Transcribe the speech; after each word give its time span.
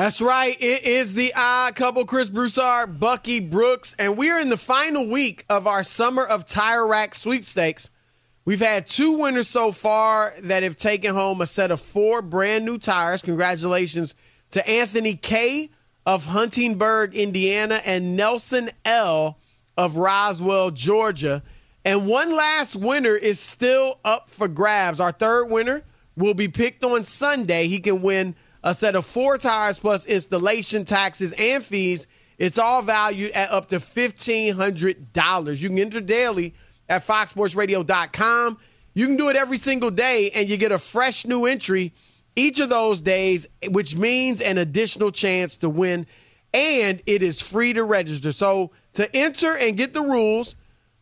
That's 0.00 0.22
right. 0.22 0.56
It 0.58 0.84
is 0.84 1.12
the 1.12 1.30
odd 1.36 1.74
couple, 1.76 2.06
Chris 2.06 2.30
Broussard, 2.30 2.98
Bucky 2.98 3.38
Brooks, 3.38 3.94
and 3.98 4.16
we 4.16 4.30
are 4.30 4.40
in 4.40 4.48
the 4.48 4.56
final 4.56 5.06
week 5.06 5.44
of 5.50 5.66
our 5.66 5.84
Summer 5.84 6.24
of 6.24 6.46
Tire 6.46 6.86
Rack 6.86 7.14
sweepstakes. 7.14 7.90
We've 8.46 8.62
had 8.62 8.86
two 8.86 9.18
winners 9.18 9.46
so 9.46 9.72
far 9.72 10.32
that 10.44 10.62
have 10.62 10.76
taken 10.76 11.14
home 11.14 11.42
a 11.42 11.46
set 11.46 11.70
of 11.70 11.82
four 11.82 12.22
brand 12.22 12.64
new 12.64 12.78
tires. 12.78 13.20
Congratulations 13.20 14.14
to 14.52 14.66
Anthony 14.66 15.16
K 15.16 15.68
of 16.06 16.24
Huntingburg, 16.24 17.14
Indiana, 17.14 17.82
and 17.84 18.16
Nelson 18.16 18.70
L 18.86 19.36
of 19.76 19.96
Roswell, 19.96 20.70
Georgia. 20.70 21.42
And 21.84 22.08
one 22.08 22.34
last 22.34 22.74
winner 22.74 23.16
is 23.16 23.38
still 23.38 24.00
up 24.02 24.30
for 24.30 24.48
grabs. 24.48 24.98
Our 24.98 25.12
third 25.12 25.50
winner 25.50 25.82
will 26.16 26.32
be 26.32 26.48
picked 26.48 26.84
on 26.84 27.04
Sunday. 27.04 27.66
He 27.66 27.80
can 27.80 28.00
win 28.00 28.34
a 28.62 28.74
set 28.74 28.94
of 28.94 29.06
four 29.06 29.38
tires 29.38 29.78
plus 29.78 30.04
installation 30.06 30.84
taxes 30.84 31.32
and 31.38 31.64
fees. 31.64 32.06
It's 32.38 32.58
all 32.58 32.82
valued 32.82 33.30
at 33.32 33.50
up 33.50 33.68
to 33.68 33.76
$1,500. 33.76 35.58
You 35.58 35.68
can 35.68 35.78
enter 35.78 36.00
daily 36.00 36.54
at 36.88 37.02
foxsportsradio.com. 37.02 38.58
You 38.94 39.06
can 39.06 39.16
do 39.16 39.28
it 39.28 39.36
every 39.36 39.58
single 39.58 39.90
day, 39.90 40.30
and 40.34 40.48
you 40.48 40.56
get 40.56 40.72
a 40.72 40.78
fresh 40.78 41.26
new 41.26 41.44
entry 41.46 41.92
each 42.36 42.60
of 42.60 42.68
those 42.68 43.02
days, 43.02 43.48
which 43.68 43.96
means 43.96 44.40
an 44.40 44.56
additional 44.58 45.10
chance 45.10 45.56
to 45.58 45.68
win. 45.68 46.06
And 46.52 47.00
it 47.06 47.22
is 47.22 47.40
free 47.40 47.72
to 47.74 47.84
register. 47.84 48.32
So 48.32 48.72
to 48.94 49.16
enter 49.16 49.56
and 49.56 49.76
get 49.76 49.94
the 49.94 50.02
rules 50.02 50.56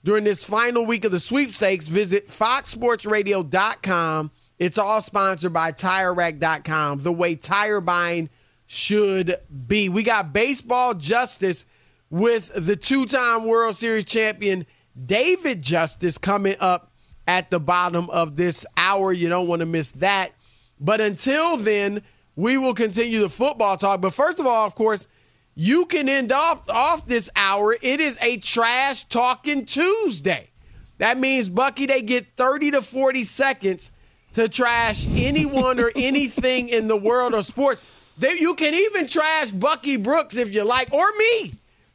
during 0.05 0.25
this 0.25 0.45
final 0.45 0.85
week 0.85 1.07
of 1.07 1.13
the 1.13 1.21
sweepstakes, 1.21 1.89
visit 1.89 2.27
foxsportsradio.com. 2.27 4.31
It's 4.59 4.79
all 4.79 5.01
sponsored 5.01 5.53
by 5.53 5.73
TireRack.com, 5.73 7.03
the 7.03 7.13
way 7.13 7.37
tire 7.37 7.81
buying 7.81 8.29
should 8.67 9.37
be. 9.67 9.89
We 9.89 10.03
got 10.03 10.33
baseball 10.33 10.95
justice 10.95 11.65
with 12.11 12.51
the 12.55 12.77
two 12.77 13.07
time 13.07 13.47
World 13.47 13.77
Series 13.77 14.05
champion 14.05 14.67
David 15.07 15.63
Justice 15.63 16.19
coming 16.19 16.57
up 16.59 16.91
at 17.27 17.51
the 17.51 17.61
bottom 17.61 18.11
of 18.11 18.37
this 18.37 18.67
hour. 18.77 19.13
You 19.13 19.29
don't 19.29 19.47
want 19.47 19.61
to 19.61 19.67
miss 19.67 19.93
that. 19.93 20.33
But 20.81 21.01
until 21.01 21.57
then, 21.57 22.03
we 22.35 22.59
will 22.59 22.75
continue 22.75 23.21
the 23.21 23.29
football 23.29 23.77
talk. 23.77 24.01
But 24.01 24.15
first 24.15 24.41
of 24.41 24.47
all, 24.47 24.67
of 24.67 24.75
course, 24.75 25.07
you 25.55 25.87
can 25.87 26.09
end 26.09 26.33
off, 26.33 26.69
off 26.69 27.07
this 27.07 27.31
hour. 27.37 27.75
It 27.81 28.01
is 28.01 28.19
a 28.23 28.39
trash 28.39 29.05
talking 29.09 29.67
Tuesday. 29.67 30.51
That 30.99 31.19
means, 31.19 31.49
Bucky, 31.49 31.87
they 31.87 32.01
get 32.01 32.27
30 32.37 32.73
to 32.73 32.83
40 32.83 33.25
seconds 33.25 33.93
to 34.39 34.49
trash 34.49 35.09
anyone 35.11 35.81
or 35.81 35.91
anything 35.97 36.69
in 36.69 36.87
the 36.87 36.97
world 36.97 37.35
of 37.35 37.45
sports. 37.45 37.83
They, 38.19 38.35
you 38.39 38.55
can 38.55 38.73
even 38.73 39.09
trash 39.09 39.51
Bucky 39.51 39.97
Brooks 39.97 40.37
if 40.37 40.55
you 40.55 40.63
like, 40.63 40.93
or 40.93 41.11
me, 41.19 41.55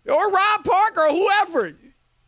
or 0.09 0.29
Rob 0.29 0.65
Parker, 0.65 1.03
or 1.03 1.09
whoever. 1.09 1.71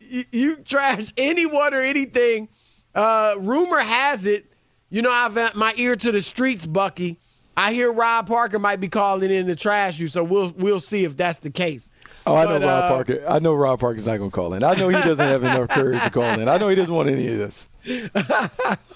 You, 0.00 0.56
trash 0.56 1.12
anyone 1.18 1.74
or 1.74 1.80
anything. 1.80 2.48
Uh, 2.94 3.34
rumor 3.38 3.80
has 3.80 4.24
it, 4.24 4.46
you 4.88 5.02
know, 5.02 5.10
I've 5.10 5.54
my 5.54 5.74
ear 5.76 5.96
to 5.96 6.12
the 6.12 6.22
streets, 6.22 6.64
Bucky. 6.64 7.18
I 7.54 7.74
hear 7.74 7.92
Rob 7.92 8.26
Parker 8.26 8.58
might 8.58 8.80
be 8.80 8.88
calling 8.88 9.30
in 9.30 9.46
to 9.48 9.54
trash 9.54 9.98
you, 9.98 10.08
so 10.08 10.24
we'll 10.24 10.52
we'll 10.56 10.80
see 10.80 11.04
if 11.04 11.16
that's 11.16 11.38
the 11.38 11.50
case. 11.50 11.90
Oh, 12.26 12.34
I 12.34 12.44
know 12.44 12.58
But, 12.58 12.62
Rob 12.62 12.84
uh, 12.84 12.88
Parker. 12.88 13.24
I 13.28 13.38
know 13.38 13.54
Rob 13.54 13.80
Parker's 13.80 14.06
not 14.06 14.16
going 14.16 14.30
to 14.30 14.34
call 14.34 14.54
in. 14.54 14.62
I 14.62 14.74
know 14.74 14.88
he 14.88 15.00
doesn't 15.00 15.26
have 15.26 15.42
enough 15.42 15.68
courage 15.68 16.02
to 16.02 16.10
call 16.10 16.24
in. 16.24 16.48
I 16.48 16.56
know 16.58 16.68
he 16.68 16.74
doesn't 16.74 16.94
want 16.94 17.08
any 17.10 17.26
of 17.28 17.38
this. 17.38 17.68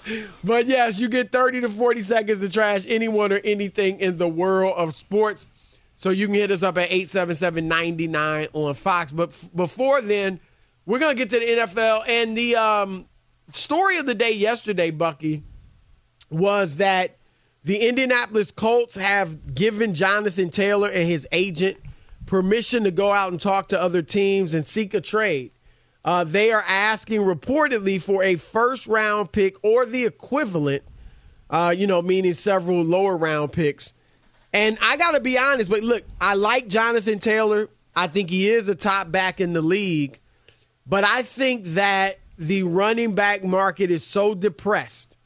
But 0.43 0.65
yes, 0.65 0.99
you 0.99 1.09
get 1.09 1.31
30 1.31 1.61
to 1.61 1.69
40 1.69 2.01
seconds 2.01 2.39
to 2.39 2.49
trash 2.49 2.85
anyone 2.87 3.31
or 3.31 3.39
anything 3.43 3.99
in 3.99 4.17
the 4.17 4.27
world 4.27 4.73
of 4.75 4.95
sports. 4.95 5.47
So 5.95 6.09
you 6.09 6.25
can 6.25 6.35
hit 6.35 6.51
us 6.51 6.63
up 6.63 6.77
at 6.77 6.89
877-99 6.89 8.47
on 8.53 8.73
Fox. 8.73 9.11
But 9.11 9.29
f- 9.29 9.49
before 9.55 10.01
then, 10.01 10.39
we're 10.85 10.99
going 10.99 11.15
to 11.15 11.17
get 11.17 11.29
to 11.29 11.39
the 11.39 11.61
NFL. 11.61 12.03
And 12.07 12.35
the 12.35 12.55
um, 12.55 13.05
story 13.49 13.97
of 13.97 14.07
the 14.07 14.15
day 14.15 14.31
yesterday, 14.31 14.89
Bucky, 14.89 15.43
was 16.31 16.77
that 16.77 17.17
the 17.63 17.87
Indianapolis 17.87 18.49
Colts 18.49 18.95
have 18.95 19.53
given 19.53 19.93
Jonathan 19.93 20.49
Taylor 20.49 20.89
and 20.89 21.07
his 21.07 21.27
agent 21.31 21.77
permission 22.25 22.83
to 22.85 22.91
go 22.91 23.11
out 23.11 23.31
and 23.31 23.39
talk 23.39 23.67
to 23.67 23.79
other 23.79 24.01
teams 24.01 24.55
and 24.55 24.65
seek 24.65 24.95
a 24.95 25.01
trade. 25.01 25.51
Uh, 26.03 26.23
they 26.23 26.51
are 26.51 26.63
asking 26.67 27.21
reportedly 27.21 28.01
for 28.01 28.23
a 28.23 28.35
first 28.35 28.87
round 28.87 29.31
pick 29.31 29.55
or 29.63 29.85
the 29.85 30.05
equivalent, 30.05 30.83
uh, 31.49 31.73
you 31.75 31.85
know, 31.85 32.01
meaning 32.01 32.33
several 32.33 32.81
lower 32.81 33.15
round 33.15 33.53
picks. 33.53 33.93
And 34.53 34.77
I 34.81 34.97
got 34.97 35.11
to 35.11 35.19
be 35.19 35.37
honest, 35.37 35.69
but 35.69 35.81
look, 35.83 36.03
I 36.19 36.33
like 36.33 36.67
Jonathan 36.67 37.19
Taylor. 37.19 37.69
I 37.95 38.07
think 38.07 38.29
he 38.29 38.49
is 38.49 38.67
a 38.67 38.75
top 38.75 39.11
back 39.11 39.39
in 39.39 39.53
the 39.53 39.61
league. 39.61 40.19
But 40.87 41.03
I 41.03 41.21
think 41.21 41.65
that 41.67 42.19
the 42.37 42.63
running 42.63 43.13
back 43.13 43.43
market 43.43 43.91
is 43.91 44.03
so 44.03 44.33
depressed 44.33 45.17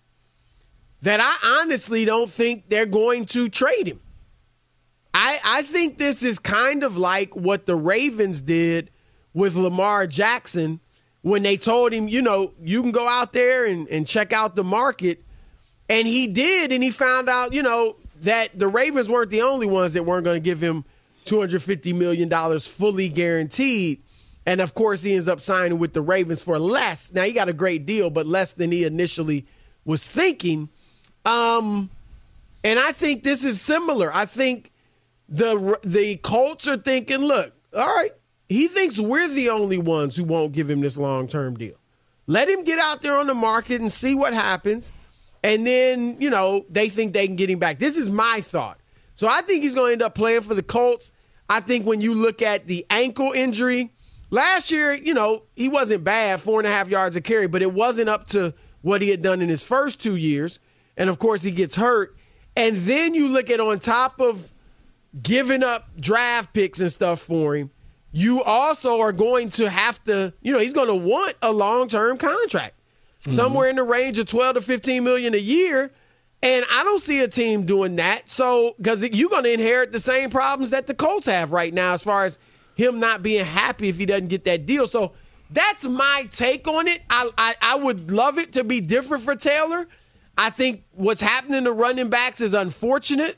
that 1.02 1.20
I 1.22 1.62
honestly 1.62 2.04
don't 2.04 2.30
think 2.30 2.70
they're 2.70 2.86
going 2.86 3.26
to 3.28 3.48
trade 3.48 3.88
him. 3.88 4.02
I, 5.14 5.38
I 5.46 5.62
think 5.62 5.98
this 5.98 6.24
is 6.24 6.40
kind 6.40 6.84
of 6.84 6.98
like 6.98 7.36
what 7.36 7.66
the 7.66 7.76
Ravens 7.76 8.42
did 8.42 8.92
with 9.36 9.56
Lamar 9.56 10.08
Jackson 10.08 10.80
when 11.22 11.44
they 11.44 11.58
told 11.58 11.92
him, 11.92 12.08
you 12.08 12.22
know, 12.22 12.54
you 12.60 12.82
can 12.82 12.92
go 12.92 13.08
out 13.08 13.34
there 13.34 13.66
and, 13.66 13.88
and 13.90 14.08
check 14.08 14.34
out 14.34 14.56
the 14.56 14.64
market. 14.64 15.24
And 15.88 16.08
he 16.08 16.26
did, 16.26 16.72
and 16.72 16.82
he 16.82 16.90
found 16.90 17.30
out, 17.30 17.54
you 17.54 17.62
know, 17.62 17.98
that 18.22 18.58
the 18.58 18.68
Ravens 18.68 19.10
weren't 19.10 19.30
the 19.30 19.42
only 19.44 19.68
ones 19.68 19.94
that 19.94 20.04
weren't 20.04 20.24
going 20.24 20.38
to 20.38 20.44
give 20.44 20.62
him 20.62 20.86
$250 21.26 21.94
million 21.94 22.60
fully 22.60 23.10
guaranteed. 23.10 24.02
And 24.46 24.62
of 24.62 24.74
course, 24.74 25.04
he 25.04 25.14
ends 25.14 25.28
up 25.28 25.42
signing 25.42 25.80
with 25.80 25.94
the 25.94 26.02
Ravens 26.02 26.42
for 26.42 26.58
less. 26.58 27.12
Now, 27.12 27.24
he 27.24 27.34
got 27.34 27.50
a 27.50 27.54
great 27.54 27.86
deal, 27.86 28.10
but 28.10 28.26
less 28.26 28.54
than 28.54 28.72
he 28.72 28.84
initially 28.84 29.46
was 29.84 30.08
thinking. 30.08 30.70
Um, 31.26 31.90
and 32.64 32.80
I 32.80 32.92
think 32.92 33.24
this 33.24 33.44
is 33.44 33.62
similar. 33.62 34.12
I 34.14 34.26
think 34.26 34.72
the 35.28 35.78
the 35.84 36.18
Colts 36.18 36.68
are 36.68 36.78
thinking, 36.78 37.18
look, 37.18 37.54
all 37.76 37.86
right, 37.86 38.12
he 38.48 38.68
thinks 38.68 39.00
we're 39.00 39.28
the 39.28 39.50
only 39.50 39.78
ones 39.78 40.16
who 40.16 40.24
won't 40.24 40.54
give 40.54 40.70
him 40.70 40.82
this 40.82 40.98
long 40.98 41.28
term 41.28 41.56
deal. 41.56 41.76
Let 42.28 42.50
him 42.50 42.64
get 42.64 42.80
out 42.80 43.02
there 43.02 43.18
on 43.18 43.28
the 43.28 43.34
market 43.34 43.82
and 43.82 43.92
see 43.92 44.16
what 44.16 44.34
happens. 44.34 44.92
And 45.44 45.66
then, 45.66 46.18
you 46.20 46.30
know, 46.30 46.66
they 46.70 46.90
think 46.90 47.14
they 47.14 47.28
can 47.28 47.36
get 47.36 47.50
him 47.50 47.60
back. 47.60 47.78
This 47.78 47.98
is 47.98 48.10
my 48.10 48.40
thought. 48.42 48.80
So 49.14 49.28
I 49.28 49.42
think 49.42 49.64
he's 49.64 49.76
going 49.76 49.90
to 49.90 49.94
end 49.94 50.02
up 50.02 50.16
playing 50.16 50.42
for 50.42 50.56
the 50.56 50.64
Colts. 50.64 51.12
I 51.48 51.60
think 51.60 51.86
when 51.86 52.02
you 52.02 52.16
look 52.16 52.42
at 52.42 52.66
the 52.66 52.86
ankle 52.90 53.32
injury, 53.32 53.94
last 54.32 54.72
year, 54.72 54.94
you 54.94 55.14
know, 55.14 55.44
he 55.56 55.70
wasn't 55.70 56.04
bad, 56.04 56.42
four 56.42 56.60
and 56.60 56.68
a 56.68 56.72
half 56.72 56.90
yards 56.90 57.16
a 57.16 57.22
carry, 57.22 57.48
but 57.48 57.62
it 57.62 57.72
wasn't 57.72 58.10
up 58.10 58.28
to 58.30 58.56
what 58.82 59.02
he 59.02 59.10
had 59.10 59.22
done 59.22 59.42
in 59.42 59.50
his 59.50 59.62
first 59.62 60.02
two 60.02 60.16
years. 60.16 60.60
And 60.98 61.10
of 61.10 61.20
course, 61.20 61.44
he 61.44 61.52
gets 61.52 61.76
hurt. 61.76 62.16
And 62.58 62.78
then 62.78 63.14
you 63.14 63.28
look 63.28 63.50
at 63.50 63.60
on 63.60 63.80
top 63.80 64.20
of 64.20 64.52
giving 65.22 65.64
up 65.64 65.90
draft 66.00 66.54
picks 66.54 66.80
and 66.80 66.92
stuff 66.92 67.20
for 67.20 67.56
him, 67.56 67.70
you 68.16 68.42
also 68.44 69.02
are 69.02 69.12
going 69.12 69.50
to 69.50 69.70
have 69.70 70.02
to, 70.06 70.34
you 70.42 70.54
know, 70.54 70.60
he's 70.60 70.72
going 70.72 70.88
to 70.88 70.96
want 70.96 71.36
a 71.42 71.52
long 71.52 71.90
term 71.90 72.18
contract, 72.18 72.80
mm-hmm. 73.22 73.34
somewhere 73.34 73.70
in 73.70 73.76
the 73.76 73.84
range 73.84 74.18
of 74.18 74.26
12 74.26 74.56
to 74.56 74.62
15 74.62 75.04
million 75.04 75.34
a 75.34 75.38
year. 75.38 75.92
And 76.42 76.66
I 76.72 76.86
don't 76.86 77.02
see 77.02 77.20
a 77.20 77.28
team 77.28 77.66
doing 77.66 77.98
that. 77.98 78.30
So, 78.30 78.74
because 78.78 79.04
you're 79.10 79.30
going 79.30 79.44
to 79.44 79.54
inherit 79.54 79.92
the 79.92 80.00
same 80.00 80.30
problems 80.30 80.70
that 80.70 80.88
the 80.88 80.94
Colts 80.94 81.26
have 81.26 81.52
right 81.52 81.74
now 81.74 81.92
as 81.92 82.04
far 82.04 82.24
as 82.24 82.40
him 82.76 83.02
not 83.02 83.22
being 83.22 83.44
happy 83.44 83.90
if 83.90 83.98
he 83.98 84.06
doesn't 84.06 84.30
get 84.30 84.46
that 84.46 84.66
deal. 84.66 84.88
So, 84.88 85.12
that's 85.50 85.86
my 85.86 86.26
take 86.32 86.70
on 86.70 86.88
it. 86.88 87.02
I, 87.10 87.30
I, 87.38 87.56
I 87.62 87.76
would 87.76 88.12
love 88.12 88.38
it 88.38 88.54
to 88.54 88.64
be 88.64 88.80
different 88.80 89.24
for 89.24 89.36
Taylor. 89.36 89.88
I 90.38 90.52
think 90.52 90.86
what's 90.94 91.22
happening 91.22 91.66
to 91.66 91.74
running 91.74 92.10
backs 92.10 92.40
is 92.40 92.54
unfortunate, 92.54 93.36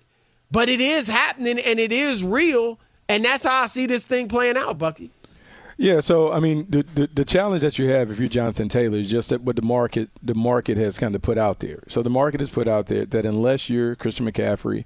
but 0.51 0.69
it 0.69 0.81
is 0.81 1.07
happening 1.07 1.57
and 1.57 1.79
it 1.79 1.91
is 1.91 2.23
real. 2.23 2.79
And 3.09 3.23
that's 3.23 3.43
how 3.43 3.63
I 3.63 3.65
see 3.67 3.85
this 3.85 4.03
thing 4.05 4.27
playing 4.27 4.57
out, 4.57 4.77
Bucky. 4.77 5.11
Yeah, 5.77 5.99
so 5.99 6.31
I 6.31 6.39
mean, 6.39 6.65
the, 6.69 6.81
the, 6.83 7.07
the 7.07 7.23
challenge 7.23 7.61
that 7.61 7.77
you 7.77 7.89
have 7.89 8.09
if 8.09 8.19
you're 8.19 8.27
Jonathan 8.29 8.67
Taylor 8.67 8.97
is 8.97 9.09
just 9.09 9.29
that 9.29 9.41
what 9.41 9.55
the 9.55 9.61
market 9.61 10.09
the 10.23 10.33
market 10.33 10.75
has 10.77 10.97
kind 10.97 11.13
of 11.13 11.21
put 11.21 11.37
out 11.37 11.59
there. 11.59 11.83
So 11.87 12.01
the 12.01 12.09
market 12.09 12.39
has 12.39 12.49
put 12.49 12.67
out 12.67 12.87
there 12.87 13.05
that 13.05 13.25
unless 13.25 13.69
you're 13.69 13.95
Christian 13.95 14.29
McCaffrey 14.29 14.85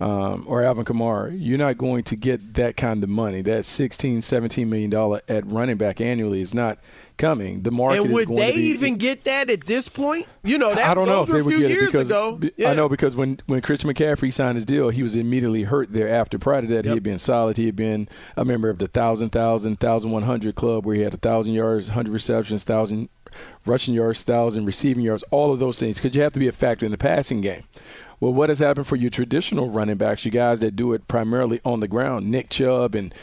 um, 0.00 0.44
or 0.46 0.62
Alvin 0.62 0.84
Kamara, 0.84 1.34
you're 1.34 1.58
not 1.58 1.76
going 1.76 2.04
to 2.04 2.16
get 2.16 2.54
that 2.54 2.76
kind 2.76 3.02
of 3.02 3.10
money. 3.10 3.42
That 3.42 3.64
16, 3.64 4.22
17 4.22 4.68
million 4.68 4.90
dollar 4.90 5.22
at 5.28 5.46
running 5.46 5.76
back 5.76 6.00
annually 6.00 6.40
is 6.40 6.54
not 6.54 6.78
coming. 7.16 7.62
The 7.62 7.72
market 7.72 8.02
and 8.02 8.14
would 8.14 8.28
they 8.28 8.52
be, 8.52 8.62
even 8.62 8.96
get 8.96 9.24
that 9.24 9.50
at 9.50 9.66
this 9.66 9.88
point? 9.88 10.26
You 10.44 10.56
know, 10.56 10.74
that, 10.74 10.88
I 10.88 10.94
don't 10.94 11.06
know 11.06 11.22
if 11.22 11.28
they 11.28 11.42
would 11.42 11.58
get 11.58 11.72
it 11.72 11.86
because 11.86 12.10
yeah. 12.56 12.70
I 12.70 12.74
know 12.74 12.88
because 12.88 13.16
when 13.16 13.40
when 13.46 13.60
Christian 13.60 13.90
McCaffrey 13.90 14.32
signed 14.32 14.56
his 14.56 14.64
deal, 14.64 14.88
he 14.90 15.02
was 15.02 15.16
immediately 15.16 15.64
hurt 15.64 15.92
thereafter. 15.92 16.38
Prior 16.38 16.62
to 16.62 16.68
that, 16.68 16.76
yep. 16.76 16.84
he 16.84 16.90
had 16.90 17.02
been 17.02 17.18
solid. 17.18 17.56
He 17.56 17.66
had 17.66 17.76
been 17.76 18.08
a 18.36 18.44
member 18.44 18.70
of 18.70 18.78
the 18.78 18.86
thousand, 18.86 19.30
thousand, 19.30 19.80
thousand 19.80 20.12
one 20.12 20.22
hundred 20.22 20.54
club 20.54 20.86
where 20.86 20.94
he 20.94 21.02
had 21.02 21.14
a 21.14 21.18
thousand 21.18 21.54
yards, 21.54 21.88
hundred 21.88 22.12
receptions, 22.12 22.62
thousand 22.62 23.08
rushing 23.66 23.94
yards, 23.94 24.22
thousand 24.22 24.64
receiving 24.64 25.04
yards, 25.04 25.24
all 25.30 25.52
of 25.52 25.58
those 25.58 25.78
things. 25.78 25.96
Because 25.96 26.14
you 26.14 26.22
have 26.22 26.32
to 26.32 26.40
be 26.40 26.48
a 26.48 26.52
factor 26.52 26.86
in 26.86 26.92
the 26.92 26.98
passing 26.98 27.40
game. 27.40 27.64
Well, 28.20 28.32
what 28.32 28.48
has 28.48 28.58
happened 28.58 28.86
for 28.86 28.96
your 28.96 29.10
traditional 29.10 29.70
running 29.70 29.96
backs, 29.96 30.24
you 30.24 30.30
guys 30.30 30.60
that 30.60 30.76
do 30.76 30.92
it 30.92 31.06
primarily 31.08 31.60
on 31.64 31.80
the 31.80 31.88
ground, 31.88 32.30
Nick 32.30 32.50
Chubb 32.50 32.94
and 32.94 33.14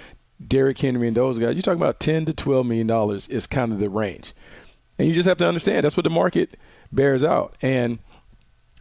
Derrick 0.45 0.77
Henry 0.77 1.07
and 1.07 1.18
those 1.18 1.39
guys, 1.39 1.56
you're 1.56 1.62
talking 1.62 1.81
about 1.81 2.00
10 2.00 2.25
to 2.25 2.33
12 2.33 2.65
million 2.65 2.88
dollars 2.88 3.27
is 3.27 3.47
kind 3.47 3.71
of 3.71 3.80
the 3.80 3.89
range. 3.89 4.33
And 4.97 5.07
you 5.07 5.13
just 5.13 5.27
have 5.27 5.38
to 5.38 5.47
understand 5.47 5.83
that's 5.83 5.97
what 5.97 6.03
the 6.06 6.09
market 6.09 6.57
bears 6.92 7.24
out. 7.24 7.57
And 7.62 8.00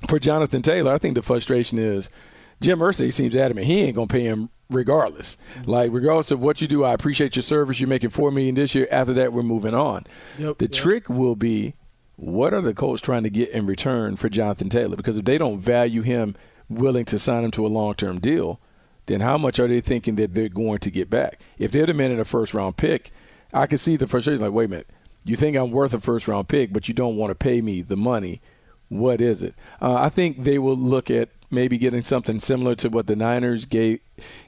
for 0.09 0.19
Jonathan 0.19 0.63
Taylor, 0.63 0.93
I 0.93 0.99
think 0.99 1.15
the 1.15 1.23
frustration 1.23 1.79
is 1.79 2.11
Jim 2.61 2.79
Irsay 2.79 3.13
seems 3.13 3.35
adamant 3.35 3.67
he 3.67 3.81
ain't 3.81 3.97
gonna 3.97 4.07
pay 4.07 4.25
him 4.25 4.51
regardless. 4.71 5.37
Mm-hmm. 5.59 5.71
Like 5.71 5.93
regardless 5.93 6.31
of 6.31 6.41
what 6.41 6.61
you 6.61 6.69
do, 6.69 6.85
I 6.85 6.93
appreciate 6.93 7.37
your 7.37 7.43
service. 7.43 7.81
You're 7.81 7.89
making 7.89 8.11
four 8.11 8.31
million 8.31 8.55
this 8.55 8.75
year. 8.75 8.87
After 8.91 9.13
that, 9.15 9.33
we're 9.33 9.43
moving 9.43 9.75
on. 9.75 10.05
Yep, 10.39 10.59
the 10.59 10.67
yep. 10.67 10.73
trick 10.73 11.09
will 11.09 11.37
be 11.37 11.75
what 12.17 12.55
are 12.55 12.61
the 12.61 12.75
Colts 12.75 13.03
trying 13.03 13.25
to 13.25 13.31
get 13.31 13.51
in 13.51 13.67
return 13.67 14.17
for 14.17 14.29
Jonathan 14.29 14.69
Taylor? 14.69 14.97
Because 14.97 15.19
if 15.19 15.25
they 15.25 15.39
don't 15.39 15.59
value 15.59 16.03
him 16.03 16.37
willing 16.69 17.05
to 17.07 17.19
sign 17.19 17.45
him 17.45 17.51
to 17.53 17.67
a 17.67 17.69
long 17.69 17.95
term 17.95 18.21
deal, 18.21 18.61
then 19.07 19.21
how 19.21 19.37
much 19.37 19.59
are 19.59 19.69
they 19.69 19.81
thinking 19.81 20.17
that 20.17 20.35
they're 20.35 20.49
going 20.49 20.79
to 20.79 20.91
get 20.91 21.11
back? 21.11 21.41
If 21.59 21.73
they're 21.73 21.87
demanding 21.87 22.21
a 22.21 22.25
first 22.25 22.55
round 22.55 22.77
pick, 22.77 23.11
I 23.53 23.67
can 23.67 23.79
see 23.79 23.97
the 23.97 24.07
frustration 24.07 24.43
like, 24.43 24.53
wait 24.53 24.67
a 24.67 24.69
minute, 24.69 24.89
you 25.25 25.37
think 25.37 25.57
I'm 25.57 25.71
worth 25.71 25.95
a 25.95 26.01
first 26.01 26.29
round 26.29 26.49
pick, 26.49 26.73
but 26.73 26.89
you 26.89 26.95
don't 26.95 27.17
want 27.17 27.31
to 27.31 27.35
pay 27.35 27.61
me 27.61 27.83
the 27.83 27.97
money. 27.97 28.41
What 28.89 29.21
is 29.21 29.43
it? 29.43 29.55
Uh, 29.81 29.95
I 29.95 30.09
think 30.09 30.45
they 30.45 30.59
will 30.59 30.77
look 30.77 31.11
at 31.11 31.31
maybe 31.51 31.79
getting 31.79 32.03
something 32.03 32.41
similar 32.41 32.75
to 32.77 32.89
what 32.89 33.07
the 33.07 33.17
Niners 33.17 33.65
gave 33.65 34.01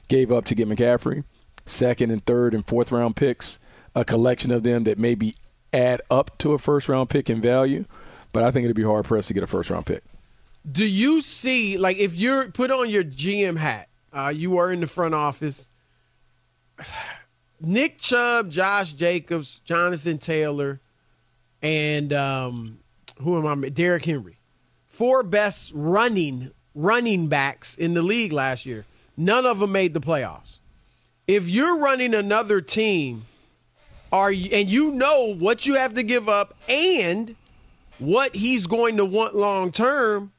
gave 0.07 0.31
up 0.31 0.45
to 0.45 0.55
get 0.55 0.69
McCaffrey, 0.69 1.23
second 1.65 2.11
and 2.11 2.25
third 2.25 2.53
and 2.53 2.65
fourth 2.65 2.91
round 2.91 3.15
picks, 3.15 3.59
a 3.95 4.05
collection 4.05 4.51
of 4.51 4.63
them 4.63 4.83
that 4.85 4.97
maybe 4.97 5.35
add 5.73 6.01
up 6.09 6.37
to 6.39 6.53
a 6.53 6.59
first 6.59 6.89
round 6.89 7.09
pick 7.09 7.29
in 7.29 7.41
value. 7.41 7.85
But 8.33 8.43
I 8.43 8.51
think 8.51 8.65
it'd 8.65 8.75
be 8.75 8.83
hard 8.83 9.05
pressed 9.05 9.29
to 9.29 9.33
get 9.33 9.43
a 9.43 9.47
first 9.47 9.69
round 9.69 9.85
pick. 9.85 10.03
Do 10.69 10.85
you 10.85 11.21
see 11.21 11.77
like 11.77 11.97
if 11.97 12.15
you're 12.15 12.49
put 12.49 12.71
on 12.71 12.89
your 12.89 13.03
GM 13.03 13.57
hat, 13.57 13.89
uh, 14.13 14.33
you 14.35 14.57
are 14.57 14.71
in 14.71 14.79
the 14.79 14.87
front 14.87 15.13
office. 15.13 15.69
Nick 17.59 17.97
Chubb, 17.97 18.51
Josh 18.51 18.93
Jacobs, 18.93 19.61
Jonathan 19.65 20.19
Taylor, 20.19 20.79
and 21.63 22.13
um, 22.13 22.79
who 23.19 23.35
am 23.37 23.63
I? 23.63 23.69
Derrick 23.69 24.05
Henry, 24.05 24.37
four 24.85 25.23
best 25.23 25.71
running 25.73 26.51
running 26.75 27.27
backs 27.27 27.75
in 27.75 27.95
the 27.95 28.03
league 28.03 28.31
last 28.31 28.65
year. 28.65 28.85
None 29.17 29.45
of 29.45 29.59
them 29.59 29.71
made 29.71 29.93
the 29.93 29.99
playoffs. 29.99 30.57
If 31.27 31.49
you're 31.49 31.79
running 31.79 32.13
another 32.13 32.61
team, 32.61 33.25
are 34.11 34.31
you, 34.31 34.49
and 34.53 34.69
you 34.69 34.91
know 34.91 35.35
what 35.35 35.65
you 35.65 35.75
have 35.75 35.93
to 35.93 36.03
give 36.03 36.29
up 36.29 36.55
and 36.69 37.35
what 37.99 38.35
he's 38.35 38.67
going 38.67 38.97
to 38.97 39.05
want 39.05 39.35
long 39.35 39.71
term, 39.71 40.31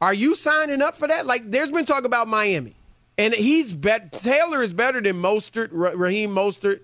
are 0.00 0.14
you 0.14 0.34
signing 0.34 0.82
up 0.82 0.96
for 0.96 1.08
that? 1.08 1.26
Like, 1.26 1.50
there's 1.50 1.70
been 1.70 1.84
talk 1.84 2.04
about 2.04 2.28
Miami. 2.28 2.74
And 3.16 3.32
he's 3.32 3.72
bet 3.72 4.12
Taylor 4.12 4.62
is 4.62 4.72
better 4.72 5.00
than 5.00 5.16
Mostert, 5.16 5.68
Raheem 5.72 6.30
Mostert, 6.30 6.80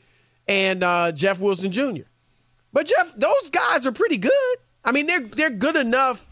and 0.46 0.82
uh, 0.82 1.12
Jeff 1.12 1.40
Wilson 1.40 1.72
Jr. 1.72 2.02
But 2.72 2.86
Jeff, 2.86 3.14
those 3.16 3.50
guys 3.50 3.84
are 3.84 3.92
pretty 3.92 4.16
good. 4.16 4.56
I 4.84 4.92
mean, 4.92 5.06
they're 5.06 5.26
they're 5.26 5.50
good 5.50 5.74
enough, 5.74 6.28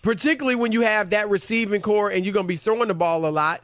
particularly 0.00 0.56
when 0.56 0.72
you 0.72 0.80
have 0.80 1.10
that 1.10 1.28
receiving 1.28 1.82
corps 1.82 2.10
and 2.10 2.24
you're 2.24 2.32
going 2.32 2.46
to 2.46 2.48
be 2.48 2.56
throwing 2.56 2.88
the 2.88 2.94
ball 2.94 3.26
a 3.26 3.30
lot. 3.30 3.62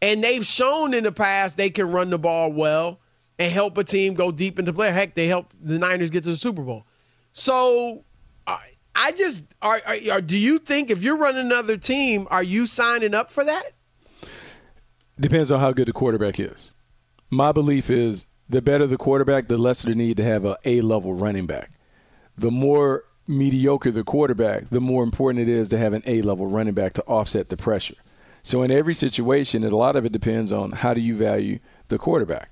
And 0.00 0.24
they've 0.24 0.44
shown 0.44 0.94
in 0.94 1.04
the 1.04 1.12
past 1.12 1.56
they 1.56 1.70
can 1.70 1.90
run 1.90 2.10
the 2.10 2.18
ball 2.18 2.50
well 2.50 2.98
and 3.38 3.52
help 3.52 3.76
a 3.78 3.84
team 3.84 4.14
go 4.14 4.32
deep 4.32 4.58
into 4.58 4.72
play. 4.72 4.90
Heck, 4.90 5.14
they 5.14 5.26
helped 5.26 5.54
the 5.60 5.78
Niners 5.78 6.10
get 6.10 6.24
to 6.24 6.30
the 6.30 6.36
Super 6.36 6.62
Bowl. 6.62 6.86
So 7.32 8.04
I 8.96 9.12
just 9.12 9.44
are, 9.60 9.80
are, 10.10 10.22
do 10.22 10.38
you 10.38 10.58
think 10.58 10.90
if 10.90 11.02
you're 11.02 11.18
running 11.18 11.44
another 11.44 11.76
team, 11.76 12.26
are 12.30 12.42
you 12.42 12.66
signing 12.66 13.14
up 13.14 13.30
for 13.30 13.44
that? 13.44 13.72
Depends 15.20 15.52
on 15.52 15.60
how 15.60 15.72
good 15.72 15.86
the 15.86 15.92
quarterback 15.92 16.40
is. 16.40 16.72
My 17.28 17.52
belief 17.52 17.90
is 17.90 18.26
the 18.48 18.62
better 18.62 18.86
the 18.86 18.96
quarterback, 18.96 19.48
the 19.48 19.58
less 19.58 19.82
the 19.82 19.94
need 19.94 20.16
to 20.16 20.24
have 20.24 20.46
a 20.46 20.56
A 20.64 20.80
level 20.80 21.12
running 21.12 21.46
back. 21.46 21.72
The 22.38 22.50
more 22.50 23.04
mediocre 23.26 23.90
the 23.90 24.04
quarterback, 24.04 24.70
the 24.70 24.80
more 24.80 25.02
important 25.02 25.46
it 25.46 25.52
is 25.52 25.68
to 25.70 25.78
have 25.78 25.92
an 25.92 26.02
A 26.06 26.22
level 26.22 26.46
running 26.46 26.74
back 26.74 26.94
to 26.94 27.02
offset 27.02 27.50
the 27.50 27.56
pressure. 27.56 27.96
So 28.42 28.62
in 28.62 28.70
every 28.70 28.94
situation, 28.94 29.62
a 29.62 29.76
lot 29.76 29.96
of 29.96 30.06
it 30.06 30.12
depends 30.12 30.52
on 30.52 30.70
how 30.70 30.94
do 30.94 31.00
you 31.02 31.14
value 31.14 31.58
the 31.88 31.98
quarterback. 31.98 32.50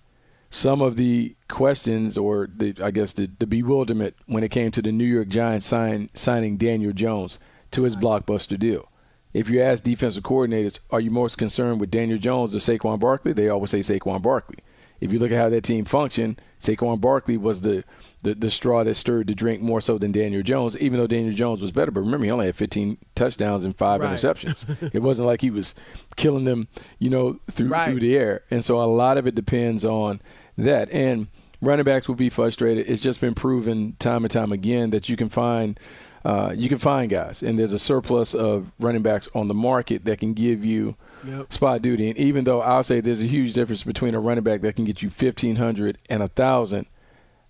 Some 0.54 0.80
of 0.80 0.94
the 0.96 1.34
questions, 1.48 2.16
or 2.16 2.48
the, 2.54 2.76
I 2.80 2.92
guess 2.92 3.12
the, 3.12 3.28
the 3.40 3.46
bewilderment 3.46 4.14
when 4.26 4.44
it 4.44 4.50
came 4.52 4.70
to 4.70 4.80
the 4.82 4.92
New 4.92 5.04
York 5.04 5.26
Giants 5.26 5.66
sign, 5.66 6.10
signing 6.14 6.56
Daniel 6.58 6.92
Jones 6.92 7.40
to 7.72 7.82
his 7.82 7.96
blockbuster 7.96 8.56
deal 8.56 8.88
if 9.32 9.50
you 9.50 9.60
ask 9.60 9.82
defensive 9.82 10.22
coordinators, 10.22 10.78
are 10.92 11.00
you 11.00 11.10
most 11.10 11.36
concerned 11.38 11.80
with 11.80 11.90
Daniel 11.90 12.18
Jones 12.20 12.54
or 12.54 12.58
Saquon 12.58 13.00
Barkley? 13.00 13.32
They 13.32 13.48
always 13.48 13.70
say 13.70 13.80
Saquon 13.80 14.22
Barkley. 14.22 14.58
if 15.00 15.12
you 15.12 15.18
look 15.18 15.32
at 15.32 15.38
how 15.38 15.48
that 15.48 15.62
team 15.64 15.84
functioned, 15.84 16.40
Saquon 16.62 17.00
Barkley 17.00 17.36
was 17.36 17.60
the, 17.60 17.82
the, 18.22 18.36
the 18.36 18.48
straw 18.50 18.84
that 18.84 18.94
stirred 18.94 19.26
the 19.26 19.34
drink 19.34 19.60
more 19.60 19.80
so 19.80 19.98
than 19.98 20.12
Daniel 20.12 20.42
Jones, 20.44 20.78
even 20.78 21.00
though 21.00 21.08
Daniel 21.08 21.34
Jones 21.34 21.60
was 21.60 21.72
better. 21.72 21.90
But 21.90 22.02
remember, 22.02 22.24
he 22.26 22.30
only 22.30 22.46
had 22.46 22.54
15 22.54 22.96
touchdowns 23.16 23.64
and 23.64 23.76
five 23.76 24.00
Right. 24.00 24.14
interceptions. 24.16 24.64
it 24.94 25.02
wasn't 25.02 25.26
like 25.26 25.40
he 25.40 25.50
was 25.50 25.74
killing 26.14 26.44
them, 26.44 26.68
you 27.00 27.10
know, 27.10 27.40
through 27.50 27.68
Right. 27.70 27.90
through 27.90 28.00
the 28.00 28.16
air. 28.16 28.44
And 28.52 28.64
so 28.64 28.80
a 28.80 28.86
lot 28.86 29.18
of 29.18 29.26
it 29.26 29.34
depends 29.34 29.84
on 29.84 30.20
that. 30.56 30.90
And 30.90 31.28
running 31.60 31.84
backs 31.84 32.08
will 32.08 32.14
be 32.14 32.30
frustrated. 32.30 32.88
It's 32.88 33.02
just 33.02 33.20
been 33.20 33.34
proven 33.34 33.92
time 33.98 34.24
and 34.24 34.30
time 34.30 34.52
again 34.52 34.90
that 34.90 35.08
you 35.08 35.16
can 35.16 35.28
find 35.28 35.78
uh, 36.24 36.54
you 36.56 36.70
can 36.70 36.78
find 36.78 37.10
guys, 37.10 37.42
and 37.42 37.58
there's 37.58 37.74
a 37.74 37.78
surplus 37.78 38.34
of 38.34 38.72
running 38.80 39.02
backs 39.02 39.28
on 39.34 39.46
the 39.48 39.52
market 39.54 40.06
that 40.06 40.18
can 40.20 40.32
give 40.32 40.64
you 40.64 40.96
Yep. 41.26 41.52
spot 41.52 41.82
duty. 41.82 42.08
And 42.08 42.18
even 42.18 42.44
though 42.44 42.60
I'll 42.60 42.82
say 42.82 43.00
there's 43.00 43.20
a 43.22 43.26
huge 43.26 43.52
difference 43.54 43.82
between 43.82 44.14
a 44.14 44.20
running 44.20 44.44
back 44.44 44.60
that 44.62 44.76
can 44.76 44.84
get 44.86 45.02
you 45.02 45.08
1500 45.08 45.98
and 46.10 46.22
a 46.22 46.28
thousand, 46.28 46.86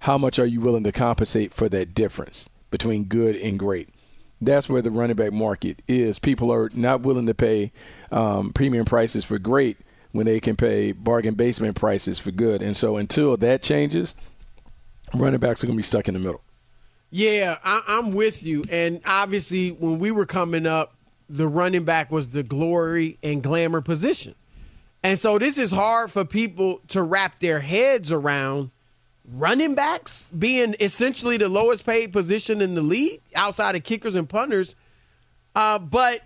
how 0.01 0.17
much 0.19 0.39
are 0.39 0.47
you 0.47 0.61
willing 0.61 0.85
to 0.85 0.93
compensate 0.93 1.53
for 1.55 1.69
that 1.71 1.95
difference 1.95 2.49
between 2.71 3.05
good 3.05 3.35
and 3.37 3.59
great? 3.59 3.89
That's 4.41 4.69
where 4.69 4.83
the 4.83 4.91
running 4.91 5.17
back 5.17 5.33
market 5.33 5.81
is. 5.89 6.19
People 6.19 6.53
are 6.53 6.69
not 6.75 7.01
willing 7.03 7.27
to 7.27 7.35
pay 7.35 7.73
um, 8.13 8.53
premium 8.53 8.85
prices 8.85 9.25
for 9.25 9.39
great 9.39 9.77
when 10.15 10.27
they 10.27 10.39
can 10.39 10.55
pay 10.55 10.93
bargain 10.93 11.35
basement 11.35 11.75
prices 11.75 12.21
for 12.21 12.31
good. 12.31 12.63
And 12.63 12.77
so 12.77 12.99
until 12.99 13.37
that 13.39 13.63
changes, 13.63 14.15
running 15.13 15.41
backs 15.41 15.65
are 15.65 15.67
going 15.67 15.77
to 15.77 15.81
be 15.81 15.83
stuck 15.83 16.07
in 16.07 16.15
the 16.15 16.21
middle. 16.21 16.41
Yeah, 17.11 17.59
I, 17.65 17.83
I'm 17.89 18.15
with 18.15 18.45
you. 18.45 18.63
And 18.71 19.01
obviously, 19.05 19.71
when 19.71 19.99
we 19.99 20.13
were 20.13 20.25
coming 20.25 20.67
up, 20.67 20.95
the 21.29 21.49
running 21.49 21.83
back 21.83 22.13
was 22.13 22.29
the 22.29 22.45
glory 22.45 23.19
and 23.25 23.43
glamour 23.43 23.81
position. 23.81 24.37
And 25.03 25.19
so 25.19 25.37
this 25.37 25.59
is 25.59 25.73
hard 25.73 26.13
for 26.13 26.25
people 26.25 26.81
to 26.89 27.03
wrap 27.03 27.41
their 27.41 27.59
heads 27.59 28.13
around 28.13 28.71
running 29.33 29.75
backs 29.75 30.31
being 30.39 30.77
essentially 30.79 31.39
the 31.39 31.49
lowest 31.49 31.85
paid 31.85 32.13
position 32.13 32.63
in 32.63 32.77
the 32.77 32.83
league 32.83 33.21
outside 33.35 33.75
of 33.75 33.83
kickers 33.83 34.15
and 34.15 34.29
punters. 34.29 34.77
Uh, 35.57 35.81
but 35.81 36.21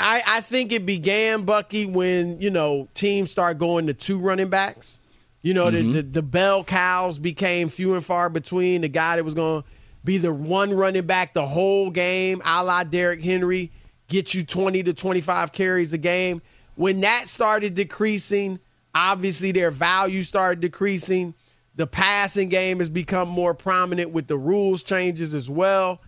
I, 0.00 0.22
I 0.26 0.40
think 0.40 0.72
it 0.72 0.86
began, 0.86 1.44
Bucky, 1.44 1.84
when, 1.84 2.40
you 2.40 2.50
know, 2.50 2.88
teams 2.94 3.30
start 3.30 3.58
going 3.58 3.86
to 3.86 3.94
two 3.94 4.18
running 4.18 4.48
backs. 4.48 5.00
You 5.42 5.54
know, 5.54 5.70
the, 5.70 5.78
mm-hmm. 5.78 5.92
the, 5.92 6.02
the 6.02 6.22
bell 6.22 6.64
cows 6.64 7.18
became 7.18 7.68
few 7.68 7.94
and 7.94 8.04
far 8.04 8.28
between. 8.30 8.80
The 8.80 8.88
guy 8.88 9.16
that 9.16 9.24
was 9.24 9.34
going 9.34 9.62
to 9.62 9.68
be 10.04 10.18
the 10.18 10.32
one 10.32 10.72
running 10.72 11.06
back 11.06 11.34
the 11.34 11.46
whole 11.46 11.90
game, 11.90 12.42
a 12.44 12.64
la 12.64 12.84
Derrick 12.84 13.22
Henry, 13.22 13.70
get 14.08 14.34
you 14.34 14.44
20 14.44 14.82
to 14.84 14.94
25 14.94 15.52
carries 15.52 15.92
a 15.92 15.98
game. 15.98 16.42
When 16.74 17.00
that 17.02 17.28
started 17.28 17.74
decreasing, 17.74 18.58
obviously 18.94 19.52
their 19.52 19.70
value 19.70 20.22
started 20.22 20.60
decreasing. 20.60 21.34
The 21.76 21.86
passing 21.86 22.48
game 22.48 22.78
has 22.78 22.88
become 22.88 23.28
more 23.28 23.54
prominent 23.54 24.10
with 24.10 24.26
the 24.26 24.36
rules 24.36 24.82
changes 24.82 25.34
as 25.34 25.48
well. 25.48 26.00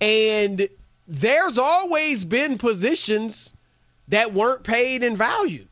And 0.00 0.68
there's 1.08 1.56
always 1.56 2.24
been 2.24 2.58
positions 2.58 3.54
that 4.08 4.34
weren't 4.34 4.62
paid 4.62 5.02
in 5.02 5.16
value. 5.16 5.66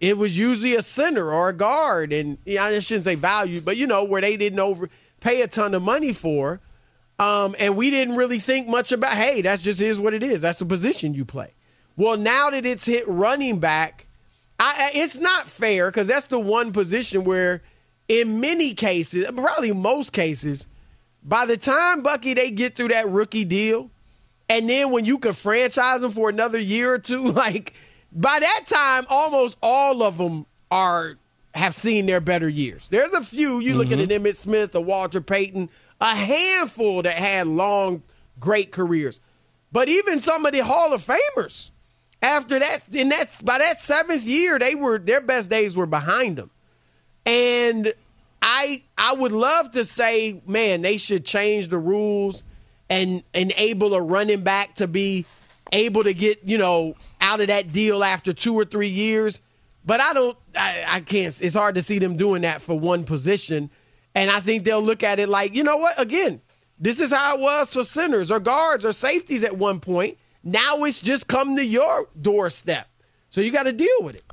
It 0.00 0.18
was 0.18 0.36
usually 0.36 0.74
a 0.74 0.82
center 0.82 1.32
or 1.32 1.50
a 1.50 1.52
guard, 1.52 2.12
and 2.12 2.38
I 2.58 2.78
shouldn't 2.80 3.04
say 3.04 3.14
value, 3.14 3.60
but 3.60 3.76
you 3.76 3.86
know 3.86 4.02
where 4.02 4.20
they 4.20 4.36
didn't 4.36 4.58
over 4.58 4.88
pay 5.20 5.42
a 5.42 5.46
ton 5.46 5.74
of 5.74 5.82
money 5.82 6.12
for, 6.12 6.60
um, 7.20 7.54
and 7.60 7.76
we 7.76 7.90
didn't 7.90 8.16
really 8.16 8.40
think 8.40 8.66
much 8.66 8.90
about. 8.90 9.12
Hey, 9.12 9.42
that's 9.42 9.62
just 9.62 9.80
is 9.80 10.00
what 10.00 10.14
it 10.14 10.24
is. 10.24 10.40
That's 10.40 10.58
the 10.58 10.64
position 10.64 11.14
you 11.14 11.24
play. 11.24 11.52
Well, 11.96 12.16
now 12.16 12.50
that 12.50 12.66
it's 12.66 12.86
hit 12.86 13.06
running 13.06 13.60
back, 13.60 14.08
I- 14.58 14.90
it's 14.94 15.18
not 15.18 15.46
fair 15.48 15.90
because 15.90 16.08
that's 16.08 16.26
the 16.26 16.40
one 16.40 16.72
position 16.72 17.22
where, 17.22 17.62
in 18.08 18.40
many 18.40 18.74
cases, 18.74 19.24
probably 19.36 19.72
most 19.72 20.12
cases, 20.12 20.66
by 21.22 21.46
the 21.46 21.56
time 21.56 22.02
Bucky 22.02 22.34
they 22.34 22.50
get 22.50 22.74
through 22.74 22.88
that 22.88 23.08
rookie 23.08 23.44
deal, 23.44 23.91
and 24.52 24.68
then 24.68 24.90
when 24.90 25.06
you 25.06 25.18
can 25.18 25.32
franchise 25.32 26.02
them 26.02 26.10
for 26.10 26.28
another 26.28 26.58
year 26.58 26.92
or 26.92 26.98
two, 26.98 27.24
like 27.32 27.72
by 28.12 28.38
that 28.38 28.64
time, 28.66 29.06
almost 29.08 29.56
all 29.62 30.02
of 30.02 30.18
them 30.18 30.46
are 30.70 31.16
have 31.54 31.74
seen 31.74 32.06
their 32.06 32.20
better 32.20 32.48
years. 32.48 32.88
There's 32.90 33.12
a 33.12 33.22
few. 33.22 33.60
You 33.60 33.74
look 33.74 33.90
at 33.90 33.98
mm-hmm. 33.98 34.10
an 34.10 34.22
Emmitt 34.22 34.36
Smith, 34.36 34.74
a 34.74 34.80
Walter 34.80 35.22
Payton, 35.22 35.70
a 36.00 36.14
handful 36.14 37.02
that 37.02 37.16
had 37.16 37.46
long, 37.46 38.02
great 38.38 38.72
careers. 38.72 39.20
But 39.70 39.88
even 39.88 40.20
some 40.20 40.44
of 40.44 40.52
the 40.52 40.62
Hall 40.64 40.92
of 40.92 41.02
Famers, 41.02 41.70
after 42.20 42.58
that, 42.58 42.94
in 42.94 43.08
that 43.08 43.40
by 43.44 43.56
that 43.56 43.80
seventh 43.80 44.24
year, 44.24 44.58
they 44.58 44.74
were 44.74 44.98
their 44.98 45.22
best 45.22 45.48
days 45.48 45.78
were 45.78 45.86
behind 45.86 46.36
them. 46.36 46.50
And 47.24 47.94
I 48.42 48.82
I 48.98 49.14
would 49.14 49.32
love 49.32 49.70
to 49.70 49.86
say, 49.86 50.42
man, 50.46 50.82
they 50.82 50.98
should 50.98 51.24
change 51.24 51.68
the 51.68 51.78
rules 51.78 52.42
and 52.92 53.22
enable 53.32 53.94
a 53.94 54.02
running 54.02 54.42
back 54.42 54.74
to 54.74 54.86
be 54.86 55.24
able 55.72 56.04
to 56.04 56.12
get, 56.12 56.44
you 56.44 56.58
know, 56.58 56.94
out 57.22 57.40
of 57.40 57.46
that 57.46 57.72
deal 57.72 58.04
after 58.04 58.34
two 58.34 58.54
or 58.54 58.66
three 58.66 58.88
years. 58.88 59.40
But 59.84 60.00
I 60.00 60.12
don't 60.12 60.36
I, 60.54 60.84
I 60.86 61.00
can't 61.00 61.40
it's 61.40 61.54
hard 61.54 61.74
to 61.76 61.82
see 61.82 61.98
them 61.98 62.16
doing 62.16 62.42
that 62.42 62.60
for 62.60 62.78
one 62.78 63.04
position. 63.04 63.70
And 64.14 64.30
I 64.30 64.40
think 64.40 64.64
they'll 64.64 64.82
look 64.82 65.02
at 65.02 65.18
it 65.18 65.30
like, 65.30 65.56
you 65.56 65.64
know 65.64 65.78
what, 65.78 65.98
again, 65.98 66.42
this 66.78 67.00
is 67.00 67.10
how 67.10 67.36
it 67.36 67.40
was 67.40 67.72
for 67.72 67.82
centers 67.82 68.30
or 68.30 68.40
guards 68.40 68.84
or 68.84 68.92
safeties 68.92 69.42
at 69.42 69.56
one 69.56 69.80
point. 69.80 70.18
Now 70.44 70.82
it's 70.82 71.00
just 71.00 71.28
come 71.28 71.56
to 71.56 71.64
your 71.64 72.08
doorstep. 72.20 72.88
So 73.30 73.40
you 73.40 73.50
got 73.50 73.62
to 73.62 73.72
deal 73.72 74.02
with 74.02 74.16
it. 74.16 74.24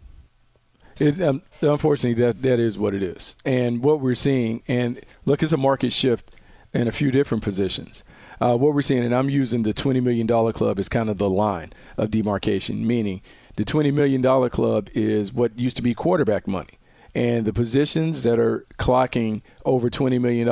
It, 0.99 1.21
um, 1.21 1.43
unfortunately, 1.61 2.21
that 2.25 2.41
that 2.41 2.59
is 2.59 2.77
what 2.77 2.93
it 2.93 3.01
is, 3.01 3.35
and 3.45 3.81
what 3.81 4.01
we're 4.01 4.15
seeing. 4.15 4.63
And 4.67 4.99
look, 5.23 5.41
it's 5.41 5.53
a 5.53 5.57
market 5.57 5.93
shift 5.93 6.35
in 6.73 6.89
a 6.89 6.91
few 6.91 7.09
different 7.09 7.41
positions. 7.41 8.03
Uh, 8.41 8.57
what 8.57 8.73
we're 8.73 8.81
seeing, 8.81 9.03
and 9.03 9.13
I'm 9.13 9.29
using 9.29 9.63
the 9.63 9.73
$20 9.73 10.01
million 10.01 10.27
club 10.53 10.79
as 10.79 10.89
kind 10.89 11.09
of 11.09 11.17
the 11.17 11.29
line 11.29 11.73
of 11.97 12.11
demarcation, 12.11 12.85
meaning 12.87 13.21
the 13.55 13.65
$20 13.65 13.93
million 13.93 14.49
club 14.49 14.89
is 14.93 15.33
what 15.33 15.57
used 15.59 15.75
to 15.77 15.81
be 15.81 15.93
quarterback 15.93 16.47
money. 16.47 16.79
And 17.13 17.45
the 17.45 17.53
positions 17.53 18.21
that 18.23 18.39
are 18.39 18.65
clocking 18.77 19.41
over 19.65 19.89
$20 19.89 20.21
million 20.21 20.47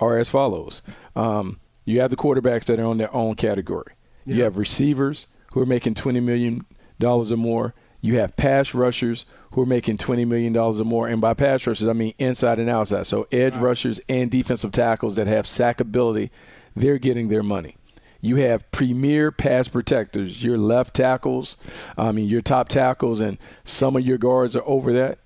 are 0.00 0.18
as 0.18 0.28
follows. 0.28 0.82
Um, 1.14 1.60
you 1.84 2.00
have 2.00 2.10
the 2.10 2.16
quarterbacks 2.16 2.64
that 2.64 2.80
are 2.80 2.86
on 2.86 2.98
their 2.98 3.14
own 3.14 3.34
category. 3.36 3.92
You 4.24 4.42
have 4.42 4.56
receivers 4.56 5.26
who 5.52 5.60
are 5.60 5.66
making 5.66 5.94
$20 5.94 6.22
million 6.22 6.66
or 7.02 7.36
more. 7.36 7.74
You 8.00 8.18
have 8.18 8.36
pass 8.36 8.74
rushers 8.74 9.26
who 9.54 9.62
are 9.62 9.66
making 9.66 9.98
$20 9.98 10.26
million 10.26 10.56
or 10.56 10.72
more. 10.84 11.08
And 11.08 11.20
by 11.20 11.34
pass 11.34 11.66
rushers, 11.66 11.86
I 11.86 11.92
mean 11.92 12.14
inside 12.18 12.58
and 12.58 12.70
outside. 12.70 13.06
So 13.06 13.26
edge 13.30 13.54
rushers 13.56 14.00
and 14.08 14.30
defensive 14.30 14.72
tackles 14.72 15.16
that 15.16 15.26
have 15.26 15.46
sack 15.46 15.80
ability, 15.80 16.30
they're 16.74 16.98
getting 16.98 17.28
their 17.28 17.42
money. 17.42 17.76
You 18.20 18.36
have 18.36 18.70
premier 18.70 19.30
pass 19.30 19.68
protectors, 19.68 20.42
your 20.42 20.56
left 20.56 20.94
tackles, 20.94 21.56
I 21.98 22.10
mean, 22.12 22.26
your 22.28 22.40
top 22.40 22.68
tackles, 22.68 23.20
and 23.20 23.36
some 23.64 23.96
of 23.96 24.06
your 24.06 24.16
guards 24.16 24.56
are 24.56 24.62
over 24.64 24.92
that. 24.94 25.18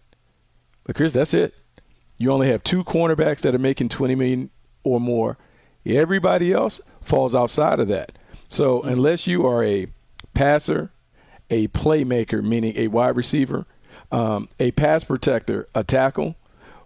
But 0.84 0.96
Chris, 0.96 1.12
that's 1.12 1.32
it. 1.32 1.54
You 2.16 2.32
only 2.32 2.48
have 2.48 2.64
two 2.64 2.82
cornerbacks 2.82 3.40
that 3.42 3.54
are 3.54 3.58
making 3.58 3.90
20 3.90 4.16
million 4.16 4.50
or 4.82 4.98
more. 4.98 5.38
Everybody 5.86 6.52
else 6.52 6.80
falls 7.00 7.34
outside 7.34 7.78
of 7.78 7.88
that. 7.88 8.12
So 8.48 8.82
unless 8.82 9.26
you 9.26 9.46
are 9.46 9.62
a 9.62 9.86
passer, 10.34 10.90
a 11.50 11.68
playmaker, 11.68 12.42
meaning 12.42 12.72
a 12.76 12.88
wide 12.88 13.16
receiver, 13.16 13.66
um, 14.10 14.48
a 14.58 14.72
pass 14.72 15.04
protector, 15.04 15.68
a 15.74 15.84
tackle, 15.84 16.36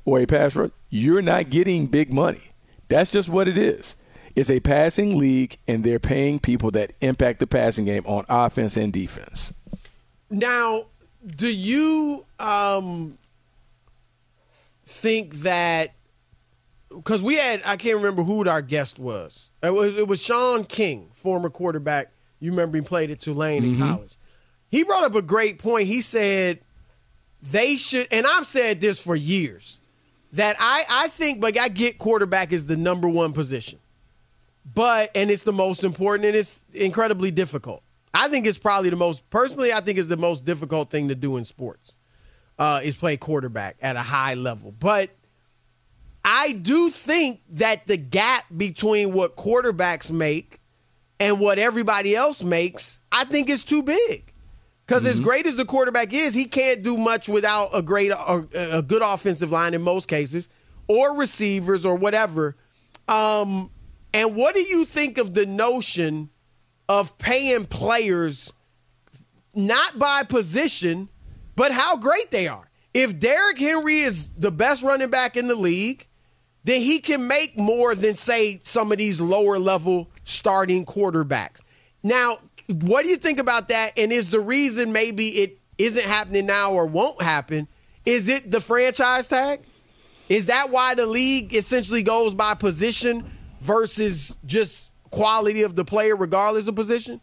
or 0.04 0.21
a 0.21 0.26
pass 0.26 0.54
rush, 0.54 0.71
you're 0.90 1.23
not 1.23 1.50
getting 1.50 1.87
big 1.87 2.12
money. 2.12 2.42
That's 2.88 3.12
just 3.12 3.28
what 3.28 3.49
it 3.49 3.57
is. 3.57 3.97
It's 4.35 4.51
a 4.51 4.61
passing 4.61 5.19
league, 5.19 5.59
and 5.67 5.85
they're 5.85 5.99
paying 5.99 6.39
people 6.39 6.71
that 6.73 6.93
impact 7.01 7.41
the 7.41 7.47
passing 7.47 7.85
game 7.85 8.05
on 8.07 8.25
offense 8.29 8.77
and 8.77 8.93
defense. 8.93 9.53
Now, 10.31 10.87
do 11.25 11.53
you 11.53 12.25
um 12.39 13.19
think 14.85 15.37
that 15.37 15.95
because 16.91 17.23
we 17.23 17.37
had 17.37 17.62
I 17.65 17.77
can't 17.77 17.97
remember 17.97 18.23
who 18.23 18.47
our 18.49 18.62
guest 18.62 18.99
was. 18.99 19.51
It 19.62 19.73
was 19.73 19.97
it 19.97 20.07
was 20.09 20.21
Sean 20.21 20.65
King, 20.65 21.09
former 21.12 21.51
quarterback. 21.51 22.12
You 22.41 22.51
remember 22.51 22.77
he 22.77 22.83
played 22.83 23.11
at 23.11 23.21
Tulane 23.21 23.65
in 23.65 23.79
college. 23.79 24.17
He 24.71 24.83
brought 24.83 25.05
up 25.05 25.15
a 25.15 25.23
great 25.23 25.59
point. 25.59 25.87
He 25.87 26.01
said 26.01 26.61
they 27.43 27.77
should, 27.77 28.09
and 28.11 28.27
I've 28.27 28.47
said 28.47 28.81
this 28.81 29.03
for 29.03 29.15
years, 29.15 29.81
that 30.33 30.57
I 30.59 30.85
I 30.91 31.09
think, 31.09 31.41
but 31.41 31.59
I 31.59 31.69
get 31.69 31.99
quarterback 31.99 32.53
is 32.53 32.67
the 32.67 32.77
number 32.77 33.09
one 33.09 33.33
position, 33.33 33.79
but 34.64 35.11
and 35.14 35.31
it's 35.31 35.42
the 35.42 35.52
most 35.52 35.85
important 35.85 36.26
and 36.26 36.35
it's 36.35 36.62
incredibly 36.73 37.31
difficult. 37.31 37.83
I 38.14 38.28
think 38.28 38.47
it's 38.47 38.59
probably 38.59 38.90
the 38.90 38.97
most 38.97 39.28
personally. 39.31 39.73
I 39.73 39.81
think 39.81 39.99
it's 39.99 40.09
the 40.09 40.16
most 40.16 40.45
difficult 40.45 40.90
thing 40.90 41.09
to 41.09 41.14
do 41.14 41.37
in 41.37 41.45
sports 41.45 41.97
uh, 42.59 42.81
is 42.83 42.95
play 42.95 43.16
quarterback 43.16 43.76
at 43.83 43.97
a 43.97 44.02
high 44.02 44.35
level. 44.35 44.73
But 44.73 45.11
I 46.25 46.52
do 46.52 46.90
think 46.90 47.40
that 47.50 47.87
the 47.87 47.97
gap 47.97 48.45
between 48.57 49.12
what 49.12 49.37
quarterbacks 49.37 50.11
make 50.11 50.61
and 51.19 51.40
what 51.40 51.59
everybody 51.59 52.14
else 52.14 52.42
makes, 52.42 53.00
I 53.11 53.25
think 53.25 53.49
is 53.49 53.64
too 53.64 53.83
big. 53.83 54.33
Because 54.87 55.07
as 55.07 55.21
great 55.21 55.47
as 55.47 55.57
the 55.57 55.64
quarterback 55.64 56.12
is, 56.12 56.35
he 56.35 56.45
can't 56.45 56.83
do 56.83 56.99
much 56.99 57.28
without 57.28 57.71
a 57.73 57.81
great, 57.81 58.11
a, 58.11 58.47
a 58.78 58.83
good 58.83 59.00
offensive 59.02 59.50
line 59.50 59.73
in 59.73 59.81
most 59.81 60.07
cases, 60.07 60.49
or 60.87 61.16
receivers 61.16 61.87
or 61.87 61.95
whatever. 61.95 62.57
Um, 63.09 63.71
and 64.14 64.37
what 64.37 64.54
do 64.54 64.61
you 64.61 64.85
think 64.85 65.19
of 65.19 65.35
the 65.35 65.47
notion 65.47 66.31
of 66.88 67.16
paying 67.19 67.64
players 67.64 68.52
not 69.54 69.99
by 69.99 70.23
position, 70.23 71.09
but 71.57 71.73
how 71.73 71.97
great 71.97 72.31
they 72.31 72.49
are? 72.49 72.69
If 72.95 73.19
Derrick 73.19 73.59
Henry 73.59 73.99
is 74.00 74.31
the 74.37 74.50
best 74.50 74.83
running 74.83 75.09
back 75.09 75.37
in 75.37 75.49
the 75.49 75.54
league, 75.54 76.07
then 76.64 76.81
he 76.81 76.99
can 76.99 77.26
make 77.26 77.59
more 77.59 77.95
than 77.95 78.14
say 78.14 78.61
some 78.62 78.92
of 78.92 78.99
these 78.99 79.21
lower 79.21 79.59
level 79.59 80.11
starting 80.25 80.85
quarterbacks. 80.85 81.61
Now, 82.02 82.38
what 82.69 83.02
do 83.02 83.09
you 83.09 83.16
think 83.16 83.38
about 83.38 83.69
that? 83.69 83.92
And 83.99 84.12
is 84.12 84.28
the 84.28 84.40
reason 84.40 84.92
maybe 84.92 85.28
it 85.28 85.59
isn't 85.78 86.04
happening 86.04 86.47
now 86.47 86.73
or 86.73 86.87
won't 86.87 87.23
happen? 87.23 87.66
Is 88.04 88.28
it 88.28 88.50
the 88.50 88.61
franchise 88.61 89.28
tag? 89.28 89.61
Is 90.28 90.47
that 90.47 90.71
why 90.71 90.95
the 90.95 91.07
league 91.07 91.54
essentially 91.54 92.02
goes 92.02 92.35
by 92.35 92.54
position 92.54 93.32
versus 93.62 94.38
just 94.45 94.90
quality 95.11 95.62
of 95.62 95.76
the 95.76 95.85
player, 95.85 96.16
regardless 96.16 96.66
of 96.66 96.75
position? 96.75 97.21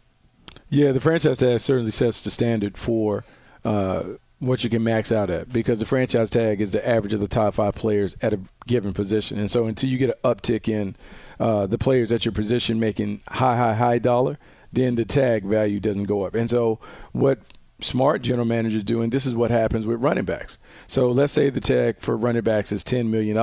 Yeah, 0.70 0.92
the 0.92 1.00
franchise 1.00 1.38
tag 1.38 1.60
certainly 1.60 1.90
sets 1.90 2.22
the 2.22 2.30
standard 2.30 2.78
for 2.78 3.24
uh, 3.64 4.04
what 4.38 4.64
you 4.64 4.70
can 4.70 4.82
max 4.82 5.12
out 5.12 5.28
at 5.28 5.52
because 5.52 5.78
the 5.78 5.84
franchise 5.84 6.30
tag 6.30 6.60
is 6.60 6.70
the 6.70 6.86
average 6.88 7.12
of 7.12 7.20
the 7.20 7.28
top 7.28 7.54
five 7.54 7.74
players 7.74 8.16
at 8.22 8.32
a 8.32 8.40
given 8.66 8.94
position. 8.94 9.38
And 9.38 9.50
so 9.50 9.66
until 9.66 9.90
you 9.90 9.98
get 9.98 10.10
an 10.10 10.16
uptick 10.24 10.68
in 10.68 10.96
uh, 11.38 11.66
the 11.66 11.76
players 11.76 12.10
at 12.10 12.24
your 12.24 12.32
position 12.32 12.80
making 12.80 13.20
high, 13.28 13.56
high, 13.56 13.74
high 13.74 13.98
dollar, 13.98 14.38
then 14.72 14.94
the 14.94 15.04
tag 15.04 15.44
value 15.44 15.78
doesn't 15.78 16.04
go 16.04 16.22
up. 16.24 16.34
And 16.34 16.48
so 16.48 16.78
what 17.12 17.40
smart 17.80 18.22
general 18.22 18.46
managers 18.46 18.82
do, 18.82 19.02
and 19.02 19.12
this 19.12 19.26
is 19.26 19.34
what 19.34 19.50
happens 19.50 19.84
with 19.84 20.00
running 20.00 20.24
backs. 20.24 20.58
So 20.86 21.10
let's 21.10 21.32
say 21.32 21.50
the 21.50 21.60
tag 21.60 21.96
for 21.98 22.16
running 22.16 22.42
backs 22.42 22.72
is 22.72 22.82
$10 22.82 23.08
million. 23.08 23.36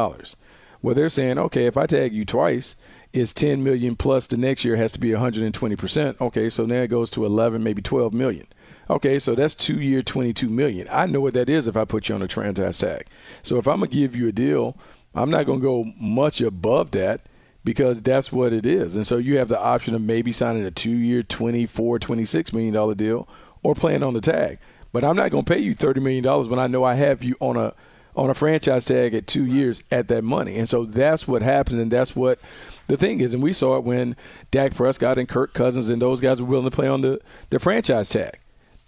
Well, 0.82 0.96
they're 0.96 1.10
saying, 1.10 1.38
okay, 1.38 1.66
if 1.66 1.78
I 1.78 1.86
tag 1.86 2.14
you 2.14 2.26
twice, 2.26 2.76
it's 3.14 3.34
10 3.34 3.64
million 3.64 3.96
plus 3.96 4.28
the 4.28 4.38
next 4.38 4.64
year 4.64 4.76
has 4.76 4.92
to 4.94 5.00
be 5.00 5.10
120%. 5.10 6.22
Okay, 6.22 6.50
so 6.50 6.66
now 6.66 6.82
it 6.82 6.90
goes 6.90 7.10
to 7.12 7.26
11, 7.26 7.64
maybe 7.64 7.82
12 7.82 8.14
million. 8.14 8.48
Okay, 8.90 9.20
so 9.20 9.36
that's 9.36 9.56
two 9.56 9.82
year, 9.82 10.02
22 10.02 10.50
million. 10.50 10.88
I 10.92 11.06
know 11.06 11.22
what 11.22 11.34
that 11.34 11.50
is 11.50 11.68
if 11.68 11.76
I 11.76 11.86
put 11.86 12.10
you 12.10 12.16
on 12.16 12.22
a 12.22 12.28
franchise 12.28 12.80
tag. 12.80 13.08
So 13.44 13.58
if 13.58 13.68
I'm 13.68 13.80
gonna 13.80 13.92
give 13.92 14.16
you 14.16 14.28
a 14.28 14.32
deal, 14.32 14.78
I'm 15.16 15.30
not 15.30 15.46
gonna 15.46 15.60
go 15.60 15.86
much 16.00 16.42
above 16.42 16.92
that 16.92 17.22
because 17.64 18.02
that's 18.02 18.32
what 18.32 18.54
it 18.54 18.66
is. 18.66 18.96
And 18.96 19.06
so 19.06 19.18
you 19.18 19.38
have 19.40 19.50
the 19.50 19.60
option 19.60 19.94
of 19.94 20.02
maybe 20.02 20.32
signing 20.32 20.64
a 20.64 20.72
two 20.72 20.92
year, 20.92 21.22
24, 21.22 22.00
26 22.00 22.54
million 22.54 22.74
dollar 22.74 22.96
deal 22.96 23.28
or 23.64 23.76
playing 23.76 24.04
on 24.04 24.14
the 24.14 24.22
tag. 24.22 24.60
But 24.94 25.04
I'm 25.04 25.18
not 25.18 25.32
gonna 25.32 25.44
pay 25.44 25.60
you 25.60 25.74
30 25.74 26.00
million 26.00 26.24
dollars 26.24 26.48
when 26.48 26.60
I 26.60 26.68
know 26.68 26.84
I 26.84 26.94
have 26.94 27.24
you 27.24 27.36
on 27.42 27.58
a 27.58 27.74
on 28.18 28.30
a 28.32 28.34
franchise 28.34 28.84
tag 28.86 29.14
at 29.14 29.28
two 29.28 29.46
years 29.46 29.84
at 29.92 30.08
that 30.08 30.24
money. 30.24 30.58
And 30.58 30.68
so 30.68 30.86
that's 30.86 31.28
what 31.28 31.44
happens, 31.44 31.80
and 31.80 31.92
that's 31.92 32.16
what 32.16 32.40
the 32.88 32.98
thing 32.98 33.22
is. 33.22 33.34
And 33.34 33.44
we 33.44 33.54
saw 33.54 33.78
it 33.78 33.84
when 33.84 34.16
Dak 34.52 34.74
Prescott 34.74 35.20
and 35.20 35.30
Kirk 35.30 35.54
Cousins 35.54 35.90
and 35.90 36.02
those 36.02 36.20
guys 36.20 36.42
were 36.42 36.48
willing 36.48 36.70
to 36.70 36.76
play 36.76 36.88
on 36.88 37.02
the, 37.02 37.22
the 37.52 37.60
franchise 37.60 38.10
tag. 38.10 38.40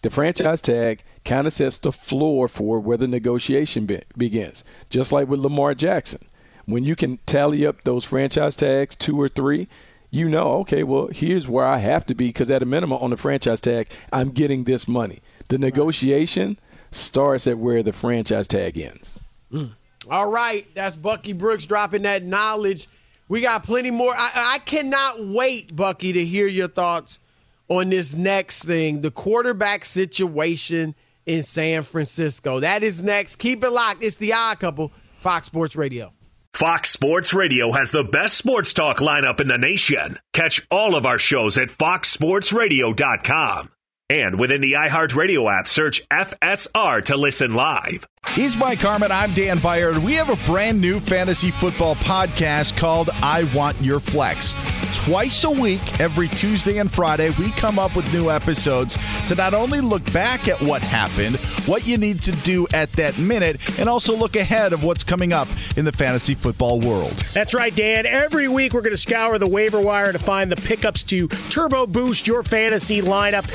The 0.01 0.09
franchise 0.09 0.61
tag 0.61 1.03
kind 1.25 1.45
of 1.45 1.53
sets 1.53 1.77
the 1.77 1.91
floor 1.91 2.47
for 2.47 2.79
where 2.79 2.97
the 2.97 3.07
negotiation 3.07 3.85
be- 3.85 4.01
begins, 4.17 4.63
just 4.89 5.11
like 5.11 5.27
with 5.27 5.41
Lamar 5.41 5.75
Jackson. 5.75 6.25
When 6.65 6.83
you 6.83 6.95
can 6.95 7.17
tally 7.25 7.65
up 7.65 7.83
those 7.83 8.05
franchise 8.05 8.55
tags, 8.55 8.95
two 8.95 9.19
or 9.19 9.27
three, 9.27 9.67
you 10.09 10.27
know, 10.27 10.53
okay, 10.61 10.83
well, 10.83 11.09
here's 11.11 11.47
where 11.47 11.65
I 11.65 11.77
have 11.77 12.05
to 12.07 12.15
be 12.15 12.27
because 12.27 12.49
at 12.49 12.63
a 12.63 12.65
minimum 12.65 12.97
on 12.99 13.11
the 13.11 13.17
franchise 13.17 13.61
tag, 13.61 13.89
I'm 14.11 14.31
getting 14.31 14.63
this 14.63 14.87
money. 14.87 15.19
The 15.49 15.57
negotiation 15.57 16.57
starts 16.91 17.47
at 17.47 17.57
where 17.57 17.83
the 17.83 17.93
franchise 17.93 18.47
tag 18.47 18.77
ends. 18.77 19.19
Mm. 19.51 19.71
All 20.09 20.31
right, 20.31 20.65
that's 20.73 20.95
Bucky 20.95 21.33
Brooks 21.33 21.65
dropping 21.65 22.03
that 22.03 22.23
knowledge. 22.23 22.87
We 23.27 23.41
got 23.41 23.63
plenty 23.63 23.91
more. 23.91 24.13
I, 24.15 24.55
I 24.55 24.59
cannot 24.59 25.25
wait, 25.25 25.75
Bucky, 25.75 26.13
to 26.13 26.25
hear 26.25 26.47
your 26.47 26.67
thoughts 26.67 27.19
on 27.67 27.89
this 27.89 28.15
next 28.15 28.63
thing 28.63 29.01
the 29.01 29.11
quarterback 29.11 29.85
situation 29.85 30.95
in 31.25 31.43
San 31.43 31.83
Francisco. 31.83 32.59
That 32.59 32.83
is 32.83 33.03
next. 33.03 33.37
Keep 33.37 33.63
it 33.63 33.69
locked. 33.69 34.03
It's 34.03 34.17
the 34.17 34.33
odd 34.33 34.59
couple, 34.59 34.91
Fox 35.19 35.47
Sports 35.47 35.75
Radio. 35.75 36.11
Fox 36.53 36.89
Sports 36.89 37.33
Radio 37.33 37.71
has 37.71 37.91
the 37.91 38.03
best 38.03 38.35
sports 38.35 38.73
talk 38.73 38.97
lineup 38.97 39.39
in 39.39 39.47
the 39.47 39.57
nation. 39.57 40.17
Catch 40.33 40.65
all 40.71 40.95
of 40.95 41.05
our 41.05 41.19
shows 41.19 41.57
at 41.57 41.69
foxsportsradio.com. 41.69 43.69
And 44.11 44.39
within 44.39 44.61
the 44.61 44.73
iHeartRadio 44.73 45.55
app, 45.55 45.67
search 45.67 46.07
FSR 46.09 47.05
to 47.05 47.15
listen 47.15 47.53
live. 47.53 48.07
He's 48.33 48.57
Mike 48.57 48.79
Harmon. 48.79 49.11
I'm 49.11 49.33
Dan 49.33 49.59
Beyer. 49.59 49.99
We 49.99 50.13
have 50.15 50.29
a 50.29 50.45
brand 50.45 50.81
new 50.81 50.99
fantasy 50.99 51.51
football 51.51 51.95
podcast 51.95 52.75
called 52.77 53.09
I 53.21 53.43
Want 53.55 53.79
Your 53.81 53.99
Flex. 53.99 54.53
Twice 54.93 55.43
a 55.43 55.49
week, 55.49 55.99
every 55.99 56.27
Tuesday 56.27 56.79
and 56.79 56.91
Friday, 56.91 57.29
we 57.31 57.51
come 57.51 57.79
up 57.79 57.95
with 57.95 58.11
new 58.11 58.29
episodes 58.29 58.97
to 59.27 59.35
not 59.35 59.53
only 59.53 59.81
look 59.81 60.11
back 60.11 60.47
at 60.47 60.59
what 60.61 60.81
happened, 60.81 61.37
what 61.67 61.87
you 61.87 61.97
need 61.97 62.21
to 62.23 62.31
do 62.31 62.67
at 62.73 62.91
that 62.93 63.17
minute, 63.17 63.79
and 63.79 63.87
also 63.87 64.15
look 64.15 64.35
ahead 64.35 64.73
of 64.73 64.83
what's 64.83 65.03
coming 65.03 65.31
up 65.31 65.47
in 65.77 65.85
the 65.85 65.91
fantasy 65.91 66.35
football 66.35 66.79
world. 66.81 67.13
That's 67.33 67.53
right, 67.53 67.75
Dan. 67.75 68.05
Every 68.05 68.47
week, 68.47 68.73
we're 68.73 68.81
going 68.81 68.93
to 68.93 68.97
scour 68.97 69.37
the 69.37 69.47
waiver 69.47 69.79
wire 69.79 70.11
to 70.11 70.19
find 70.19 70.51
the 70.51 70.55
pickups 70.55 71.03
to 71.03 71.27
turbo 71.49 71.87
boost 71.87 72.27
your 72.27 72.43
fantasy 72.43 73.01
lineup, 73.01 73.47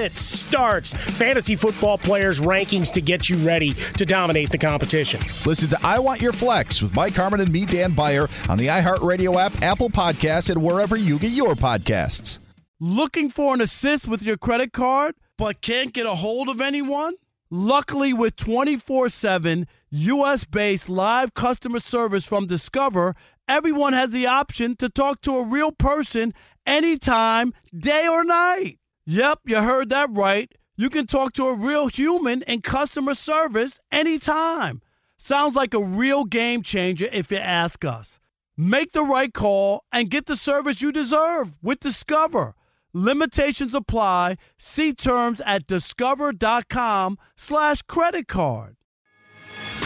sits, 0.00 0.22
starts, 0.22 0.94
fantasy 0.94 1.54
football 1.54 1.98
players' 1.98 2.40
rankings 2.40 2.90
to 2.90 3.02
get 3.02 3.28
you 3.28 3.36
ready 3.36 3.72
to 3.72 4.06
dominate 4.06 4.48
the 4.48 4.56
competition. 4.56 5.20
Listen 5.44 5.68
to 5.68 5.78
I 5.82 5.98
Want 5.98 6.22
Your 6.22 6.32
Flex 6.32 6.80
with 6.80 6.94
Mike 6.94 7.14
Harmon 7.14 7.40
and 7.40 7.52
me, 7.52 7.66
Dan 7.66 7.92
Beyer, 7.92 8.26
on 8.48 8.56
the 8.56 8.68
iHeartRadio 8.68 9.36
app, 9.36 9.62
Apple 9.62 9.90
Podcasts, 9.90 10.48
and 10.48 10.62
wherever 10.62 10.96
you 10.96 11.18
get 11.18 11.32
your 11.32 11.54
podcasts. 11.54 12.38
Looking 12.80 13.28
for 13.28 13.52
an 13.52 13.60
assist 13.60 14.08
with 14.08 14.22
your 14.22 14.38
credit 14.38 14.72
card, 14.72 15.16
but 15.36 15.60
can't 15.60 15.92
get 15.92 16.06
a 16.06 16.14
hold 16.14 16.48
of 16.48 16.62
anyone? 16.62 17.16
Luckily, 17.50 18.14
with 18.14 18.36
24 18.36 19.10
7 19.10 19.66
US 19.90 20.44
based 20.44 20.88
live 20.88 21.34
customer 21.34 21.80
service 21.80 22.24
from 22.24 22.46
Discover, 22.46 23.14
everyone 23.46 23.92
has 23.92 24.12
the 24.12 24.26
option 24.26 24.76
to 24.76 24.88
talk 24.88 25.20
to 25.22 25.36
a 25.36 25.44
real 25.44 25.72
person 25.72 26.32
anytime, 26.64 27.52
day 27.76 28.08
or 28.08 28.24
night. 28.24 28.79
Yep, 29.12 29.40
you 29.46 29.56
heard 29.56 29.88
that 29.88 30.08
right. 30.12 30.54
You 30.76 30.88
can 30.88 31.08
talk 31.08 31.32
to 31.32 31.48
a 31.48 31.52
real 31.52 31.88
human 31.88 32.42
in 32.42 32.62
customer 32.62 33.14
service 33.14 33.80
anytime. 33.90 34.82
Sounds 35.16 35.56
like 35.56 35.74
a 35.74 35.82
real 35.82 36.24
game 36.24 36.62
changer 36.62 37.08
if 37.10 37.32
you 37.32 37.38
ask 37.38 37.84
us. 37.84 38.20
Make 38.56 38.92
the 38.92 39.02
right 39.02 39.34
call 39.34 39.82
and 39.90 40.10
get 40.10 40.26
the 40.26 40.36
service 40.36 40.80
you 40.80 40.92
deserve 40.92 41.58
with 41.60 41.80
Discover. 41.80 42.54
Limitations 42.92 43.74
apply. 43.74 44.36
See 44.60 44.92
terms 44.92 45.42
at 45.44 45.66
discover.com 45.66 47.18
slash 47.34 47.82
credit 47.82 48.28
card. 48.28 48.76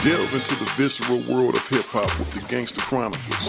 Delve 0.02 0.34
into 0.34 0.54
the 0.56 0.70
visceral 0.76 1.20
world 1.34 1.54
of 1.54 1.66
hip 1.66 1.86
hop 1.86 2.18
with 2.18 2.30
the 2.32 2.46
Gangster 2.54 2.82
Chronicles, 2.82 3.48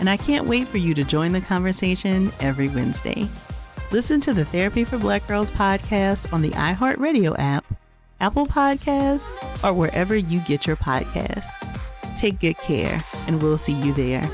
and 0.00 0.08
I 0.10 0.16
can't 0.16 0.46
wait 0.46 0.66
for 0.66 0.78
you 0.78 0.94
to 0.94 1.04
join 1.04 1.32
the 1.32 1.40
conversation 1.40 2.30
every 2.40 2.68
Wednesday. 2.68 3.28
Listen 3.90 4.20
to 4.20 4.32
the 4.32 4.44
Therapy 4.44 4.84
for 4.84 4.98
Black 4.98 5.26
Girls 5.28 5.50
podcast 5.50 6.32
on 6.32 6.42
the 6.42 6.50
iHeartRadio 6.50 7.36
app, 7.38 7.64
Apple 8.20 8.46
Podcasts, 8.46 9.28
or 9.62 9.72
wherever 9.72 10.16
you 10.16 10.40
get 10.40 10.66
your 10.66 10.76
podcasts. 10.76 11.48
Take 12.18 12.40
good 12.40 12.56
care, 12.58 13.00
and 13.26 13.42
we'll 13.42 13.58
see 13.58 13.74
you 13.74 13.92
there. 13.92 14.28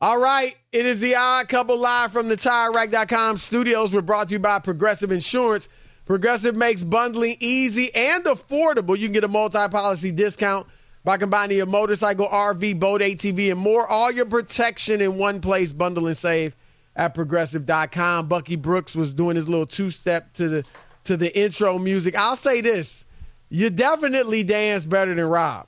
All 0.00 0.20
right, 0.20 0.56
it 0.70 0.86
is 0.86 1.00
the 1.00 1.16
Odd 1.16 1.48
Couple 1.48 1.76
live 1.76 2.12
from 2.12 2.28
the 2.28 2.36
TireRack.com 2.36 3.36
studios. 3.36 3.92
We're 3.92 4.00
brought 4.00 4.28
to 4.28 4.34
you 4.34 4.38
by 4.38 4.60
Progressive 4.60 5.10
Insurance. 5.10 5.68
Progressive 6.06 6.54
makes 6.54 6.82
bundling 6.82 7.36
easy 7.40 7.90
and 7.94 8.24
affordable. 8.24 8.96
You 8.96 9.06
can 9.08 9.12
get 9.12 9.24
a 9.24 9.28
multi-policy 9.28 10.12
discount 10.12 10.66
by 11.08 11.16
combining 11.16 11.56
your 11.56 11.64
motorcycle, 11.64 12.28
RV, 12.28 12.78
boat, 12.78 13.00
ATV, 13.00 13.50
and 13.52 13.58
more. 13.58 13.88
All 13.88 14.12
your 14.12 14.26
protection 14.26 15.00
in 15.00 15.16
one 15.16 15.40
place. 15.40 15.72
Bundle 15.72 16.06
and 16.06 16.14
save 16.14 16.54
at 16.94 17.14
progressive.com. 17.14 18.28
Bucky 18.28 18.56
Brooks 18.56 18.94
was 18.94 19.14
doing 19.14 19.34
his 19.34 19.48
little 19.48 19.64
two-step 19.64 20.34
to 20.34 20.50
the 20.50 20.66
to 21.04 21.16
the 21.16 21.34
intro 21.34 21.78
music. 21.78 22.14
I'll 22.14 22.36
say 22.36 22.60
this. 22.60 23.06
You 23.48 23.70
definitely 23.70 24.44
dance 24.44 24.84
better 24.84 25.14
than 25.14 25.24
Rob. 25.24 25.67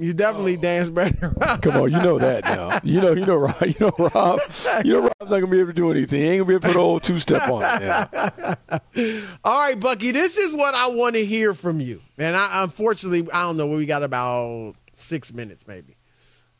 You 0.00 0.14
definitely 0.14 0.56
oh. 0.56 0.62
dance 0.62 0.88
better. 0.88 1.34
Come 1.60 1.76
on, 1.76 1.92
you 1.92 1.98
know 1.98 2.18
that 2.18 2.44
now. 2.44 2.80
You 2.82 3.02
know, 3.02 3.12
you 3.12 3.26
know, 3.26 3.36
Rob. 3.36 3.62
You 3.62 3.74
know, 3.78 3.92
Rob. 3.98 4.40
You 4.82 4.94
know, 4.94 5.00
Rob's 5.00 5.30
not 5.30 5.40
gonna 5.40 5.46
be 5.46 5.58
able 5.58 5.68
to 5.68 5.72
do 5.74 5.90
anything. 5.90 6.22
He 6.22 6.26
ain't 6.26 6.38
gonna 6.40 6.48
be 6.48 6.54
able 6.54 6.62
to 6.62 6.68
put 6.68 6.76
a 6.76 6.80
whole 6.80 7.00
two 7.00 7.18
step 7.18 7.50
on 7.50 7.62
it. 7.64 9.32
All 9.44 9.60
right, 9.60 9.78
Bucky. 9.78 10.10
This 10.12 10.38
is 10.38 10.54
what 10.54 10.74
I 10.74 10.88
want 10.88 11.16
to 11.16 11.24
hear 11.24 11.52
from 11.52 11.80
you. 11.80 12.00
And 12.16 12.34
I, 12.34 12.62
unfortunately, 12.62 13.30
I 13.30 13.42
don't 13.42 13.58
know. 13.58 13.66
We 13.66 13.84
got 13.84 14.02
about 14.02 14.74
six 14.94 15.34
minutes, 15.34 15.68
maybe. 15.68 15.98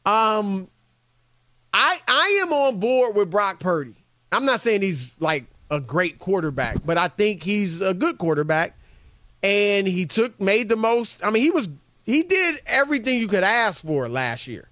Um, 0.04 0.68
I 1.72 1.96
I 2.06 2.40
am 2.42 2.52
on 2.52 2.78
board 2.78 3.16
with 3.16 3.30
Brock 3.30 3.58
Purdy. 3.58 3.94
I'm 4.32 4.44
not 4.44 4.60
saying 4.60 4.82
he's 4.82 5.16
like 5.18 5.46
a 5.70 5.80
great 5.80 6.18
quarterback, 6.18 6.84
but 6.84 6.98
I 6.98 7.08
think 7.08 7.42
he's 7.42 7.80
a 7.80 7.94
good 7.94 8.18
quarterback. 8.18 8.76
And 9.42 9.86
he 9.86 10.04
took 10.04 10.38
made 10.38 10.68
the 10.68 10.76
most. 10.76 11.24
I 11.24 11.30
mean, 11.30 11.42
he 11.42 11.50
was 11.50 11.70
he 12.10 12.22
did 12.22 12.60
everything 12.66 13.20
you 13.20 13.28
could 13.28 13.44
ask 13.44 13.84
for 13.84 14.08
last 14.08 14.46
year. 14.46 14.68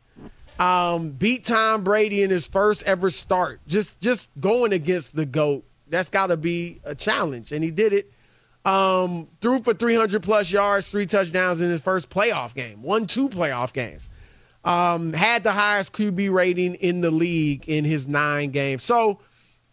Um, 0.59 1.11
beat 1.11 1.45
Tom 1.45 1.85
Brady 1.85 2.23
in 2.23 2.31
his 2.31 2.49
first 2.49 2.83
ever 2.85 3.11
start. 3.11 3.61
Just 3.67 4.01
just 4.01 4.29
going 4.41 4.73
against 4.73 5.15
the 5.15 5.25
GOAT. 5.25 5.65
That's 5.89 6.11
got 6.11 6.27
to 6.27 6.37
be 6.37 6.81
a 6.85 6.95
challenge, 6.95 7.53
and 7.53 7.63
he 7.63 7.71
did 7.71 7.93
it. 7.93 8.13
Um, 8.65 9.29
threw 9.41 9.61
for 9.61 9.73
300 9.73 10.23
plus 10.23 10.51
yards, 10.51 10.91
three 10.91 11.07
touchdowns 11.07 11.61
in 11.63 11.71
his 11.71 11.81
first 11.81 12.11
playoff 12.11 12.55
game. 12.55 12.83
Won 12.83 13.07
two 13.07 13.29
playoff 13.29 13.73
games. 13.73 14.11
Um, 14.65 15.13
had 15.13 15.45
the 15.45 15.53
highest 15.53 15.93
QB 15.93 16.31
rating 16.33 16.75
in 16.75 17.01
the 17.01 17.11
league 17.11 17.69
in 17.69 17.85
his 17.85 18.09
nine 18.09 18.51
games. 18.51 18.83
So 18.83 19.21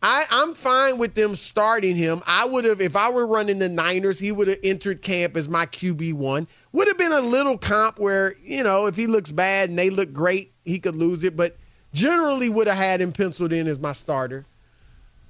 I, 0.08 0.28
I'm 0.30 0.54
fine 0.54 1.00
with 1.00 1.16
them 1.16 1.34
starting 1.34 1.96
him. 1.96 2.22
I 2.28 2.46
would 2.46 2.64
have, 2.64 2.80
if 2.80 2.96
I 2.96 3.10
were 3.10 3.26
running 3.26 3.58
the 3.58 3.68
Niners, 3.68 4.20
he 4.20 4.32
would 4.32 4.48
have 4.48 4.60
entered 4.62 5.02
camp 5.02 5.36
as 5.36 5.50
my 5.50 5.66
QB 5.66 6.14
one. 6.14 6.48
Would 6.74 6.88
have 6.88 7.00
been 7.00 7.12
a 7.12 7.22
little 7.22 7.58
comp 7.58 7.98
where, 7.98 8.36
you 8.44 8.62
know, 8.62 8.86
if 8.86 8.96
he 8.96 9.08
looks 9.08 9.32
bad 9.32 9.70
and 9.70 9.80
they 9.80 9.90
look 9.90 10.14
great, 10.14 10.54
he 10.64 10.78
could 10.78 10.96
lose 10.96 11.24
it. 11.24 11.36
But 11.36 11.58
generally 11.92 12.50
would 12.50 12.68
have 12.68 12.78
had 12.78 13.02
him 13.02 13.14
penciled 13.14 13.52
in 13.52 13.66
as 13.66 13.80
my 13.80 13.94
starter. 13.94 14.46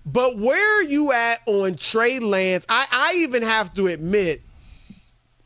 But 0.06 0.38
where 0.38 0.80
are 0.80 0.84
you 0.84 1.14
at 1.14 1.40
on 1.46 1.78
Trey 1.78 2.20
Lance? 2.20 2.66
I, 2.68 2.86
I 2.92 3.14
even 3.20 3.44
have 3.44 3.74
to 3.76 3.88
admit, 3.88 4.42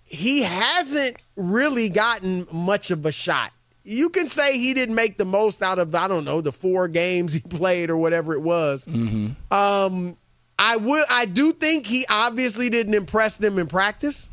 he 0.06 0.42
hasn't 0.42 1.22
really 1.36 1.90
gotten 1.90 2.48
much 2.52 2.90
of 2.90 3.06
a 3.06 3.12
shot 3.12 3.52
you 3.84 4.10
can 4.10 4.28
say 4.28 4.58
he 4.58 4.74
didn't 4.74 4.96
make 4.96 5.18
the 5.18 5.26
most 5.26 5.62
out 5.62 5.80
of 5.80 5.94
I 5.96 6.08
don't 6.08 6.26
know 6.26 6.42
the 6.42 6.52
four 6.52 6.88
games 6.88 7.34
he 7.34 7.40
played 7.50 7.90
or 7.90 7.98
whatever 7.98 8.34
it 8.34 8.42
was. 8.42 8.86
Mm-hmm. 8.86 9.54
Um, 9.54 10.18
I 10.58 10.78
would 10.78 11.06
I 11.10 11.26
do 11.26 11.54
think 11.54 11.86
he 11.86 12.06
obviously 12.10 12.70
didn't 12.70 12.94
impress 12.94 13.38
them 13.38 13.58
in 13.58 13.68
practice. 13.68 14.30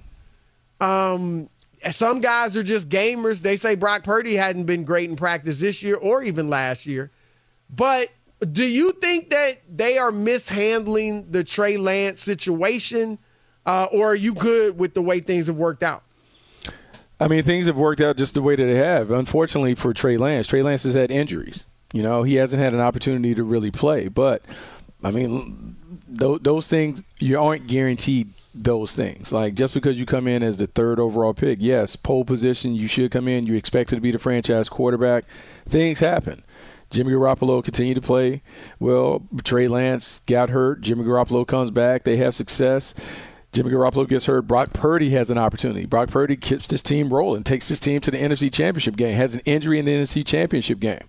Um, 0.80 1.48
some 1.90 2.20
guys 2.20 2.56
are 2.56 2.62
just 2.62 2.88
gamers. 2.88 3.42
They 3.42 3.56
say 3.56 3.76
Brock 3.76 4.02
Purdy 4.02 4.34
hadn't 4.34 4.64
been 4.64 4.84
great 4.84 5.08
in 5.08 5.16
practice 5.16 5.60
this 5.60 5.82
year 5.82 5.96
or 5.96 6.22
even 6.22 6.50
last 6.50 6.86
year. 6.86 7.10
But 7.70 8.08
do 8.52 8.64
you 8.66 8.92
think 8.92 9.30
that 9.30 9.62
they 9.74 9.98
are 9.98 10.12
mishandling 10.12 11.30
the 11.30 11.42
Trey 11.42 11.76
Lance 11.76 12.20
situation, 12.20 13.18
uh, 13.64 13.86
or 13.92 14.12
are 14.12 14.16
you 14.16 14.34
good 14.34 14.78
with 14.78 14.94
the 14.94 15.02
way 15.02 15.20
things 15.20 15.46
have 15.46 15.56
worked 15.56 15.82
out? 15.82 16.02
I 17.18 17.28
mean, 17.28 17.42
things 17.42 17.66
have 17.66 17.76
worked 17.76 18.00
out 18.00 18.16
just 18.16 18.34
the 18.34 18.42
way 18.42 18.56
that 18.56 18.66
they 18.66 18.74
have. 18.74 19.10
Unfortunately 19.10 19.74
for 19.74 19.94
Trey 19.94 20.16
Lance, 20.16 20.46
Trey 20.46 20.62
Lance 20.62 20.82
has 20.82 20.94
had 20.94 21.10
injuries. 21.10 21.64
You 21.92 22.02
know, 22.02 22.24
he 22.24 22.34
hasn't 22.34 22.60
had 22.60 22.74
an 22.74 22.80
opportunity 22.80 23.34
to 23.34 23.42
really 23.42 23.70
play. 23.70 24.08
But 24.08 24.42
I 25.02 25.10
mean, 25.10 25.76
th- 26.18 26.42
those 26.42 26.66
things 26.66 27.02
you 27.18 27.40
aren't 27.40 27.66
guaranteed. 27.66 28.32
Those 28.58 28.94
things, 28.94 29.32
like 29.32 29.52
just 29.52 29.74
because 29.74 29.98
you 29.98 30.06
come 30.06 30.26
in 30.26 30.42
as 30.42 30.56
the 30.56 30.66
third 30.66 30.98
overall 30.98 31.34
pick, 31.34 31.58
yes, 31.60 31.94
pole 31.94 32.24
position, 32.24 32.74
you 32.74 32.88
should 32.88 33.10
come 33.10 33.28
in. 33.28 33.44
You 33.44 33.54
expect 33.54 33.90
to 33.90 34.00
be 34.00 34.10
the 34.10 34.18
franchise 34.18 34.70
quarterback. 34.70 35.26
Things 35.68 36.00
happen. 36.00 36.42
Jimmy 36.88 37.12
Garoppolo 37.12 37.62
continued 37.62 37.96
to 37.96 38.00
play 38.00 38.40
well. 38.80 39.22
Trey 39.44 39.68
Lance 39.68 40.22
got 40.26 40.48
hurt. 40.48 40.80
Jimmy 40.80 41.04
Garoppolo 41.04 41.46
comes 41.46 41.70
back. 41.70 42.04
They 42.04 42.16
have 42.16 42.34
success. 42.34 42.94
Jimmy 43.56 43.70
Garoppolo 43.70 44.06
gets 44.06 44.26
hurt. 44.26 44.42
Brock 44.42 44.74
Purdy 44.74 45.08
has 45.10 45.30
an 45.30 45.38
opportunity. 45.38 45.86
Brock 45.86 46.10
Purdy 46.10 46.36
keeps 46.36 46.66
this 46.66 46.82
team 46.82 47.10
rolling, 47.10 47.42
takes 47.42 47.68
his 47.68 47.80
team 47.80 48.02
to 48.02 48.10
the 48.10 48.18
NFC 48.18 48.52
Championship 48.52 48.96
game, 48.96 49.14
has 49.14 49.34
an 49.34 49.40
injury 49.46 49.78
in 49.78 49.86
the 49.86 49.92
NFC 49.92 50.26
Championship 50.26 50.78
game. 50.78 51.00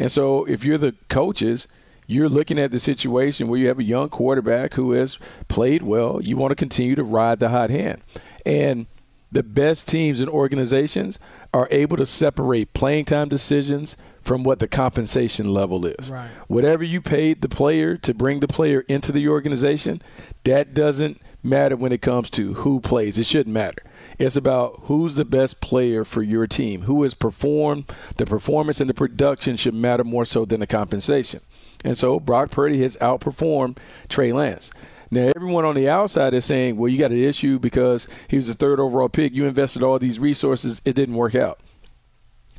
And 0.00 0.10
so 0.10 0.44
if 0.46 0.64
you're 0.64 0.78
the 0.78 0.96
coaches, 1.08 1.68
you're 2.08 2.28
looking 2.28 2.58
at 2.58 2.72
the 2.72 2.80
situation 2.80 3.46
where 3.46 3.60
you 3.60 3.68
have 3.68 3.78
a 3.78 3.84
young 3.84 4.08
quarterback 4.08 4.74
who 4.74 4.90
has 4.92 5.16
played 5.46 5.84
well. 5.84 6.20
You 6.20 6.36
want 6.36 6.50
to 6.50 6.56
continue 6.56 6.96
to 6.96 7.04
ride 7.04 7.38
the 7.38 7.50
hot 7.50 7.70
hand. 7.70 8.02
And 8.44 8.86
the 9.30 9.44
best 9.44 9.86
teams 9.86 10.18
and 10.18 10.28
organizations 10.28 11.20
are 11.54 11.68
able 11.70 11.96
to 11.98 12.04
separate 12.04 12.74
playing 12.74 13.04
time 13.04 13.28
decisions 13.28 13.96
from 14.22 14.42
what 14.42 14.58
the 14.58 14.66
compensation 14.66 15.54
level 15.54 15.86
is. 15.86 16.10
Right. 16.10 16.30
Whatever 16.48 16.82
you 16.82 17.00
paid 17.00 17.42
the 17.42 17.48
player 17.48 17.96
to 17.98 18.12
bring 18.12 18.40
the 18.40 18.48
player 18.48 18.80
into 18.88 19.12
the 19.12 19.28
organization, 19.28 20.02
that 20.42 20.74
doesn't 20.74 21.20
matter 21.42 21.76
when 21.76 21.92
it 21.92 22.02
comes 22.02 22.30
to 22.30 22.54
who 22.54 22.80
plays. 22.80 23.18
It 23.18 23.26
shouldn't 23.26 23.54
matter. 23.54 23.82
It's 24.18 24.36
about 24.36 24.80
who's 24.84 25.16
the 25.16 25.24
best 25.24 25.60
player 25.60 26.04
for 26.04 26.22
your 26.22 26.46
team, 26.46 26.82
who 26.82 27.02
has 27.02 27.14
performed. 27.14 27.92
The 28.16 28.26
performance 28.26 28.80
and 28.80 28.88
the 28.88 28.94
production 28.94 29.56
should 29.56 29.74
matter 29.74 30.04
more 30.04 30.24
so 30.24 30.44
than 30.44 30.60
the 30.60 30.66
compensation. 30.66 31.40
And 31.84 31.98
so 31.98 32.20
Brock 32.20 32.50
Purdy 32.50 32.82
has 32.82 32.96
outperformed 32.98 33.78
Trey 34.08 34.32
Lance. 34.32 34.70
Now, 35.10 35.30
everyone 35.36 35.64
on 35.64 35.74
the 35.74 35.88
outside 35.88 36.32
is 36.32 36.44
saying, 36.44 36.76
well, 36.76 36.88
you 36.88 36.98
got 36.98 37.10
an 37.10 37.18
issue 37.18 37.58
because 37.58 38.08
he 38.28 38.36
was 38.36 38.46
the 38.46 38.54
third 38.54 38.80
overall 38.80 39.10
pick. 39.10 39.34
You 39.34 39.46
invested 39.46 39.82
all 39.82 39.98
these 39.98 40.18
resources, 40.18 40.80
it 40.84 40.94
didn't 40.94 41.16
work 41.16 41.34
out. 41.34 41.60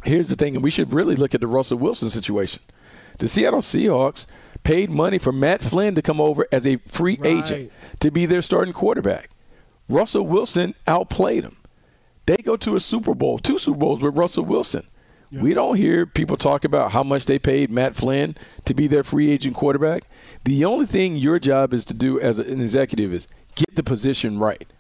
Here's 0.03 0.27
the 0.27 0.35
thing, 0.35 0.55
and 0.55 0.63
we 0.63 0.69
should 0.69 0.93
really 0.93 1.15
look 1.15 1.33
at 1.33 1.41
the 1.41 1.47
Russell 1.47 1.79
Wilson 1.79 2.09
situation. 2.09 2.61
The 3.19 3.27
Seattle 3.27 3.61
Seahawks 3.61 4.27
paid 4.63 4.89
money 4.89 5.17
for 5.17 5.31
Matt 5.31 5.61
Flynn 5.61 5.95
to 5.95 6.01
come 6.01 6.21
over 6.21 6.47
as 6.51 6.65
a 6.65 6.77
free 6.87 7.17
right. 7.19 7.43
agent 7.43 7.71
to 7.99 8.11
be 8.11 8.25
their 8.25 8.41
starting 8.41 8.73
quarterback. 8.73 9.29
Russell 9.89 10.25
Wilson 10.25 10.75
outplayed 10.87 11.43
him. 11.43 11.57
They 12.25 12.37
go 12.37 12.55
to 12.57 12.75
a 12.75 12.79
Super 12.79 13.13
Bowl, 13.13 13.37
two 13.37 13.57
Super 13.57 13.77
Bowls 13.77 14.01
with 14.01 14.17
Russell 14.17 14.45
Wilson. 14.45 14.87
Yeah. 15.29 15.41
We 15.41 15.53
don't 15.53 15.77
hear 15.77 16.05
people 16.05 16.37
talk 16.37 16.63
about 16.63 16.91
how 16.91 17.03
much 17.03 17.25
they 17.25 17.39
paid 17.39 17.69
Matt 17.69 17.95
Flynn 17.95 18.35
to 18.65 18.73
be 18.73 18.87
their 18.87 19.03
free 19.03 19.31
agent 19.31 19.55
quarterback. 19.55 20.03
The 20.45 20.63
only 20.63 20.85
thing 20.85 21.15
your 21.15 21.39
job 21.39 21.73
is 21.73 21.83
to 21.85 21.93
do 21.93 22.19
as 22.19 22.37
an 22.37 22.61
executive 22.61 23.11
is 23.11 23.27
get 23.55 23.75
the 23.75 23.83
position 23.83 24.39
right. 24.39 24.71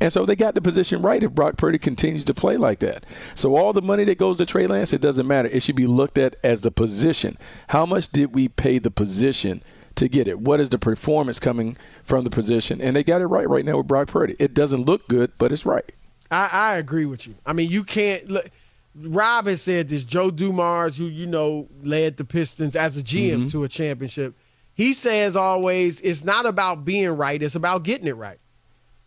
And 0.00 0.12
so 0.12 0.24
they 0.24 0.36
got 0.36 0.54
the 0.54 0.60
position 0.60 1.02
right 1.02 1.22
if 1.22 1.32
Brock 1.32 1.56
Purdy 1.56 1.78
continues 1.78 2.24
to 2.26 2.34
play 2.34 2.56
like 2.56 2.78
that. 2.80 3.04
So 3.34 3.56
all 3.56 3.72
the 3.72 3.82
money 3.82 4.04
that 4.04 4.18
goes 4.18 4.38
to 4.38 4.46
Trey 4.46 4.66
Lance, 4.66 4.92
it 4.92 5.00
doesn't 5.00 5.26
matter. 5.26 5.48
It 5.48 5.62
should 5.62 5.76
be 5.76 5.86
looked 5.86 6.18
at 6.18 6.36
as 6.44 6.60
the 6.60 6.70
position. 6.70 7.36
How 7.68 7.84
much 7.84 8.08
did 8.10 8.34
we 8.34 8.48
pay 8.48 8.78
the 8.78 8.90
position 8.90 9.62
to 9.96 10.08
get 10.08 10.28
it? 10.28 10.38
What 10.38 10.60
is 10.60 10.70
the 10.70 10.78
performance 10.78 11.40
coming 11.40 11.76
from 12.04 12.24
the 12.24 12.30
position? 12.30 12.80
And 12.80 12.94
they 12.94 13.02
got 13.02 13.20
it 13.20 13.26
right 13.26 13.48
right 13.48 13.64
now 13.64 13.78
with 13.78 13.88
Brock 13.88 14.08
Purdy. 14.08 14.36
It 14.38 14.54
doesn't 14.54 14.84
look 14.84 15.08
good, 15.08 15.32
but 15.38 15.52
it's 15.52 15.66
right. 15.66 15.90
I, 16.30 16.48
I 16.52 16.76
agree 16.76 17.06
with 17.06 17.26
you. 17.26 17.34
I 17.44 17.52
mean, 17.52 17.70
you 17.70 17.82
can't 17.82 18.28
look. 18.28 18.48
Rob 18.94 19.46
has 19.46 19.62
said 19.62 19.88
this. 19.88 20.04
Joe 20.04 20.30
Dumars, 20.30 20.96
who 20.96 21.04
you 21.04 21.26
know 21.26 21.68
led 21.82 22.16
the 22.16 22.24
Pistons 22.24 22.76
as 22.76 22.96
a 22.96 23.02
GM 23.02 23.34
mm-hmm. 23.34 23.48
to 23.48 23.64
a 23.64 23.68
championship, 23.68 24.34
he 24.74 24.92
says 24.92 25.36
always 25.36 26.00
it's 26.00 26.24
not 26.24 26.46
about 26.46 26.84
being 26.84 27.10
right; 27.10 27.42
it's 27.42 27.54
about 27.54 27.82
getting 27.82 28.06
it 28.06 28.16
right. 28.16 28.38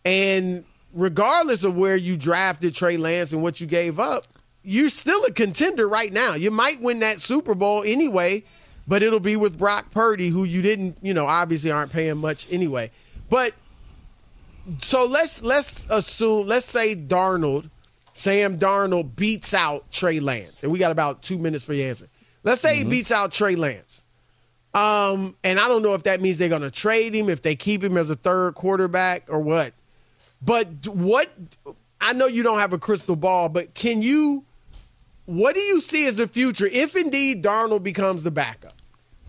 And 0.04 0.64
regardless 0.92 1.64
of 1.64 1.76
where 1.76 1.96
you 1.96 2.16
drafted 2.16 2.74
Trey 2.74 2.96
Lance 2.96 3.32
and 3.32 3.42
what 3.42 3.60
you 3.60 3.66
gave 3.66 3.98
up, 3.98 4.26
you're 4.62 4.90
still 4.90 5.24
a 5.24 5.32
contender 5.32 5.88
right 5.88 6.12
now. 6.12 6.34
You 6.34 6.50
might 6.50 6.80
win 6.80 7.00
that 7.00 7.20
Super 7.20 7.54
Bowl 7.54 7.82
anyway, 7.84 8.44
but 8.86 9.02
it'll 9.02 9.20
be 9.20 9.36
with 9.36 9.58
Brock 9.58 9.90
Purdy, 9.90 10.28
who 10.28 10.44
you 10.44 10.62
didn't, 10.62 10.96
you 11.02 11.14
know, 11.14 11.26
obviously 11.26 11.70
aren't 11.70 11.92
paying 11.92 12.18
much 12.18 12.46
anyway. 12.50 12.90
But 13.28 13.54
so 14.80 15.04
let's 15.06 15.42
let's 15.42 15.86
assume 15.90 16.46
let's 16.46 16.66
say 16.66 16.94
Darnold, 16.94 17.68
Sam 18.12 18.58
Darnold 18.58 19.16
beats 19.16 19.54
out 19.54 19.90
Trey 19.90 20.20
Lance, 20.20 20.62
and 20.62 20.70
we 20.70 20.78
got 20.78 20.92
about 20.92 21.22
two 21.22 21.38
minutes 21.38 21.64
for 21.64 21.72
your 21.72 21.88
answer. 21.88 22.08
Let's 22.44 22.60
say 22.60 22.76
mm-hmm. 22.76 22.84
he 22.84 22.96
beats 22.98 23.10
out 23.12 23.32
Trey 23.32 23.56
Lance. 23.56 24.04
Um, 24.74 25.36
and 25.44 25.60
I 25.60 25.68
don't 25.68 25.82
know 25.82 25.94
if 25.94 26.04
that 26.04 26.20
means 26.20 26.38
they're 26.38 26.48
going 26.48 26.62
to 26.62 26.70
trade 26.70 27.14
him, 27.14 27.28
if 27.28 27.42
they 27.42 27.54
keep 27.54 27.84
him 27.84 27.96
as 27.96 28.08
a 28.08 28.14
third 28.14 28.54
quarterback 28.54 29.24
or 29.28 29.38
what. 29.40 29.74
But 30.44 30.88
what 30.88 31.32
I 32.00 32.12
know 32.12 32.26
you 32.26 32.42
don't 32.42 32.58
have 32.58 32.72
a 32.72 32.78
crystal 32.78 33.16
ball, 33.16 33.48
but 33.48 33.74
can 33.74 34.02
you 34.02 34.44
what 35.26 35.54
do 35.54 35.60
you 35.60 35.80
see 35.80 36.06
as 36.06 36.16
the 36.16 36.26
future 36.26 36.66
if 36.70 36.96
indeed 36.96 37.44
Darnold 37.44 37.82
becomes 37.82 38.22
the 38.22 38.30
backup? 38.30 38.74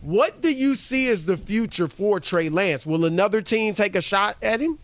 What 0.02 0.42
do 0.42 0.54
you 0.54 0.76
see 0.76 1.08
as 1.08 1.26
the 1.26 1.38
future 1.38 1.88
for 1.88 2.20
Trey 2.20 2.50
Lance? 2.50 2.86
Will 2.86 3.06
another 3.06 3.42
team 3.42 3.74
take 3.74 3.96
a 3.96 4.02
shot 4.02 4.36
at 4.42 4.60
him? 4.60 4.80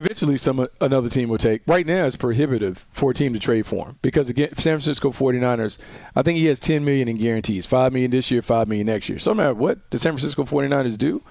Eventually, 0.00 0.36
some 0.36 0.66
another 0.80 1.08
team 1.08 1.28
will 1.28 1.38
take. 1.38 1.62
Right 1.66 1.86
now, 1.86 2.06
it's 2.06 2.16
prohibitive 2.16 2.84
for 2.90 3.12
a 3.12 3.14
team 3.14 3.32
to 3.34 3.38
trade 3.38 3.66
for 3.66 3.86
him 3.86 3.98
because 4.02 4.28
again, 4.28 4.48
San 4.56 4.72
Francisco 4.72 5.10
49ers, 5.10 5.78
I 6.16 6.22
think 6.22 6.38
he 6.38 6.46
has 6.46 6.58
10 6.58 6.84
million 6.84 7.06
in 7.06 7.16
guarantees, 7.16 7.66
5 7.66 7.92
million 7.92 8.10
this 8.10 8.30
year, 8.30 8.42
5 8.42 8.66
million 8.66 8.86
next 8.86 9.08
year. 9.08 9.20
So 9.20 9.32
no 9.32 9.36
matter 9.36 9.54
what 9.54 9.90
the 9.90 9.98
San 9.98 10.12
Francisco 10.12 10.42
49ers 10.42 10.98
do, 10.98 11.22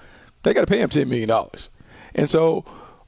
they 0.43 0.54
got 0.54 0.62
to 0.62 0.67
pay 0.67 0.80
him 0.80 0.89
10 0.89 1.10
million 1.10 1.28
dollars. 1.28 1.69
And 2.13 2.30
so 2.30 2.63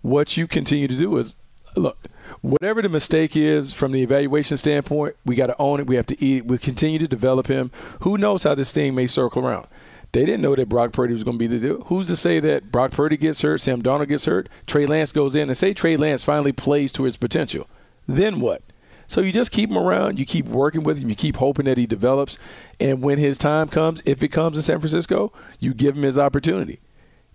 what 0.08 0.38
you 0.38 0.48
continue 0.48 0.88
to 0.88 0.98
do 0.98 1.18
is 1.18 1.36
look, 1.76 2.08
whatever 2.42 2.82
the 2.82 2.90
mistake 2.90 3.36
is 3.36 3.74
from 3.74 3.92
the 3.92 4.02
evaluation 4.02 4.58
standpoint, 4.58 5.16
we 5.26 5.36
got 5.36 5.48
to 5.48 5.56
own 5.60 5.80
it. 5.80 5.88
We 5.88 5.96
have 5.96 6.08
to 6.08 6.24
eat 6.24 6.38
it. 6.38 6.46
We 6.46 6.58
continue 6.58 7.00
to 7.00 7.08
develop 7.08 7.48
him. 7.48 7.72
Who 8.02 8.18
knows 8.18 8.44
how 8.44 8.56
this 8.56 8.72
thing 8.72 8.96
may 8.96 9.08
circle 9.08 9.46
around? 9.46 9.68
They 10.14 10.26
didn't 10.26 10.42
know 10.42 10.56
that 10.56 10.70
Brock 10.70 10.94
Purdy 10.94 11.14
was 11.14 11.24
going 11.24 11.38
to 11.38 11.40
be 11.40 11.48
the 11.48 11.60
deal. 11.60 11.82
Who's 11.84 12.08
to 12.08 12.16
say 12.16 12.40
that 12.40 12.72
Brock 12.72 12.92
Purdy 12.92 13.18
gets 13.18 13.42
hurt, 13.42 13.60
Sam 13.60 13.82
Darnold 13.82 14.08
gets 14.08 14.26
hurt, 14.26 14.48
Trey 14.66 14.86
Lance 14.86 15.12
goes 15.12 15.36
in, 15.36 15.50
and 15.50 15.58
say 15.58 15.74
Trey 15.74 15.98
Lance 15.98 16.24
finally 16.24 16.54
plays 16.54 16.92
to 16.94 17.04
his 17.04 17.18
potential? 17.18 17.68
Then 18.08 18.40
what? 18.40 18.64
So 19.08 19.22
you 19.22 19.32
just 19.32 19.52
keep 19.52 19.70
him 19.70 19.78
around, 19.78 20.20
you 20.20 20.26
keep 20.26 20.46
working 20.46 20.84
with 20.84 21.00
him, 21.00 21.10
you 21.10 21.16
keep 21.16 21.38
hoping 21.38 21.66
that 21.66 21.78
he 21.78 21.86
develops, 21.86 22.38
and 22.80 23.02
when 23.02 23.18
his 23.18 23.38
time 23.38 23.70
comes, 23.70 24.02
if 24.06 24.24
it 24.24 24.30
comes 24.30 24.58
in 24.58 24.64
San 24.64 24.80
Francisco, 24.80 25.32
you 25.60 25.74
give 25.74 25.96
him 25.96 26.04
his 26.04 26.18
opportunity. 26.18 26.80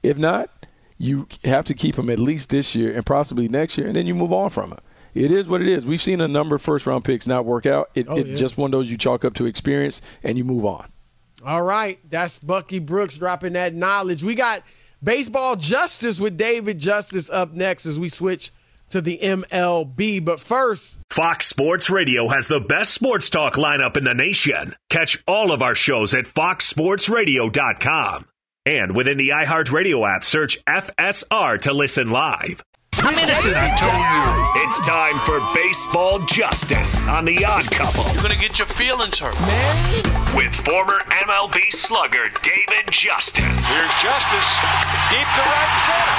If 0.02 0.18
not, 0.18 0.50
you 0.98 1.26
have 1.44 1.64
to 1.66 1.74
keep 1.74 1.98
him 1.98 2.10
at 2.10 2.18
least 2.18 2.50
this 2.50 2.74
year 2.74 2.94
and 2.94 3.04
possibly 3.04 3.48
next 3.48 3.78
year, 3.78 3.86
and 3.86 3.96
then 3.96 4.06
you 4.06 4.14
move 4.14 4.32
on 4.32 4.50
from 4.50 4.72
it. 4.72 4.80
It 5.14 5.30
is 5.30 5.46
what 5.46 5.60
it 5.60 5.68
is. 5.68 5.84
We've 5.84 6.02
seen 6.02 6.20
a 6.20 6.28
number 6.28 6.56
of 6.56 6.62
first 6.62 6.86
round 6.86 7.04
picks 7.04 7.26
not 7.26 7.44
work 7.44 7.66
out. 7.66 7.90
It, 7.94 8.06
oh, 8.08 8.16
it's 8.16 8.30
yeah. 8.30 8.36
just 8.36 8.56
one 8.56 8.68
of 8.68 8.72
those 8.72 8.90
you 8.90 8.96
chalk 8.96 9.24
up 9.24 9.34
to 9.34 9.46
experience 9.46 10.00
and 10.22 10.38
you 10.38 10.44
move 10.44 10.64
on. 10.64 10.90
All 11.44 11.62
right. 11.62 11.98
That's 12.08 12.38
Bucky 12.38 12.78
Brooks 12.78 13.18
dropping 13.18 13.54
that 13.54 13.74
knowledge. 13.74 14.22
We 14.22 14.34
got 14.34 14.62
baseball 15.02 15.56
justice 15.56 16.20
with 16.20 16.38
David 16.38 16.78
Justice 16.78 17.28
up 17.28 17.52
next 17.52 17.84
as 17.84 17.98
we 17.98 18.08
switch 18.08 18.52
to 18.90 19.00
the 19.00 19.18
MLB. 19.18 20.24
But 20.24 20.40
first, 20.40 20.98
Fox 21.10 21.46
Sports 21.46 21.90
Radio 21.90 22.28
has 22.28 22.48
the 22.48 22.60
best 22.60 22.94
sports 22.94 23.28
talk 23.28 23.54
lineup 23.54 23.96
in 23.96 24.04
the 24.04 24.14
nation. 24.14 24.74
Catch 24.88 25.22
all 25.26 25.50
of 25.50 25.62
our 25.62 25.74
shows 25.74 26.14
at 26.14 26.26
foxsportsradio.com. 26.26 28.26
And 28.64 28.94
within 28.94 29.18
the 29.18 29.30
iHeartRadio 29.30 30.08
app, 30.08 30.22
search 30.22 30.64
FSR 30.66 31.60
to 31.62 31.72
listen 31.72 32.10
live. 32.10 32.62
Medicine, 33.02 33.54
I 33.56 33.74
told 33.74 33.90
you. 33.90 34.62
It's 34.62 34.78
time 34.86 35.16
for 35.26 35.40
baseball 35.52 36.20
justice 36.26 37.04
on 37.08 37.24
the 37.24 37.44
Odd 37.44 37.68
Couple. 37.72 38.04
You're 38.12 38.22
gonna 38.22 38.36
get 38.36 38.60
your 38.60 38.68
feelings 38.68 39.18
hurt, 39.18 39.34
man. 39.40 40.36
With 40.36 40.54
former 40.54 41.00
MLB 41.10 41.72
slugger 41.72 42.30
David 42.44 42.88
Justice. 42.92 43.68
Here's 43.68 43.92
Justice, 44.00 44.46
deep 45.10 45.26
to 45.26 45.42
right 45.42 45.74
center. 45.88 46.16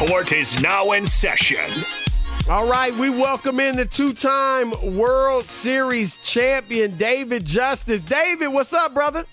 Way 0.00 0.08
Court 0.08 0.32
is 0.32 0.60
now 0.60 0.90
in 0.90 1.06
session. 1.06 1.70
All 2.50 2.66
right, 2.66 2.92
we 2.94 3.10
welcome 3.10 3.60
in 3.60 3.76
the 3.76 3.84
two-time 3.84 4.72
World 4.96 5.44
Series 5.44 6.16
champion 6.16 6.96
David 6.96 7.44
Justice. 7.44 8.00
David, 8.00 8.48
what's 8.48 8.72
up, 8.72 8.92
brother? 8.92 9.24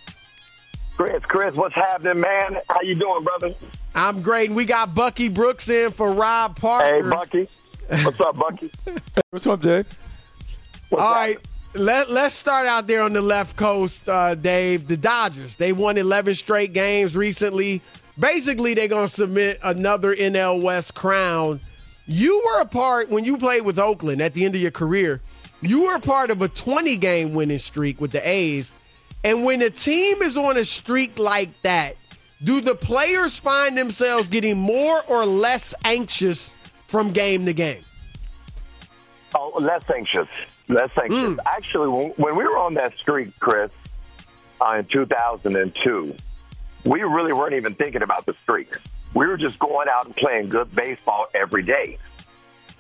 Chris, 0.98 1.24
Chris, 1.26 1.54
what's 1.54 1.76
happening, 1.76 2.20
man? 2.22 2.58
How 2.68 2.82
you 2.82 2.96
doing, 2.96 3.24
brother? 3.24 3.54
I'm 3.94 4.24
great. 4.24 4.50
We 4.50 4.66
got 4.66 4.96
Bucky 4.96 5.30
Brooks 5.30 5.70
in 5.70 5.92
for 5.92 6.12
Rob 6.12 6.60
Parker. 6.60 7.04
Hey, 7.04 7.08
Bucky. 7.08 7.48
What's 8.04 8.20
up, 8.20 8.36
Bucky? 8.36 8.72
what's 9.30 9.46
up, 9.46 9.62
Dave? 9.62 9.86
What's 10.90 11.04
All 11.04 11.12
right. 11.12 11.38
Let, 11.76 12.10
let's 12.10 12.34
start 12.34 12.66
out 12.66 12.88
there 12.88 13.04
on 13.04 13.14
the 13.14 13.22
left 13.22 13.56
coast, 13.56 14.10
uh, 14.10 14.34
Dave. 14.34 14.88
The 14.88 14.98
Dodgers, 14.98 15.56
they 15.56 15.72
won 15.72 16.00
11 16.00 16.34
straight 16.34 16.74
games 16.74 17.16
recently. 17.16 17.84
Basically, 18.18 18.74
they're 18.74 18.88
going 18.88 19.06
to 19.06 19.14
submit 19.14 19.60
another 19.64 20.16
NL 20.16 20.64
West 20.64 20.96
crown. 20.96 21.60
You 22.08 22.42
were 22.44 22.62
a 22.62 22.66
part, 22.66 23.12
when 23.12 23.24
you 23.24 23.38
played 23.38 23.62
with 23.62 23.78
Oakland 23.78 24.20
at 24.20 24.34
the 24.34 24.46
end 24.46 24.56
of 24.56 24.62
your 24.62 24.72
career, 24.72 25.22
you 25.62 25.84
were 25.84 25.96
a 25.96 26.00
part 26.00 26.32
of 26.32 26.42
a 26.42 26.48
20 26.48 26.98
game 26.98 27.36
winning 27.36 27.60
streak 27.60 28.02
with 28.02 28.12
the 28.12 28.28
A's. 28.28 28.74
And 29.24 29.44
when 29.44 29.62
a 29.62 29.70
team 29.70 30.22
is 30.22 30.38
on 30.38 30.58
a 30.58 30.66
streak 30.66 31.20
like 31.20 31.62
that, 31.62 31.96
do 32.44 32.62
the 32.62 32.76
players 32.76 33.40
find 33.40 33.78
themselves 33.78 34.30
getting 34.30 34.58
more 34.58 35.02
or 35.08 35.26
less 35.26 35.74
anxious 35.84 36.54
from 36.86 37.12
game 37.12 37.46
to 37.46 37.54
game? 37.54 37.84
Oh, 39.36 39.58
less 39.60 39.90
anxious. 39.90 40.28
Less 40.68 40.92
anxious. 41.02 41.18
Mm. 41.18 41.38
Actually, 41.46 41.88
when, 41.90 42.10
when, 42.12 42.36
we 42.36 42.44
were 42.44 42.58
on 42.58 42.76
that 42.76 42.96
streak, 42.98 43.38
Chris, 43.40 43.72
uh, 44.62 44.76
in 44.80 44.86
2002, 44.86 46.16
we 46.86 47.02
really 47.02 47.34
weren't 47.34 47.54
even 47.54 47.74
thinking 47.74 48.04
about 48.04 48.26
the 48.26 48.34
streak. 48.34 48.70
We 49.14 49.26
were 49.26 49.38
just 49.38 49.60
going 49.60 49.88
out 49.90 50.06
and 50.06 50.16
playing 50.16 50.50
good 50.50 50.74
baseball 50.76 51.28
every 51.34 51.64
day. 51.64 51.98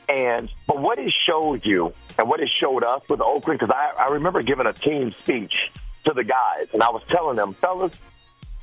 And 0.09 0.49
but 0.67 0.79
what 0.79 0.99
it 0.99 1.13
showed 1.25 1.65
you 1.65 1.93
and 2.17 2.29
what 2.29 2.39
it 2.39 2.49
showed 2.49 2.83
us 2.83 3.01
with 3.09 3.19
Oakland, 3.19 3.59
because 3.59 3.73
I, 3.75 4.03
I 4.03 4.07
remember 4.13 4.41
giving 4.41 4.65
a 4.65 4.73
team 4.73 5.11
speech 5.11 5.69
to 6.07 6.13
the 6.13 6.23
guys, 6.23 6.67
and 6.73 6.81
I 6.81 6.89
was 6.89 7.03
telling 7.07 7.35
them, 7.35 7.53
fellas, 7.53 7.99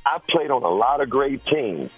I 0.05 0.19
played 0.27 0.51
on 0.51 0.63
a 0.63 0.69
lot 0.69 1.01
of 1.01 1.09
great 1.09 1.45
teams. 1.45 1.91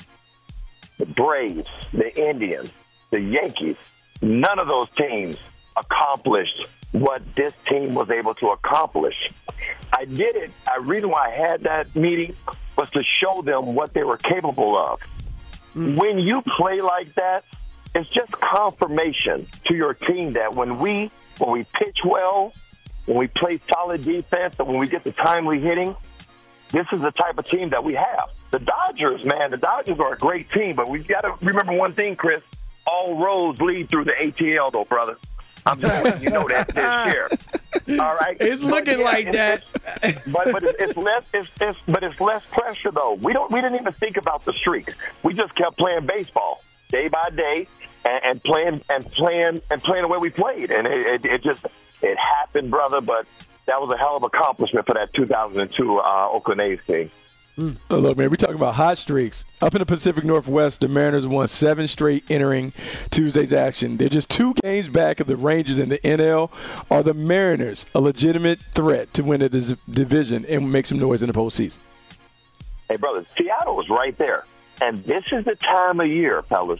The 0.98 1.06
Braves, 1.06 1.68
the 1.92 2.14
Indians, 2.30 2.74
the 3.12 3.22
Yankees. 3.22 3.78
None 4.22 4.60
of 4.60 4.68
those 4.68 4.90
teams 4.98 5.40
accomplished 5.76 6.66
what 6.92 7.22
this 7.36 7.54
team 7.68 7.94
was 7.94 8.10
able 8.10 8.34
to 8.36 8.48
accomplish. 8.48 9.32
I 9.94 10.06
did 10.06 10.36
it. 10.36 10.52
The 10.66 10.82
reason 10.82 11.10
why 11.10 11.28
I 11.28 11.32
had 11.32 11.62
that 11.64 11.96
meeting 11.96 12.36
was 12.78 12.90
to 12.92 13.04
show 13.22 13.42
them 13.42 13.76
what 13.76 13.94
they 13.94 14.04
were 14.04 14.18
capable 14.18 14.78
of. 14.78 15.00
Mm. 15.76 15.96
when 15.96 16.18
you 16.18 16.42
play 16.42 16.82
like 16.82 17.14
that, 17.16 17.44
it's 17.94 18.10
just 18.10 18.32
confirmation 18.32 19.46
to 19.66 19.76
your 19.76 19.94
team 19.94 20.34
that 20.34 20.56
when 20.56 20.80
we 20.80 21.12
when 21.38 21.52
we 21.52 21.64
pitch 21.64 21.98
well, 22.04 22.54
when 23.08 23.18
we 23.18 23.28
play 23.28 23.60
solid 23.74 24.04
defense, 24.04 24.60
and 24.60 24.68
when 24.68 24.78
we 24.78 24.88
get 24.88 25.04
the 25.04 25.12
timely 25.14 25.60
hitting, 25.60 25.96
this 26.72 26.86
is 26.92 27.02
the 27.02 27.12
type 27.12 27.38
of 27.38 27.48
team 27.50 27.70
that 27.70 27.84
we 27.84 27.96
have. 27.96 28.30
The 28.52 28.60
Dodgers, 28.60 29.26
man, 29.26 29.52
the 29.52 29.58
Dodgers 29.58 30.00
are 30.00 30.14
a 30.14 30.18
great 30.18 30.52
team, 30.52 30.76
but 30.76 30.88
we've 30.90 31.08
got 31.08 31.22
to 31.22 31.34
remember 31.46 31.74
one 31.74 31.94
thing, 31.94 32.16
Chris. 32.16 32.44
All 32.86 33.16
roads 33.18 33.62
lead 33.62 33.90
through 33.90 34.06
the 34.06 34.12
ATL, 34.12 34.72
though, 34.72 34.86
brother. 34.86 35.18
I'm 35.66 35.82
just 35.82 36.04
letting 36.04 36.24
you 36.24 36.30
know 36.30 36.48
that 36.48 36.68
this 36.76 37.14
year. 37.14 38.00
All 38.00 38.16
right, 38.16 38.38
It's 38.40 38.62
looking 38.62 39.02
like 39.02 39.32
that. 39.34 39.64
but 40.32 40.52
but 40.52 40.64
it's, 40.64 40.76
it's 40.80 40.98
less 40.98 41.24
it's, 41.34 41.50
it's 41.60 41.78
but 41.88 42.04
it's 42.04 42.20
less 42.22 42.46
pressure 42.46 42.92
though. 42.92 43.16
We 43.16 43.34
don't 43.34 43.52
we 43.52 43.60
didn't 43.60 43.80
even 43.80 43.92
think 43.94 44.16
about 44.16 44.46
the 44.46 44.54
streak. 44.54 44.88
We 45.24 45.34
just 45.34 45.56
kept 45.56 45.78
playing 45.78 46.06
baseball 46.06 46.64
day 46.90 47.10
by 47.10 47.32
day 47.36 47.68
and, 48.06 48.24
and 48.24 48.44
playing 48.44 48.82
and 48.90 49.06
playing 49.12 49.62
and 49.70 49.84
playing 49.84 50.04
the 50.04 50.08
way 50.08 50.18
we 50.20 50.30
played, 50.30 50.72
and 50.72 50.88
it, 50.88 51.26
it, 51.26 51.26
it 51.26 51.44
just 51.44 51.66
it 52.02 52.18
happened, 52.18 52.72
brother. 52.72 53.02
But 53.02 53.28
that 53.66 53.82
was 53.82 53.92
a 53.92 53.98
hell 53.98 54.18
of 54.18 54.24
accomplishment 54.24 54.86
for 54.86 54.94
that 54.94 55.14
2002 55.14 56.00
uh, 56.00 56.30
Oakland 56.32 56.62
A's 56.62 56.84
team. 56.86 57.12
Oh, 57.60 57.98
look, 57.98 58.18
man, 58.20 58.30
we're 58.30 58.36
talking 58.36 58.56
about 58.56 58.76
hot 58.76 59.00
streaks. 59.00 59.44
Up 59.64 59.74
in 59.74 59.80
the 59.80 59.86
Pacific 59.86 60.24
Northwest, 60.24 60.82
the 60.82 60.88
Mariners 60.88 61.26
won 61.26 61.48
seven 61.48 61.88
straight 61.88 62.30
entering 62.30 62.72
Tuesday's 63.10 63.52
action. 63.52 63.98
They're 63.98 64.10
just 64.10 64.30
two 64.30 64.54
games 64.62 64.90
back 64.90 65.20
of 65.20 65.26
the 65.26 65.36
Rangers 65.36 65.80
in 65.80 65.90
the 65.90 65.98
NL. 66.00 66.52
Are 66.92 67.02
the 67.02 67.16
Mariners 67.16 67.88
a 67.96 68.00
legitimate 68.00 68.62
threat 68.62 69.12
to 69.16 69.24
win 69.24 69.40
the 69.40 69.78
division 69.90 70.46
and 70.46 70.72
make 70.72 70.86
some 70.86 71.00
noise 71.00 71.24
in 71.24 71.28
the 71.28 71.34
postseason? 71.34 71.80
Hey, 72.90 72.98
brother, 72.98 73.26
Seattle 73.36 73.82
is 73.82 73.90
right 73.90 74.16
there. 74.20 74.46
And 74.84 75.04
this 75.06 75.34
is 75.34 75.44
the 75.44 75.56
time 75.56 76.00
of 76.00 76.08
year, 76.08 76.44
fellas, 76.44 76.80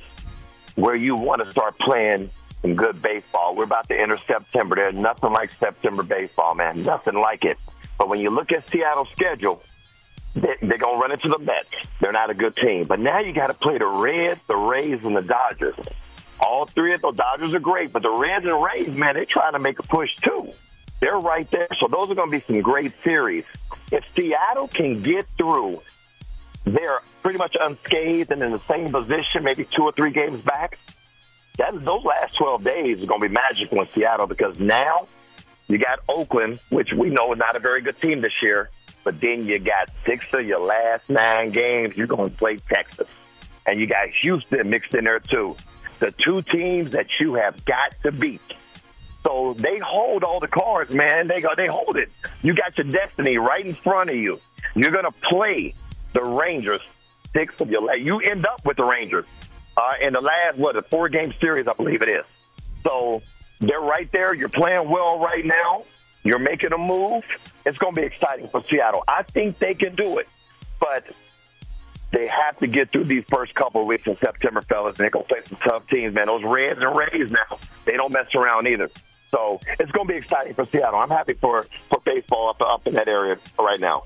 where 0.76 0.96
you 0.96 1.16
want 1.16 1.44
to 1.44 1.52
start 1.52 1.76
playing 1.80 2.30
some 2.62 2.76
good 2.76 3.02
baseball. 3.02 3.56
We're 3.56 3.64
about 3.64 3.88
to 3.90 4.00
enter 4.00 4.18
September. 4.18 4.76
There's 4.76 4.96
nothing 4.96 5.32
like 5.32 5.52
September 5.52 6.04
baseball, 6.04 6.56
man. 6.56 6.84
Nothing 6.84 7.16
like 7.16 7.46
it. 7.46 7.58
But 7.98 8.10
when 8.10 8.20
you 8.20 8.30
look 8.30 8.52
at 8.52 8.70
Seattle's 8.70 9.10
schedule, 9.12 9.62
they, 10.36 10.56
they're 10.62 10.78
going 10.78 10.96
to 10.96 11.02
run 11.02 11.12
into 11.12 11.30
the 11.30 11.40
Mets. 11.40 11.70
They're 12.00 12.12
not 12.12 12.30
a 12.30 12.34
good 12.34 12.56
team. 12.56 12.86
But 12.86 13.00
now 13.00 13.20
you 13.20 13.34
got 13.34 13.48
to 13.48 13.58
play 13.58 13.78
the 13.78 13.88
Reds, 13.88 14.42
the 14.48 14.56
Rays, 14.56 15.04
and 15.04 15.16
the 15.16 15.22
Dodgers. 15.22 15.76
All 16.40 16.66
three 16.66 16.94
of 16.94 17.02
the 17.02 17.12
Dodgers 17.12 17.56
are 17.56 17.60
great, 17.60 17.92
but 17.92 18.04
the 18.04 18.12
Reds 18.12 18.46
and 18.46 18.62
Rays, 18.62 18.90
man, 18.90 19.16
they're 19.16 19.26
trying 19.26 19.54
to 19.54 19.60
make 19.60 19.80
a 19.80 19.84
push 19.84 20.16
too. 20.18 20.52
They're 21.00 21.18
right 21.18 21.50
there. 21.52 21.68
So 21.80 21.88
those 21.88 22.10
are 22.12 22.16
going 22.16 22.32
to 22.32 22.38
be 22.40 22.44
some 22.46 22.62
great 22.62 22.94
series. 23.04 23.46
If 23.92 24.04
Seattle 24.16 24.68
can 24.68 25.02
get 25.02 25.26
through, 25.38 25.82
they're 26.66 27.02
pretty 27.22 27.38
much 27.38 27.56
unscathed 27.60 28.32
and 28.32 28.42
in 28.42 28.52
the 28.52 28.62
same 28.68 28.92
position, 28.92 29.44
maybe 29.44 29.66
two 29.66 29.84
or 29.84 29.92
three 29.92 30.12
games 30.12 30.42
back. 30.42 30.78
That 31.58 31.74
those 31.84 32.04
last 32.04 32.38
12 32.38 32.64
days 32.64 33.00
is 33.00 33.06
going 33.06 33.22
to 33.22 33.28
be 33.28 33.34
magical 33.34 33.82
in 33.82 33.88
Seattle 33.94 34.28
because 34.28 34.60
now 34.60 35.08
you 35.68 35.78
got 35.78 36.00
Oakland, 36.08 36.60
which 36.70 36.94
we 36.94 37.10
know 37.10 37.34
is 37.34 37.40
not 37.40 37.56
a 37.56 37.60
very 37.60 37.82
good 37.82 38.00
team 38.00 38.22
this 38.22 38.42
year, 38.42 38.70
but 39.04 39.20
then 39.20 39.46
you 39.46 39.60
got 39.60 39.90
six 40.06 40.26
of 40.34 40.46
your 40.46 40.60
last 40.60 41.10
nine 41.10 41.50
games. 41.50 41.98
You're 41.98 42.08
going 42.08 42.30
to 42.30 42.38
play 42.38 42.58
Texas, 42.58 43.08
and 43.66 43.80
you 43.80 43.88
got 43.88 44.10
Houston 44.22 44.70
mixed 44.70 44.96
in 44.96 45.06
there 45.06 45.20
too. 45.20 45.56
The 46.00 46.12
two 46.12 46.44
teams 46.44 46.92
that 46.92 47.20
you 47.20 47.34
have 47.34 47.66
got 47.66 47.94
to 48.04 48.12
beat. 48.12 48.42
So 49.24 49.56
they 49.58 49.80
hold 49.80 50.24
all 50.24 50.40
the 50.40 50.48
cards, 50.48 50.94
man. 50.94 51.28
They 51.28 51.42
go, 51.42 51.50
they 51.58 51.68
hold 51.68 51.98
it. 51.98 52.12
You 52.44 52.54
got 52.54 52.78
your 52.78 52.86
destiny 52.86 53.38
right 53.38 53.66
in 53.66 53.74
front 53.74 54.12
of 54.12 54.16
you. 54.16 54.40
You're 54.76 54.92
going 54.92 55.06
to 55.06 55.12
play 55.12 55.74
the 56.14 56.24
Rangers. 56.24 56.82
Six 57.34 57.60
of 57.60 57.70
your. 57.70 57.94
You 57.96 58.20
end 58.20 58.46
up 58.46 58.64
with 58.64 58.78
the 58.78 58.86
Rangers 58.86 59.26
uh, 59.78 59.94
in 60.02 60.14
the 60.14 60.22
last 60.22 60.58
what 60.58 60.76
a 60.76 60.82
four 60.82 61.08
game 61.08 61.34
series, 61.40 61.68
I 61.68 61.74
believe 61.74 62.02
it 62.02 62.10
is. 62.10 62.26
So 62.82 63.22
they're 63.60 63.80
right 63.80 64.12
there. 64.12 64.34
You're 64.34 64.50
playing 64.50 64.90
well 64.90 65.20
right 65.20 65.46
now. 65.46 65.84
You're 66.24 66.40
making 66.40 66.74
a 66.74 66.78
move. 66.78 67.24
It's 67.66 67.78
going 67.78 67.96
to 67.96 68.02
be 68.02 68.08
exciting 68.08 68.48
for 68.48 68.64
Seattle. 68.64 69.04
I 69.08 69.24
think 69.24 69.60
they 69.60 69.76
can 69.76 69.96
do 69.96 70.18
it, 70.18 70.28
but 70.80 71.06
they 72.12 72.28
have 72.28 72.58
to 72.60 72.68
get 72.68 72.92
through 72.92 73.06
these 73.06 73.24
first 73.30 73.54
couple 73.54 73.82
of 73.82 73.88
weeks 73.88 74.08
in 74.08 74.18
September, 74.18 74.62
fellas. 74.62 74.98
And 74.98 75.06
they're 75.06 75.10
going 75.10 75.26
to 75.26 75.30
play 75.30 75.42
some 75.46 75.58
tough 75.60 75.88
teams, 75.88 76.14
man. 76.16 76.28
Those 76.28 76.44
Reds 76.44 76.82
and 76.82 76.96
Rays 76.98 77.32
now, 77.32 77.60
they 77.86 77.94
don't 77.94 78.12
mess 78.12 78.34
around 78.36 78.68
either. 78.68 78.90
So 79.30 79.60
it's 79.80 79.92
going 79.92 80.08
to 80.08 80.14
be 80.14 80.18
exciting 80.18 80.54
for 80.54 80.66
Seattle. 80.66 81.00
I'm 81.00 81.10
happy 81.10 81.34
for, 81.34 81.64
for 81.90 82.00
baseball 82.04 82.50
up, 82.50 82.62
up 82.62 82.88
in 82.88 82.94
that 82.96 83.08
area 83.08 83.38
right 83.60 83.80
now. 83.80 84.04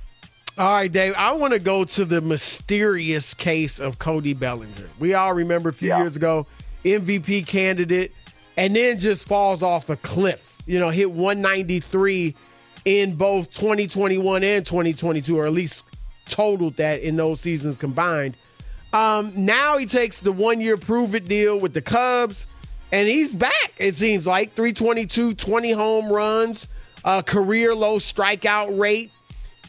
All 0.62 0.74
right, 0.74 0.91
Dave. 0.91 1.15
I 1.17 1.32
want 1.32 1.54
to 1.54 1.60
go 1.60 1.86
to 1.86 2.06
the 2.06 2.21
mysterious 2.21 3.34
case 3.34 3.80
of 3.80 3.97
Cody 3.97 4.36
Bellinger. 4.36 4.89
We 5.00 5.15
all 5.15 5.34
remember 5.34 5.69
a 5.69 5.74
few 5.74 5.97
years 5.97 6.15
ago, 6.15 6.45
MVP 6.86 7.47
candidate, 7.47 8.13
and 8.58 8.76
then 8.76 9.00
just 9.00 9.28
falls 9.28 9.63
off 9.63 9.89
a 9.89 9.95
cliff. 9.95 10.62
You 10.67 10.80
know, 10.80 10.91
hit 10.91 11.10
193 11.10 12.36
in 12.86 13.15
both 13.15 13.52
2021 13.56 14.43
and 14.43 14.63
2022, 14.63 15.36
or 15.36 15.47
at 15.47 15.52
least 15.52 15.84
totaled 16.26 16.76
that 16.76 17.02
in 17.02 17.15
those 17.15 17.41
seasons 17.41 17.76
combined. 17.76 18.38
Um, 18.93 19.34
now 19.36 19.80
he 19.80 19.88
takes 19.88 20.19
the 20.19 20.32
one 20.32 20.62
year 20.62 20.78
prove 20.78 21.15
it 21.15 21.28
deal 21.28 21.60
with 21.60 21.74
the 21.74 21.82
Cubs, 21.82 22.45
and 22.91 23.08
he's 23.08 23.34
back, 23.34 23.74
it 23.80 23.95
seems 23.95 24.28
like 24.28 24.54
322, 24.54 25.34
20 25.34 25.71
home 25.71 26.13
runs, 26.13 26.67
uh, 27.04 27.24
career 27.24 27.74
low 27.74 27.97
strikeout 27.97 28.78
rate. 28.80 29.10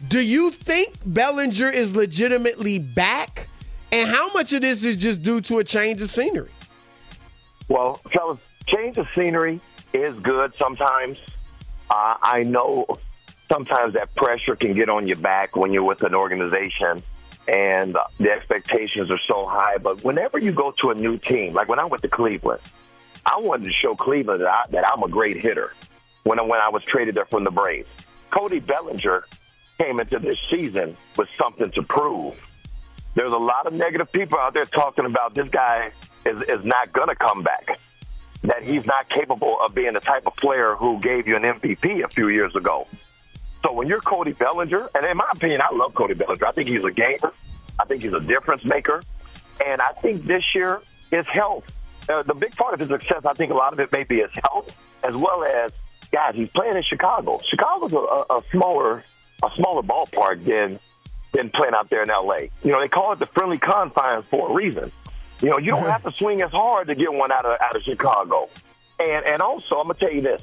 Do 0.09 0.21
you 0.25 0.51
think 0.51 0.97
Bellinger 1.07 1.71
is 1.71 1.95
legitimately 1.95 2.79
back? 2.79 3.49
And 3.93 4.09
how 4.09 4.33
much 4.33 4.53
of 4.53 4.63
this 4.63 4.85
is 4.85 4.97
just 4.97 5.23
due 5.23 5.41
to 5.43 5.59
a 5.59 5.65
change 5.65 6.01
of 6.03 6.09
scenery? 6.09 6.51
Well, 7.69 7.95
fellas, 8.11 8.41
change 8.67 8.99
of 8.99 9.07
scenery 9.15 9.61
is 9.93 10.19
good 10.21 10.55
sometimes. 10.57 11.19
Uh, 11.91 12.17
I 12.23 12.43
know 12.43 12.87
sometimes 13.49 13.95
that 13.95 14.15
pressure 14.15 14.57
can 14.57 14.75
get 14.75 14.89
on 14.89 15.07
your 15.07 15.19
back 15.19 15.57
when 15.57 15.73
you're 15.73 15.85
with 15.85 16.03
an 16.03 16.15
organization 16.15 17.03
and 17.49 17.97
the 18.19 18.31
expectations 18.31 19.11
are 19.11 19.21
so 19.29 19.47
high. 19.47 19.77
But 19.79 20.03
whenever 20.03 20.39
you 20.39 20.53
go 20.53 20.73
to 20.81 20.91
a 20.91 20.95
new 20.95 21.19
team, 21.19 21.53
like 21.53 21.69
when 21.69 21.79
I 21.79 21.85
went 21.85 22.03
to 22.03 22.09
Cleveland, 22.09 22.63
I 23.27 23.39
wanted 23.39 23.67
to 23.67 23.73
show 23.73 23.95
Cleveland 23.95 24.41
that, 24.41 24.49
I, 24.49 24.63
that 24.71 24.89
I'm 24.89 25.03
a 25.03 25.09
great 25.09 25.37
hitter 25.37 25.75
when 26.25 26.41
I, 26.41 26.43
when 26.43 26.61
I 26.61 26.71
was 26.71 26.83
traded 26.83 27.15
there 27.15 27.27
from 27.27 27.45
the 27.45 27.51
Braves. 27.51 27.89
Cody 28.31 28.61
Bellinger 28.61 29.25
came 29.83 30.01
into 30.01 30.19
this 30.19 30.39
season 30.51 30.97
with 31.17 31.29
something 31.37 31.71
to 31.73 31.83
prove. 31.83 32.35
There's 33.15 33.33
a 33.33 33.39
lot 33.39 33.67
of 33.67 33.73
negative 33.73 34.11
people 34.13 34.39
out 34.39 34.55
there 34.55 34.65
talking 34.65 35.05
about 35.05 35.35
this 35.35 35.49
guy 35.49 35.91
is, 36.25 36.43
is 36.43 36.65
not 36.65 36.93
going 36.93 37.09
to 37.09 37.17
come 37.17 37.43
back, 37.43 37.79
that 38.43 38.63
he's 38.63 38.87
not 38.87 39.09
capable 39.09 39.59
of 39.65 39.75
being 39.75 39.93
the 39.93 40.01
type 40.01 40.27
of 40.27 40.37
player 40.37 40.75
who 40.75 41.01
gave 41.01 41.27
you 41.27 41.37
an 41.37 41.43
MVP 41.43 42.05
a 42.05 42.09
few 42.09 42.29
years 42.29 42.55
ago. 42.57 42.87
So 43.63 43.73
when 43.73 43.87
you're 43.87 44.01
Cody 44.01 44.33
Bellinger, 44.33 44.89
and 44.95 45.07
in 45.07 45.17
my 45.17 45.31
opinion, 45.33 45.61
I 45.63 45.75
love 45.75 45.95
Cody 45.95 46.15
Bellinger. 46.15 46.47
I 46.47 46.53
think 46.53 46.69
he's 46.69 46.85
a 46.85 46.91
gamer. 46.91 47.33
I 47.79 47.85
think 47.85 48.03
he's 48.03 48.13
a 48.13 48.21
difference 48.21 48.65
maker. 48.65 49.03
And 49.65 49.81
I 49.81 49.93
think 50.01 50.25
this 50.27 50.43
year 50.55 50.81
is 51.13 51.27
health. 51.27 51.65
Uh, 52.09 52.23
the 52.23 52.35
big 52.35 52.57
part 52.57 52.75
of 52.75 52.81
his 52.81 52.89
success, 52.89 53.25
I 53.25 53.35
think 53.35 53.53
a 53.53 53.55
lot 53.55 53.73
of 53.73 53.81
it 53.81 53.93
may 53.93 54.03
be 54.03 54.21
his 54.21 54.33
health, 54.33 54.77
as 55.05 55.15
well 55.15 55.45
as, 55.45 55.73
guys, 56.11 56.35
he's 56.35 56.51
playing 56.51 56.77
in 56.77 56.83
Chicago. 56.83 57.39
Chicago's 57.49 57.93
a, 57.93 58.35
a 58.35 58.43
smaller 58.51 59.05
a 59.43 59.51
smaller 59.57 59.83
ballpark 59.83 60.45
than 60.45 60.79
than 61.33 61.51
playing 61.51 61.75
out 61.75 61.89
there 61.89 62.03
in 62.03 62.11
L.A. 62.11 62.51
You 62.63 62.73
know, 62.73 62.81
they 62.81 62.89
call 62.89 63.13
it 63.13 63.19
the 63.19 63.27
friendly 63.27 63.59
confines 63.59 64.27
for 64.27 64.51
a 64.51 64.55
reason. 64.55 64.93
You 65.41 65.51
know, 65.51 65.59
you 65.59 65.71
don't 65.71 65.83
have 65.89 66.03
to 66.05 66.13
swing 66.13 66.43
as 66.43 66.51
hard 66.51 66.89
to 66.89 66.95
get 66.95 67.13
one 67.13 67.33
out 67.33 67.45
of 67.45 67.59
out 67.61 67.77
of 67.77 67.83
Chicago. 67.83 68.49
And 68.99 69.25
and 69.25 69.43
also, 69.43 69.77
I'm 69.77 69.89
gonna 69.89 69.99
tell 69.99 70.13
you 70.13 70.21
this. 70.21 70.43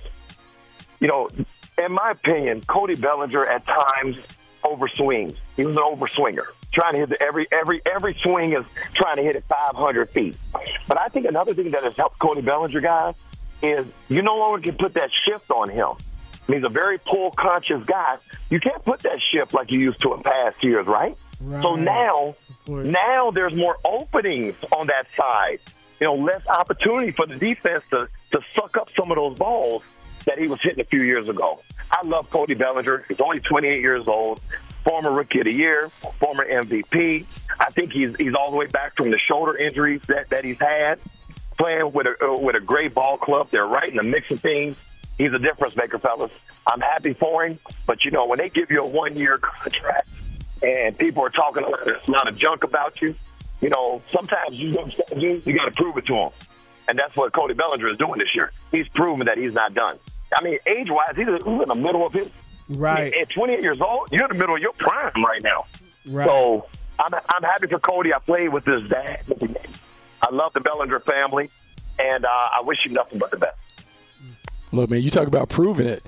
You 0.99 1.07
know, 1.07 1.29
in 1.77 1.91
my 1.93 2.11
opinion, 2.11 2.61
Cody 2.61 2.95
Bellinger 2.95 3.45
at 3.45 3.65
times 3.65 4.17
overswings. 4.63 5.37
He 5.55 5.65
was 5.65 5.75
an 5.75 5.81
overswinger, 5.81 6.45
trying 6.73 6.93
to 6.93 6.99
hit 6.99 7.09
the, 7.09 7.21
every 7.21 7.47
every 7.51 7.81
every 7.85 8.15
swing 8.15 8.53
is 8.53 8.65
trying 8.93 9.17
to 9.17 9.23
hit 9.23 9.35
it 9.35 9.43
500 9.45 10.09
feet. 10.09 10.37
But 10.87 10.99
I 10.99 11.07
think 11.07 11.25
another 11.25 11.53
thing 11.53 11.71
that 11.71 11.83
has 11.83 11.95
helped 11.95 12.19
Cody 12.19 12.41
Bellinger, 12.41 12.81
guys, 12.81 13.15
is 13.61 13.85
you 14.09 14.21
no 14.21 14.37
longer 14.37 14.61
can 14.61 14.75
put 14.75 14.93
that 14.95 15.09
shift 15.25 15.49
on 15.51 15.69
him. 15.69 15.95
He's 16.53 16.63
a 16.63 16.69
very 16.69 16.97
pull 16.97 17.31
conscious 17.31 17.83
guy. 17.85 18.17
You 18.49 18.59
can't 18.59 18.83
put 18.83 19.01
that 19.01 19.19
shift 19.31 19.53
like 19.53 19.71
you 19.71 19.79
used 19.79 20.01
to 20.01 20.13
in 20.13 20.23
past 20.23 20.63
years, 20.63 20.87
right? 20.87 21.15
So 21.61 21.75
now, 21.75 22.35
now 22.67 23.31
there's 23.31 23.55
more 23.55 23.77
openings 23.85 24.55
on 24.75 24.87
that 24.87 25.05
side. 25.15 25.59
You 25.99 26.07
know, 26.07 26.15
less 26.15 26.45
opportunity 26.47 27.11
for 27.11 27.25
the 27.25 27.35
defense 27.35 27.83
to, 27.91 28.07
to 28.31 28.41
suck 28.53 28.77
up 28.77 28.89
some 28.95 29.11
of 29.11 29.15
those 29.15 29.37
balls 29.37 29.83
that 30.25 30.37
he 30.37 30.47
was 30.47 30.59
hitting 30.61 30.79
a 30.79 30.85
few 30.85 31.01
years 31.01 31.29
ago. 31.29 31.61
I 31.91 32.05
love 32.05 32.29
Cody 32.29 32.53
Bellinger. 32.53 33.05
He's 33.07 33.19
only 33.19 33.39
28 33.39 33.81
years 33.81 34.07
old, 34.07 34.41
former 34.83 35.11
Rookie 35.11 35.39
of 35.39 35.45
the 35.45 35.53
Year, 35.53 35.89
former 35.89 36.45
MVP. 36.45 37.25
I 37.59 37.69
think 37.71 37.91
he's 37.91 38.15
he's 38.15 38.33
all 38.33 38.51
the 38.51 38.57
way 38.57 38.67
back 38.67 38.95
from 38.95 39.11
the 39.11 39.17
shoulder 39.17 39.55
injuries 39.57 40.01
that, 40.07 40.29
that 40.29 40.43
he's 40.43 40.59
had. 40.59 40.99
Playing 41.57 41.91
with 41.91 42.07
a 42.07 42.25
uh, 42.25 42.37
with 42.37 42.55
a 42.55 42.61
great 42.61 42.93
ball 42.93 43.17
club, 43.17 43.49
they're 43.51 43.65
right 43.65 43.89
in 43.89 43.97
the 43.97 44.03
mix 44.03 44.31
of 44.31 44.39
things. 44.39 44.77
He's 45.19 45.33
a 45.33 45.37
difference 45.37 45.75
maker, 45.75 45.99
fellas. 45.99 46.31
I'm 46.65 46.79
happy 46.79 47.13
for 47.13 47.45
him, 47.45 47.59
but 47.85 48.05
you 48.05 48.11
know 48.11 48.25
when 48.25 48.39
they 48.39 48.49
give 48.49 48.71
you 48.71 48.83
a 48.83 48.89
one 48.89 49.15
year 49.17 49.37
contract 49.37 50.07
and 50.63 50.97
people 50.97 51.23
are 51.23 51.29
talking 51.29 51.63
a 51.63 51.69
lot 52.11 52.27
of 52.27 52.37
junk 52.37 52.63
about 52.63 53.01
you, 53.01 53.13
You 53.61 53.69
know, 53.69 54.01
sometimes 54.11 54.57
you 54.57 54.71
don't 54.73 54.93
you, 55.17 55.41
you 55.45 55.53
got 55.53 55.65
to 55.65 55.71
prove 55.71 55.97
it 55.97 56.05
to 56.05 56.13
them, 56.13 56.29
and 56.87 56.97
that's 56.97 57.15
what 57.17 57.33
Cody 57.33 57.53
Bellinger 57.53 57.89
is 57.89 57.97
doing 57.97 58.19
this 58.19 58.33
year. 58.33 58.53
He's 58.71 58.87
proven 58.87 59.25
that 59.27 59.37
he's 59.37 59.53
not 59.53 59.73
done. 59.73 59.97
I 60.33 60.41
mean, 60.41 60.57
age 60.65 60.89
wise, 60.89 61.15
he's 61.17 61.27
in 61.27 61.67
the 61.67 61.75
middle 61.75 62.05
of 62.05 62.13
his 62.13 62.31
right. 62.69 63.13
At 63.13 63.29
28 63.29 63.61
years 63.61 63.81
old, 63.81 64.11
you're 64.13 64.23
in 64.23 64.29
the 64.29 64.39
middle 64.39 64.55
of 64.55 64.61
your 64.61 64.73
prime 64.73 65.23
right 65.23 65.43
now. 65.43 65.65
Right. 66.07 66.25
So 66.27 66.67
I'm 66.97 67.13
I'm 67.13 67.43
happy 67.43 67.67
for 67.67 67.79
Cody. 67.79 68.13
I 68.13 68.19
played 68.19 68.49
with 68.49 68.63
his 68.63 68.87
dad. 68.89 69.23
I 70.21 70.31
love 70.31 70.53
the 70.53 70.61
Bellinger 70.61 71.01
family, 71.01 71.49
and 71.97 72.23
uh, 72.23 72.29
I 72.29 72.61
wish 72.63 72.85
him 72.85 72.93
nothing 72.93 73.19
but 73.19 73.31
the 73.31 73.37
best. 73.37 73.57
Look, 74.71 74.89
man, 74.89 75.01
you 75.01 75.09
talk 75.09 75.27
about 75.27 75.49
proving 75.49 75.87
it. 75.87 76.03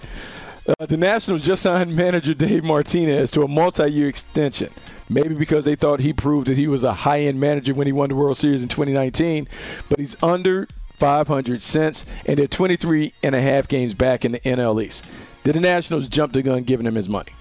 Uh, 0.67 0.85
the 0.85 0.97
Nationals 0.97 1.41
just 1.41 1.63
signed 1.63 1.95
manager 1.95 2.33
Dave 2.33 2.63
Martinez 2.63 3.31
to 3.31 3.41
a 3.41 3.47
multi-year 3.47 4.07
extension. 4.07 4.71
Maybe 5.09 5.33
because 5.33 5.65
they 5.65 5.75
thought 5.75 5.99
he 5.99 6.13
proved 6.13 6.47
that 6.47 6.57
he 6.57 6.67
was 6.67 6.83
a 6.83 6.93
high-end 6.93 7.39
manager 7.39 7.73
when 7.73 7.87
he 7.87 7.93
won 7.93 8.09
the 8.09 8.15
World 8.15 8.37
Series 8.37 8.61
in 8.61 8.69
2019, 8.69 9.47
but 9.89 9.99
he's 9.99 10.21
under 10.23 10.67
500 10.91 11.61
since, 11.61 12.05
and 12.27 12.37
they're 12.37 12.47
23 12.47 13.11
and 13.23 13.33
a 13.33 13.41
half 13.41 13.67
games 13.67 13.95
back 13.95 14.23
in 14.23 14.33
the 14.33 14.39
NL 14.41 14.81
East. 14.83 15.09
Did 15.43 15.55
the 15.55 15.59
Nationals 15.59 16.07
jump 16.07 16.33
the 16.33 16.43
gun 16.43 16.63
giving 16.63 16.85
him 16.85 16.95
his 16.95 17.09
money? 17.09 17.31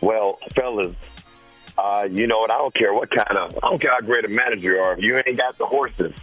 Well, 0.00 0.38
fellas, 0.50 0.96
uh, 1.78 2.08
you 2.10 2.26
know 2.26 2.40
what? 2.40 2.50
I 2.50 2.58
don't 2.58 2.74
care 2.74 2.92
what 2.92 3.10
kind 3.10 3.38
of, 3.38 3.56
I 3.62 3.70
don't 3.70 3.80
care 3.80 3.92
how 3.92 4.00
great 4.00 4.24
a 4.24 4.28
manager 4.28 4.74
you 4.74 4.78
are. 4.78 4.94
If 4.94 5.02
you 5.02 5.16
ain't 5.16 5.36
got 5.36 5.56
the 5.56 5.66
horses, 5.66 6.14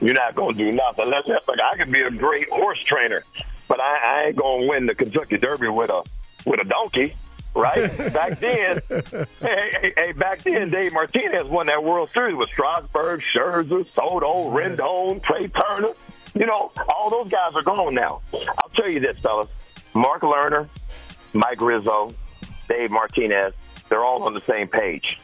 you're 0.00 0.14
not 0.14 0.34
going 0.34 0.56
to 0.56 0.64
do 0.64 0.72
nothing. 0.72 1.06
Unless, 1.06 1.28
like, 1.46 1.60
I 1.60 1.76
could 1.76 1.92
be 1.92 2.00
a 2.02 2.10
great 2.10 2.48
horse 2.48 2.80
trainer, 2.80 3.24
but 3.68 3.80
I, 3.80 3.98
I 3.98 4.24
ain't 4.28 4.36
going 4.36 4.62
to 4.62 4.68
win 4.68 4.86
the 4.86 4.94
Kentucky 4.94 5.38
Derby 5.38 5.68
with 5.68 5.90
a 5.90 6.02
with 6.46 6.60
a 6.60 6.64
donkey, 6.64 7.14
right? 7.54 7.96
back 8.12 8.38
then, 8.38 8.80
hey, 8.88 9.26
hey, 9.40 9.92
hey, 9.96 10.12
back 10.12 10.42
then, 10.42 10.70
Dave 10.70 10.92
Martinez 10.92 11.46
won 11.46 11.66
that 11.66 11.84
World 11.84 12.10
Series 12.14 12.36
with 12.36 12.48
Strasburg, 12.48 13.22
Scherzer, 13.34 13.86
Soto, 13.90 14.50
Rendon, 14.50 15.22
Trea 15.22 15.48
Turner. 15.48 15.92
You 16.34 16.46
know, 16.46 16.70
all 16.94 17.10
those 17.10 17.30
guys 17.30 17.54
are 17.54 17.62
gone 17.62 17.94
now. 17.94 18.20
I'll 18.32 18.70
tell 18.74 18.88
you 18.88 19.00
this, 19.00 19.18
fellas. 19.18 19.48
Mark 19.94 20.22
Lerner, 20.22 20.68
Mike 21.32 21.60
Rizzo, 21.60 22.12
Dave 22.68 22.90
Martinez, 22.90 23.52
they're 23.88 24.04
all 24.04 24.22
on 24.22 24.34
the 24.34 24.40
same 24.42 24.68
page. 24.68 25.20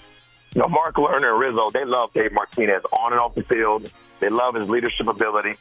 You 0.54 0.62
know, 0.62 0.68
Mark 0.68 0.94
Lerner 0.94 1.32
and 1.32 1.38
Rizzo, 1.38 1.70
they 1.70 1.84
love 1.84 2.12
Dave 2.12 2.32
Martinez 2.32 2.82
on 2.92 3.12
and 3.12 3.20
off 3.20 3.34
the 3.34 3.42
field. 3.42 3.92
They 4.20 4.30
love 4.30 4.54
his 4.54 4.68
leadership 4.68 5.06
ability. 5.08 5.54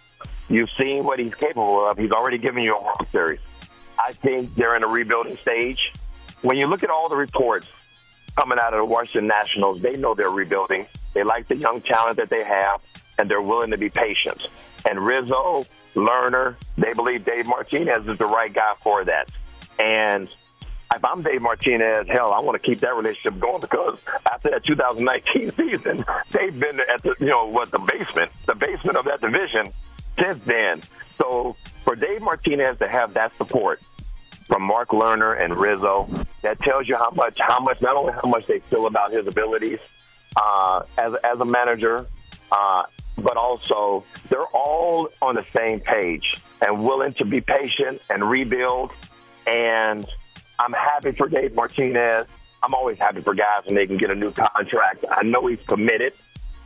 You've 0.47 0.69
seen 0.77 1.03
what 1.03 1.19
he's 1.19 1.35
capable 1.35 1.89
of. 1.89 1.97
He's 1.97 2.11
already 2.11 2.37
given 2.37 2.63
you 2.63 2.75
a 2.75 2.83
World 2.83 3.07
Series. 3.11 3.39
I 3.99 4.11
think 4.11 4.55
they're 4.55 4.75
in 4.75 4.83
a 4.83 4.87
rebuilding 4.87 5.37
stage. 5.37 5.91
When 6.41 6.57
you 6.57 6.67
look 6.67 6.83
at 6.83 6.89
all 6.89 7.09
the 7.09 7.15
reports 7.15 7.69
coming 8.37 8.59
out 8.61 8.73
of 8.73 8.79
the 8.79 8.85
Washington 8.85 9.27
Nationals, 9.27 9.81
they 9.81 9.95
know 9.97 10.13
they're 10.13 10.29
rebuilding. 10.29 10.85
They 11.13 11.23
like 11.23 11.47
the 11.47 11.55
young 11.55 11.81
talent 11.81 12.17
that 12.17 12.29
they 12.29 12.43
have, 12.43 12.81
and 13.17 13.29
they're 13.29 13.41
willing 13.41 13.71
to 13.71 13.77
be 13.77 13.89
patient. 13.89 14.47
And 14.89 14.99
Rizzo, 14.99 15.65
Lerner, 15.95 16.55
they 16.77 16.93
believe 16.93 17.25
Dave 17.25 17.47
Martinez 17.47 18.07
is 18.07 18.17
the 18.17 18.25
right 18.25 18.53
guy 18.53 18.73
for 18.79 19.03
that. 19.05 19.29
And 19.79 20.29
if 20.93 21.03
I'm 21.03 21.21
Dave 21.21 21.41
Martinez, 21.41 22.07
hell, 22.07 22.31
I 22.31 22.39
want 22.39 22.61
to 22.61 22.65
keep 22.65 22.79
that 22.79 22.95
relationship 22.95 23.39
going 23.39 23.61
because 23.61 23.97
after 24.31 24.51
that 24.51 24.63
2019 24.63 25.51
season, 25.51 26.05
they've 26.31 26.57
been 26.57 26.79
at 26.79 27.01
the, 27.03 27.15
you 27.19 27.27
know, 27.27 27.47
what 27.47 27.71
the 27.71 27.79
basement, 27.79 28.31
the 28.45 28.55
basement 28.55 28.97
of 28.97 29.05
that 29.05 29.21
division 29.21 29.71
since 30.19 30.37
then. 30.45 30.81
So 31.17 31.55
for 31.83 31.95
Dave 31.95 32.21
Martinez 32.21 32.77
to 32.79 32.87
have 32.87 33.13
that 33.13 33.35
support 33.37 33.81
from 34.47 34.63
Mark 34.63 34.89
Lerner 34.89 35.39
and 35.39 35.55
Rizzo, 35.55 36.07
that 36.41 36.59
tells 36.59 36.87
you 36.87 36.95
how 36.95 37.11
much, 37.11 37.37
how 37.39 37.59
much, 37.59 37.81
not 37.81 37.95
only 37.97 38.13
how 38.13 38.29
much 38.29 38.45
they 38.45 38.59
feel 38.59 38.85
about 38.85 39.11
his 39.11 39.27
abilities 39.27 39.79
uh, 40.35 40.83
as 40.97 41.13
as 41.23 41.39
a 41.39 41.45
manager, 41.45 42.05
uh, 42.51 42.83
but 43.17 43.37
also 43.37 44.03
they're 44.29 44.45
all 44.53 45.09
on 45.21 45.35
the 45.35 45.45
same 45.55 45.79
page 45.79 46.35
and 46.61 46.83
willing 46.83 47.13
to 47.13 47.25
be 47.25 47.41
patient 47.41 48.01
and 48.09 48.29
rebuild. 48.29 48.91
And 49.47 50.05
I'm 50.59 50.73
happy 50.73 51.11
for 51.11 51.27
Dave 51.27 51.55
Martinez. 51.55 52.27
I'm 52.63 52.73
always 52.73 52.97
happy 52.97 53.21
for 53.21 53.33
guys 53.33 53.65
when 53.65 53.75
they 53.75 53.85
can 53.85 53.97
get 53.97 54.09
a 54.09 54.15
new 54.15 54.31
contract. 54.31 55.05
I 55.09 55.23
know 55.23 55.45
he's 55.47 55.61
committed. 55.61 56.13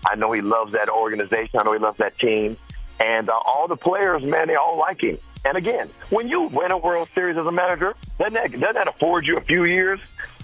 I 0.09 0.15
know 0.15 0.31
he 0.31 0.41
loves 0.41 0.71
that 0.73 0.89
organization. 0.89 1.59
I 1.59 1.63
know 1.63 1.73
he 1.73 1.79
loves 1.79 1.97
that 1.97 2.17
team. 2.17 2.55
And 2.99 3.29
uh, 3.29 3.33
all 3.33 3.67
the 3.67 3.75
players, 3.75 4.23
man, 4.23 4.47
they 4.47 4.55
all 4.55 4.77
like 4.77 5.01
him. 5.01 5.17
And 5.45 5.57
again, 5.57 5.89
when 6.09 6.27
you 6.27 6.43
win 6.43 6.71
a 6.71 6.77
World 6.77 7.09
Series 7.13 7.37
as 7.37 7.45
a 7.45 7.51
manager, 7.51 7.95
doesn't 8.17 8.33
that, 8.33 8.51
doesn't 8.51 8.75
that 8.75 8.87
afford 8.87 9.25
you 9.25 9.37
a 9.37 9.41
few 9.41 9.65
years? 9.65 9.99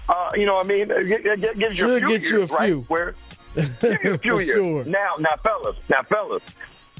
Uh, 0.08 0.30
you 0.34 0.46
know 0.46 0.56
what 0.56 0.66
I 0.66 0.68
mean? 0.68 0.90
It, 0.90 1.26
it, 1.26 1.58
gives 1.58 1.78
you 1.78 1.96
a 1.96 1.98
few 1.98 2.08
years, 2.08 2.30
you 2.30 2.42
a 2.42 2.46
right? 2.46 2.74
Where 2.88 3.14
give 3.54 4.04
you 4.04 4.14
a 4.14 4.18
few 4.18 4.38
years. 4.38 4.56
sure. 4.56 4.84
Now, 4.84 5.14
now, 5.18 5.36
fellas, 5.42 5.76
now, 5.88 6.02
fellas, 6.02 6.42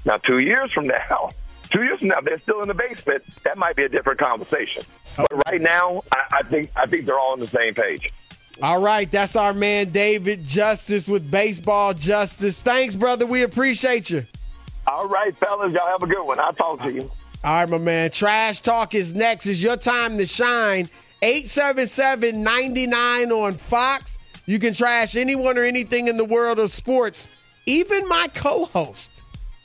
now, 0.05 0.17
two 0.17 0.39
years 0.39 0.73
from 0.73 0.87
now, 0.87 1.31
two 1.69 1.83
years 1.83 1.99
from 1.99 2.09
now, 2.09 2.21
they're 2.21 2.41
still 2.41 2.63
in 2.63 2.69
the 2.69 2.75
basement. 2.75 3.23
That 3.45 3.59
might 3.59 3.77
be 3.77 3.85
a 3.85 3.89
different 3.89 4.19
conversation. 4.19 4.83
But 5.17 5.47
right 5.47 5.61
now, 5.61 6.03
I, 6.13 6.39
I 6.39 6.43
think 6.43 6.71
I 6.77 6.87
think 6.87 7.07
they're 7.07 7.19
all 7.19 7.33
on 7.33 7.41
the 7.41 7.49
same 7.49 7.75
page. 7.75 8.13
All 8.63 8.81
right, 8.81 9.11
that's 9.11 9.37
our 9.37 9.53
man 9.53 9.91
David 9.91 10.45
Justice 10.45 11.09
with 11.09 11.31
Baseball 11.31 11.93
Justice. 11.93 12.63
Thanks, 12.63 12.95
brother. 12.95 13.27
We 13.27 13.43
appreciate 13.43 14.09
you. 14.09 14.25
All 14.87 15.09
right, 15.09 15.37
fellas, 15.37 15.75
y'all 15.75 15.87
have 15.87 16.03
a 16.03 16.07
good 16.07 16.25
one. 16.25 16.41
I'll 16.41 16.53
talk 16.53 16.81
to 16.83 16.93
you. 16.93 17.11
All 17.45 17.57
right, 17.57 17.69
my 17.69 17.79
man. 17.79 18.11
Trash 18.11 18.61
Talk 18.61 18.95
is 18.95 19.15
next. 19.15 19.47
It's 19.47 19.63
your 19.63 19.77
time 19.77 20.17
to 20.19 20.27
shine. 20.27 20.89
877 21.23 22.43
99 22.43 23.33
on 23.33 23.53
Fox. 23.53 24.19
You 24.47 24.59
can 24.59 24.73
trash 24.73 25.17
anyone 25.17 25.59
or 25.59 25.65
anything 25.65 26.09
in 26.09 26.17
the 26.17 26.25
world 26.25 26.59
of 26.59 26.73
sports, 26.73 27.29
even 27.67 28.09
my 28.09 28.29
co 28.35 28.67
host. 28.67 29.16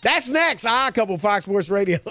That's 0.01 0.29
next. 0.29 0.65
Ah, 0.65 0.91
couple 0.93 1.17
Fox 1.17 1.45
Sports 1.45 1.69
Radio. 1.69 1.99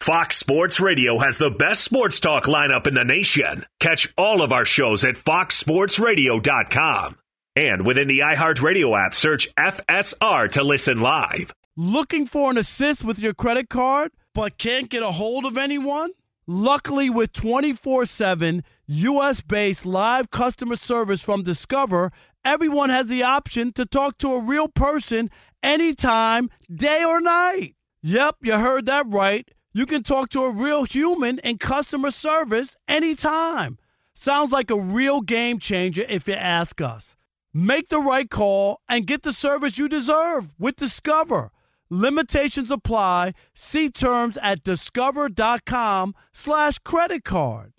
Fox 0.00 0.38
Sports 0.38 0.80
Radio 0.80 1.18
has 1.18 1.36
the 1.36 1.50
best 1.50 1.84
sports 1.84 2.20
talk 2.20 2.44
lineup 2.44 2.86
in 2.86 2.94
the 2.94 3.04
nation. 3.04 3.66
Catch 3.80 4.12
all 4.16 4.40
of 4.40 4.52
our 4.52 4.64
shows 4.64 5.04
at 5.04 5.16
foxsportsradio.com. 5.16 7.16
And 7.54 7.84
within 7.84 8.08
the 8.08 8.20
iHeartRadio 8.20 8.98
app, 8.98 9.14
search 9.14 9.54
FSR 9.56 10.50
to 10.52 10.62
listen 10.62 11.00
live. 11.00 11.52
Looking 11.76 12.24
for 12.24 12.50
an 12.50 12.56
assist 12.56 13.04
with 13.04 13.20
your 13.20 13.34
credit 13.34 13.68
card, 13.68 14.12
but 14.34 14.56
can't 14.56 14.88
get 14.88 15.02
a 15.02 15.10
hold 15.10 15.44
of 15.44 15.58
anyone? 15.58 16.12
Luckily, 16.46 17.10
with 17.10 17.32
24 17.32 18.06
7 18.06 18.62
US 18.86 19.40
based 19.40 19.84
live 19.84 20.30
customer 20.30 20.76
service 20.76 21.22
from 21.22 21.42
Discover, 21.42 22.12
everyone 22.44 22.90
has 22.90 23.06
the 23.06 23.22
option 23.22 23.72
to 23.74 23.86
talk 23.86 24.18
to 24.18 24.34
a 24.34 24.40
real 24.40 24.68
person 24.68 25.30
anytime, 25.62 26.50
day 26.72 27.04
or 27.04 27.20
night. 27.20 27.74
Yep, 28.02 28.36
you 28.42 28.52
heard 28.54 28.86
that 28.86 29.06
right. 29.08 29.48
You 29.72 29.86
can 29.86 30.02
talk 30.02 30.30
to 30.30 30.42
a 30.44 30.50
real 30.50 30.84
human 30.84 31.38
in 31.40 31.58
customer 31.58 32.10
service 32.10 32.76
anytime. 32.88 33.78
Sounds 34.14 34.52
like 34.52 34.70
a 34.70 34.80
real 34.80 35.20
game 35.20 35.58
changer 35.58 36.04
if 36.08 36.26
you 36.26 36.34
ask 36.34 36.80
us. 36.80 37.16
Make 37.52 37.88
the 37.88 38.00
right 38.00 38.28
call 38.28 38.80
and 38.88 39.06
get 39.06 39.22
the 39.22 39.32
service 39.32 39.78
you 39.78 39.88
deserve 39.88 40.54
with 40.58 40.76
Discover. 40.76 41.50
Limitations 41.88 42.70
apply. 42.70 43.34
See 43.54 43.90
terms 43.90 44.38
at 44.40 44.62
discover.com 44.62 46.14
slash 46.32 46.78
credit 46.78 47.24
card. 47.24 47.72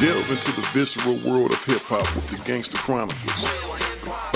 Delve 0.00 0.30
into 0.30 0.52
the 0.52 0.66
visceral 0.72 1.16
world 1.16 1.52
of 1.52 1.62
hip 1.64 1.82
hop 1.82 2.14
with 2.16 2.26
the 2.28 2.38
Gangster 2.44 2.78
Chronicles, 2.78 3.44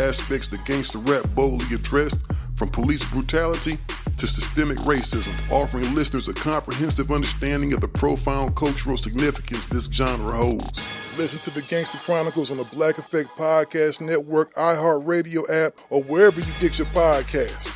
aspects 0.00 0.48
that 0.48 0.64
gangster 0.64 0.98
rap 0.98 1.24
boldly 1.34 1.74
addressed, 1.74 2.26
from 2.54 2.68
police 2.68 3.04
brutality 3.04 3.78
to 4.16 4.26
systemic 4.26 4.76
racism, 4.78 5.32
offering 5.50 5.94
listeners 5.94 6.28
a 6.28 6.34
comprehensive 6.34 7.10
understanding 7.10 7.72
of 7.72 7.80
the 7.80 7.88
profound 7.88 8.54
cultural 8.54 8.96
significance 8.96 9.64
this 9.66 9.86
genre 9.86 10.32
holds. 10.32 10.88
Listen 11.16 11.40
to 11.40 11.50
the 11.50 11.62
Gangster 11.62 11.98
Chronicles 11.98 12.50
on 12.50 12.58
the 12.58 12.64
Black 12.64 12.98
Effect 12.98 13.30
Podcast 13.30 14.00
Network, 14.00 14.52
iHeartRadio 14.54 15.48
app, 15.48 15.74
or 15.88 16.02
wherever 16.02 16.40
you 16.40 16.52
get 16.60 16.78
your 16.78 16.86
podcasts. 16.88 17.70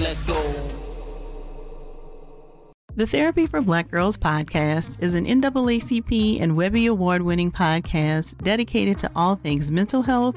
Let's 0.00 0.22
go. 0.22 0.80
The 2.96 3.06
Therapy 3.06 3.46
for 3.46 3.62
Black 3.62 3.90
Girls 3.90 4.16
podcast 4.16 5.02
is 5.02 5.14
an 5.14 5.24
NAACP 5.24 6.40
and 6.40 6.56
Webby 6.56 6.86
Award 6.86 7.22
winning 7.22 7.52
podcast 7.52 8.36
dedicated 8.42 8.98
to 8.98 9.10
all 9.14 9.36
things 9.36 9.70
mental 9.70 10.02
health, 10.02 10.36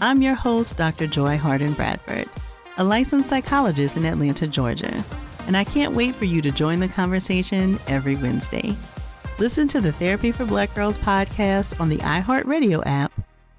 I'm 0.00 0.22
your 0.22 0.34
host, 0.34 0.76
Dr. 0.76 1.06
Joy 1.06 1.38
Harden 1.38 1.72
Bradford, 1.72 2.28
a 2.78 2.84
licensed 2.84 3.28
psychologist 3.28 3.96
in 3.96 4.04
Atlanta, 4.04 4.46
Georgia, 4.48 5.04
and 5.46 5.56
I 5.56 5.62
can't 5.64 5.94
wait 5.94 6.14
for 6.14 6.24
you 6.24 6.42
to 6.42 6.50
join 6.50 6.80
the 6.80 6.88
conversation 6.88 7.78
every 7.86 8.16
Wednesday. 8.16 8.74
Listen 9.38 9.68
to 9.68 9.80
the 9.80 9.92
Therapy 9.92 10.32
for 10.32 10.44
Black 10.46 10.74
Girls 10.74 10.98
podcast 10.98 11.80
on 11.80 11.88
the 11.88 11.98
iHeartRadio 11.98 12.82
app, 12.84 13.12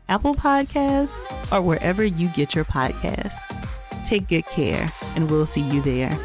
Apple 0.10 0.36
Podcasts, 0.36 1.18
or 1.52 1.62
wherever 1.62 2.04
you 2.04 2.28
get 2.30 2.54
your 2.54 2.66
podcasts. 2.66 3.40
Take 4.06 4.28
good 4.28 4.46
care, 4.46 4.90
and 5.16 5.32
we'll 5.32 5.46
see 5.46 5.62
you 5.62 5.82
there. 5.82 6.18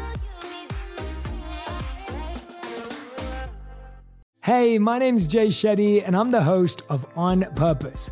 Hey, 4.43 4.77
my 4.77 4.99
name's 4.99 5.25
Jay 5.25 5.47
Shetty, 5.47 6.03
and 6.05 6.15
I'm 6.15 6.31
the 6.31 6.43
host 6.43 6.81
of 6.89 7.05
On 7.15 7.45
Purpose. 7.55 8.11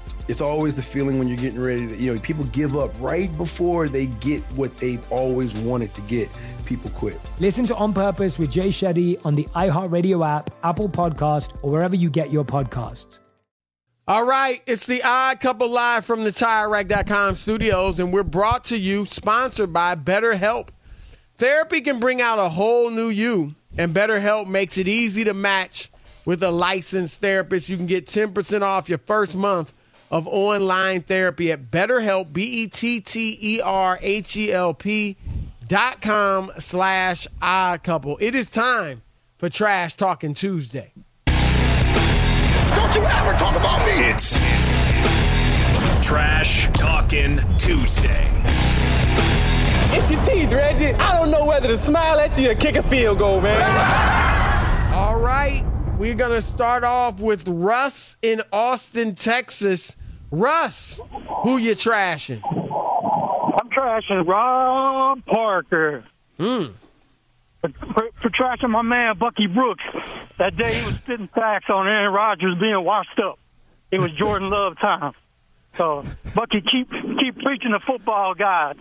It's 0.31 0.39
always 0.39 0.75
the 0.75 0.81
feeling 0.81 1.19
when 1.19 1.27
you're 1.27 1.35
getting 1.35 1.59
ready 1.59 1.85
to, 1.89 1.95
you 1.97 2.13
know, 2.13 2.19
people 2.21 2.45
give 2.45 2.77
up 2.77 2.89
right 3.01 3.29
before 3.35 3.89
they 3.89 4.05
get 4.05 4.41
what 4.53 4.73
they've 4.77 5.05
always 5.11 5.53
wanted 5.53 5.93
to 5.95 6.01
get. 6.03 6.29
People 6.63 6.89
quit. 6.91 7.19
Listen 7.41 7.67
to 7.67 7.75
On 7.75 7.91
Purpose 7.91 8.39
with 8.39 8.49
Jay 8.49 8.69
Shetty 8.69 9.19
on 9.25 9.35
the 9.35 9.43
iHeartRadio 9.53 10.25
app, 10.25 10.49
Apple 10.63 10.87
Podcast, 10.87 11.53
or 11.61 11.71
wherever 11.71 11.97
you 11.97 12.09
get 12.09 12.31
your 12.31 12.45
podcasts. 12.45 13.19
All 14.07 14.25
right, 14.25 14.61
it's 14.65 14.85
the 14.85 15.01
Odd 15.03 15.41
Couple 15.41 15.69
live 15.69 16.05
from 16.05 16.23
the 16.23 16.29
TireRack.com 16.29 17.35
studios, 17.35 17.99
and 17.99 18.13
we're 18.13 18.23
brought 18.23 18.63
to 18.65 18.77
you, 18.77 19.05
sponsored 19.05 19.73
by 19.73 19.95
BetterHelp. 19.95 20.69
Therapy 21.39 21.81
can 21.81 21.99
bring 21.99 22.21
out 22.21 22.39
a 22.39 22.47
whole 22.47 22.89
new 22.89 23.09
you, 23.09 23.55
and 23.77 23.93
BetterHelp 23.93 24.47
makes 24.47 24.77
it 24.77 24.87
easy 24.87 25.25
to 25.25 25.33
match 25.33 25.91
with 26.23 26.41
a 26.41 26.51
licensed 26.51 27.19
therapist. 27.19 27.67
You 27.67 27.75
can 27.75 27.85
get 27.85 28.05
10% 28.05 28.61
off 28.61 28.87
your 28.87 28.99
first 28.99 29.35
month 29.35 29.73
of 30.11 30.27
online 30.27 31.01
therapy 31.01 31.51
at 31.51 31.71
BetterHelp, 31.71 32.31
B-E-T-T-E-R-H-E-L-P 32.33 32.77
dot 35.67 36.01
com 36.01 36.51
slash 36.59 37.27
odd 37.41 37.81
couple. 37.81 38.17
It 38.19 38.35
is 38.35 38.51
time 38.51 39.01
for 39.37 39.47
Trash 39.47 39.95
Talking 39.95 40.33
Tuesday. 40.33 40.91
Don't 41.25 42.93
you 42.93 43.03
ever 43.05 43.33
talk 43.37 43.55
about 43.55 43.85
me! 43.85 43.93
It's 44.09 44.37
Trash 46.05 46.69
Talking 46.73 47.39
Tuesday. 47.57 48.27
It's 49.93 50.11
your 50.11 50.21
teeth, 50.23 50.51
Reggie. 50.51 50.93
I 50.93 51.17
don't 51.17 51.31
know 51.31 51.45
whether 51.45 51.69
to 51.69 51.77
smile 51.77 52.19
at 52.19 52.37
you 52.37 52.51
or 52.51 52.55
kick 52.55 52.75
a 52.75 52.83
field 52.83 53.19
goal, 53.19 53.39
man. 53.39 53.61
All 54.93 55.19
right, 55.19 55.63
we're 55.97 56.15
going 56.15 56.31
to 56.31 56.41
start 56.41 56.83
off 56.83 57.21
with 57.21 57.47
Russ 57.47 58.17
in 58.21 58.41
Austin, 58.51 59.15
Texas. 59.15 59.95
Russ, 60.31 60.99
who 61.43 61.57
you 61.57 61.75
trashing? 61.75 62.41
I'm 62.43 63.69
trashing 63.69 64.25
Rob 64.27 65.25
Parker. 65.25 66.05
Mm. 66.39 66.73
For, 67.61 67.69
for, 67.93 68.09
for 68.15 68.29
trashing 68.29 68.69
my 68.69 68.81
man 68.81 69.17
Bucky 69.17 69.47
Brooks. 69.47 69.83
That 70.39 70.55
day 70.55 70.71
he 70.73 70.85
was 70.85 70.95
spitting 70.95 71.27
facts 71.27 71.69
on 71.69 71.87
Aaron 71.87 72.13
Rodgers 72.13 72.57
being 72.59 72.83
washed 72.83 73.19
up. 73.19 73.37
It 73.91 73.99
was 74.01 74.11
Jordan 74.13 74.49
Love 74.49 74.77
time. 74.79 75.13
So 75.77 76.03
Bucky, 76.33 76.61
keep 76.61 76.89
keep 76.89 77.37
preaching 77.43 77.71
the 77.71 77.79
football 77.85 78.33
gods. 78.33 78.79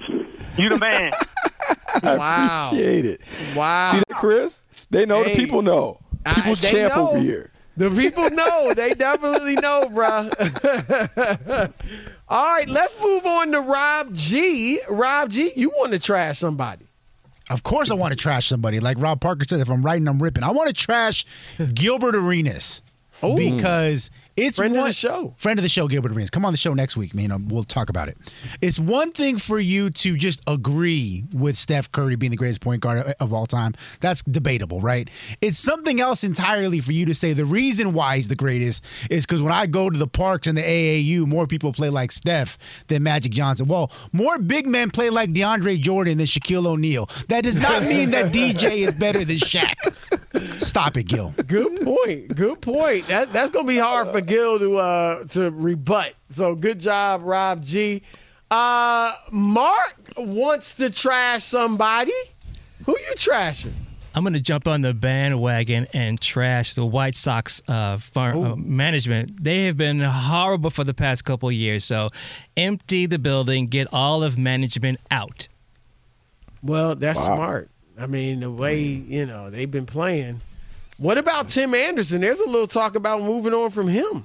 You 0.56 0.68
the 0.70 0.78
man. 0.78 1.12
I 2.02 2.16
Wow. 2.16 2.64
appreciate 2.66 3.04
it. 3.04 3.20
Wow. 3.54 3.92
See 3.92 4.02
that, 4.08 4.18
Chris? 4.18 4.62
They 4.90 5.04
know 5.06 5.22
Hey. 5.22 5.34
the 5.34 5.36
people 5.40 5.62
know. 5.62 5.98
I- 6.24 6.34
People's 6.34 6.60
they 6.62 6.70
champ 6.70 6.94
know. 6.96 7.08
over 7.10 7.18
here. 7.18 7.50
The 7.80 7.88
people 7.88 8.28
know. 8.28 8.74
they 8.74 8.92
definitely 8.92 9.54
know, 9.54 9.86
bruh. 9.90 11.72
All 12.28 12.54
right, 12.54 12.68
let's 12.68 13.00
move 13.00 13.24
on 13.24 13.52
to 13.52 13.62
Rob 13.62 14.14
G. 14.14 14.78
Rob 14.90 15.30
G, 15.30 15.50
you 15.56 15.70
want 15.70 15.92
to 15.92 15.98
trash 15.98 16.38
somebody. 16.38 16.84
Of 17.48 17.62
course, 17.62 17.90
I 17.90 17.94
want 17.94 18.12
to 18.12 18.18
trash 18.18 18.48
somebody. 18.48 18.80
Like 18.80 18.98
Rob 19.00 19.22
Parker 19.22 19.46
said, 19.48 19.60
if 19.60 19.70
I'm 19.70 19.80
writing, 19.82 20.08
I'm 20.08 20.22
ripping. 20.22 20.44
I 20.44 20.50
want 20.50 20.68
to 20.68 20.74
trash 20.74 21.24
Gilbert 21.72 22.14
Arenas 22.14 22.82
because 23.22 24.10
it's 24.36 24.58
Friend 24.58 24.74
of 24.76 24.84
the 24.84 24.92
show. 24.92 25.34
Friend 25.36 25.58
of 25.58 25.62
the 25.62 25.68
show, 25.68 25.88
Gilbert 25.88 26.12
Arenas. 26.12 26.30
Come 26.30 26.44
on 26.44 26.52
the 26.52 26.58
show 26.58 26.74
next 26.74 26.96
week. 26.96 27.12
You 27.14 27.24
um, 27.24 27.46
know, 27.46 27.54
we'll 27.54 27.64
talk 27.64 27.90
about 27.90 28.08
it. 28.08 28.16
It's 28.60 28.78
one 28.78 29.12
thing 29.12 29.38
for 29.38 29.58
you 29.58 29.90
to 29.90 30.16
just 30.16 30.40
agree 30.46 31.24
with 31.32 31.56
Steph 31.56 31.90
Curry 31.92 32.16
being 32.16 32.30
the 32.30 32.36
greatest 32.36 32.60
point 32.60 32.80
guard 32.80 33.14
of 33.20 33.32
all 33.32 33.46
time. 33.46 33.74
That's 34.00 34.22
debatable, 34.22 34.80
right? 34.80 35.08
It's 35.40 35.58
something 35.58 36.00
else 36.00 36.24
entirely 36.24 36.80
for 36.80 36.92
you 36.92 37.06
to 37.06 37.14
say 37.14 37.32
the 37.32 37.44
reason 37.44 37.92
why 37.92 38.16
he's 38.16 38.28
the 38.28 38.36
greatest 38.36 38.84
is 39.10 39.26
because 39.26 39.42
when 39.42 39.52
I 39.52 39.66
go 39.66 39.90
to 39.90 39.98
the 39.98 40.06
parks 40.06 40.46
and 40.46 40.56
the 40.56 40.62
AAU, 40.62 41.26
more 41.26 41.46
people 41.46 41.72
play 41.72 41.90
like 41.90 42.12
Steph 42.12 42.58
than 42.86 43.02
Magic 43.02 43.32
Johnson. 43.32 43.66
Well, 43.66 43.90
more 44.12 44.38
big 44.38 44.66
men 44.66 44.90
play 44.90 45.10
like 45.10 45.30
DeAndre 45.30 45.80
Jordan 45.80 46.18
than 46.18 46.26
Shaquille 46.26 46.66
O'Neal. 46.66 47.08
That 47.28 47.44
does 47.44 47.56
not 47.56 47.82
mean 47.82 48.10
that 48.10 48.26
DJ 48.32 48.86
is 48.86 48.92
better 48.92 49.24
than 49.24 49.36
Shaq. 49.36 49.74
Stop 50.60 50.96
it, 50.96 51.04
Gil. 51.04 51.34
Good 51.46 51.80
point. 51.82 52.36
Good 52.36 52.60
point. 52.60 53.06
That, 53.08 53.32
that's 53.32 53.50
going 53.50 53.66
to 53.66 53.68
be 53.68 53.78
hard 53.78 54.08
for 54.08 54.19
Gil 54.26 54.58
to 54.58 54.76
uh, 54.76 55.24
to 55.24 55.50
rebut. 55.50 56.14
So 56.30 56.54
good 56.54 56.78
job, 56.80 57.22
Rob 57.24 57.62
G. 57.62 58.02
Uh, 58.50 59.12
Mark 59.30 59.96
wants 60.16 60.76
to 60.76 60.90
trash 60.90 61.44
somebody. 61.44 62.12
Who 62.86 62.92
you 62.92 63.14
trashing? 63.16 63.72
I'm 64.12 64.24
going 64.24 64.32
to 64.34 64.40
jump 64.40 64.66
on 64.66 64.80
the 64.80 64.92
bandwagon 64.92 65.86
and 65.94 66.20
trash 66.20 66.74
the 66.74 66.84
White 66.84 67.14
Sox 67.14 67.62
uh, 67.68 67.98
farm, 67.98 68.42
uh, 68.44 68.56
management. 68.56 69.40
They 69.44 69.66
have 69.66 69.76
been 69.76 70.00
horrible 70.00 70.70
for 70.70 70.82
the 70.82 70.94
past 70.94 71.24
couple 71.24 71.48
of 71.48 71.54
years. 71.54 71.84
So 71.84 72.08
empty 72.56 73.06
the 73.06 73.20
building, 73.20 73.68
get 73.68 73.86
all 73.92 74.24
of 74.24 74.36
management 74.36 74.98
out. 75.12 75.46
Well, 76.60 76.96
that's 76.96 77.20
Wow. 77.20 77.36
smart. 77.36 77.70
I 77.98 78.06
mean, 78.06 78.40
the 78.40 78.50
way 78.50 78.80
you 78.80 79.26
know 79.26 79.48
they've 79.50 79.70
been 79.70 79.86
playing. 79.86 80.40
What 81.00 81.18
about 81.18 81.48
Tim 81.48 81.74
Anderson? 81.74 82.20
There's 82.20 82.40
a 82.40 82.46
little 82.48 82.66
talk 82.66 82.94
about 82.94 83.22
moving 83.22 83.54
on 83.54 83.70
from 83.70 83.88
him. 83.88 84.24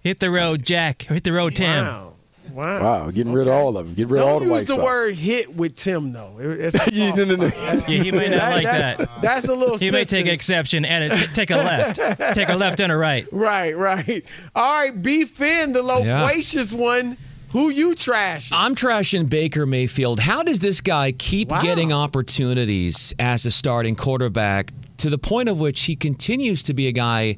Hit 0.00 0.18
the 0.18 0.30
road, 0.30 0.64
Jack. 0.64 1.02
Hit 1.02 1.24
the 1.24 1.32
road, 1.32 1.54
Tim. 1.54 1.84
Wow. 1.84 2.10
Wow. 2.52 2.82
Wow, 2.82 3.10
getting 3.10 3.32
rid 3.32 3.48
of 3.48 3.54
all 3.54 3.76
of 3.76 3.86
them. 3.86 3.94
Get 3.94 4.08
rid 4.08 4.20
of 4.20 4.28
all 4.28 4.38
Don't 4.38 4.48
the 4.48 4.54
use 4.54 4.64
the 4.64 4.74
Sox. 4.74 4.84
word 4.84 5.14
"hit" 5.14 5.56
with 5.56 5.74
Tim 5.76 6.12
though. 6.12 6.36
It's 6.38 6.76
Yeah, 6.92 7.12
no, 7.14 7.24
no, 7.24 7.36
no. 7.36 7.46
Yeah, 7.46 7.80
he 8.02 8.12
may 8.12 8.28
not 8.28 8.52
like 8.52 8.64
that. 8.64 9.08
That's 9.22 9.48
a 9.48 9.54
little. 9.54 9.78
He 9.78 9.90
may 9.90 10.00
take 10.00 10.08
sensitive. 10.26 10.32
exception 10.34 10.84
and 10.84 11.12
take 11.34 11.50
a 11.50 11.56
left. 11.56 11.96
take 12.34 12.50
a 12.50 12.54
left 12.54 12.80
and 12.80 12.92
a 12.92 12.96
right. 12.96 13.26
Right, 13.32 13.76
right. 13.76 14.24
All 14.54 14.82
right, 14.84 15.02
B. 15.02 15.24
Finn, 15.24 15.72
the 15.72 15.82
Yeah. 16.04 16.22
loquacious 16.22 16.72
one. 16.72 17.16
Who 17.52 17.70
you 17.70 17.94
trash? 17.94 18.50
I'm 18.52 18.74
trashing 18.74 19.28
Baker 19.30 19.64
Mayfield. 19.64 20.20
How 20.20 20.42
does 20.42 20.60
this 20.60 20.80
guy 20.80 21.12
keep 21.12 21.48
getting 21.62 21.92
opportunities 21.92 23.14
as 23.18 23.46
a 23.46 23.50
starting 23.50 23.96
quarterback 23.96 24.72
to 24.98 25.10
the 25.10 25.18
point 25.18 25.48
of 25.48 25.60
which 25.60 25.82
he 25.82 25.96
continues 25.96 26.62
to 26.64 26.74
be 26.74 26.88
a 26.88 26.92
guy 26.92 27.36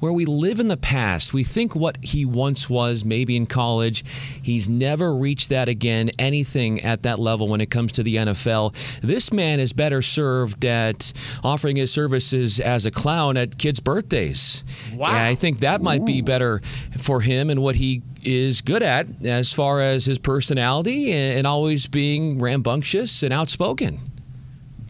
where 0.00 0.12
we 0.12 0.24
live 0.24 0.60
in 0.60 0.68
the 0.68 0.76
past. 0.76 1.32
We 1.32 1.44
think 1.44 1.74
what 1.74 1.98
he 2.02 2.24
once 2.24 2.68
was, 2.68 3.04
maybe 3.04 3.36
in 3.36 3.46
college. 3.46 4.04
He's 4.42 4.68
never 4.68 5.14
reached 5.14 5.48
that 5.48 5.68
again, 5.68 6.10
anything 6.18 6.80
at 6.82 7.02
that 7.02 7.18
level 7.18 7.48
when 7.48 7.60
it 7.60 7.70
comes 7.70 7.92
to 7.92 8.02
the 8.02 8.16
NFL. 8.16 9.00
This 9.00 9.32
man 9.32 9.60
is 9.60 9.72
better 9.72 10.02
served 10.02 10.64
at 10.64 11.12
offering 11.42 11.76
his 11.76 11.92
services 11.92 12.60
as 12.60 12.86
a 12.86 12.90
clown 12.90 13.36
at 13.36 13.58
kids' 13.58 13.80
birthdays. 13.80 14.64
Wow. 14.94 15.08
I 15.10 15.34
think 15.34 15.60
that 15.60 15.82
might 15.82 16.04
be 16.04 16.22
better 16.22 16.60
for 16.98 17.20
him 17.20 17.50
and 17.50 17.62
what 17.62 17.76
he 17.76 18.02
is 18.24 18.60
good 18.60 18.82
at 18.82 19.06
as 19.26 19.52
far 19.52 19.80
as 19.80 20.04
his 20.04 20.18
personality 20.18 21.12
and 21.12 21.46
always 21.46 21.86
being 21.86 22.38
rambunctious 22.38 23.22
and 23.22 23.32
outspoken. 23.32 23.98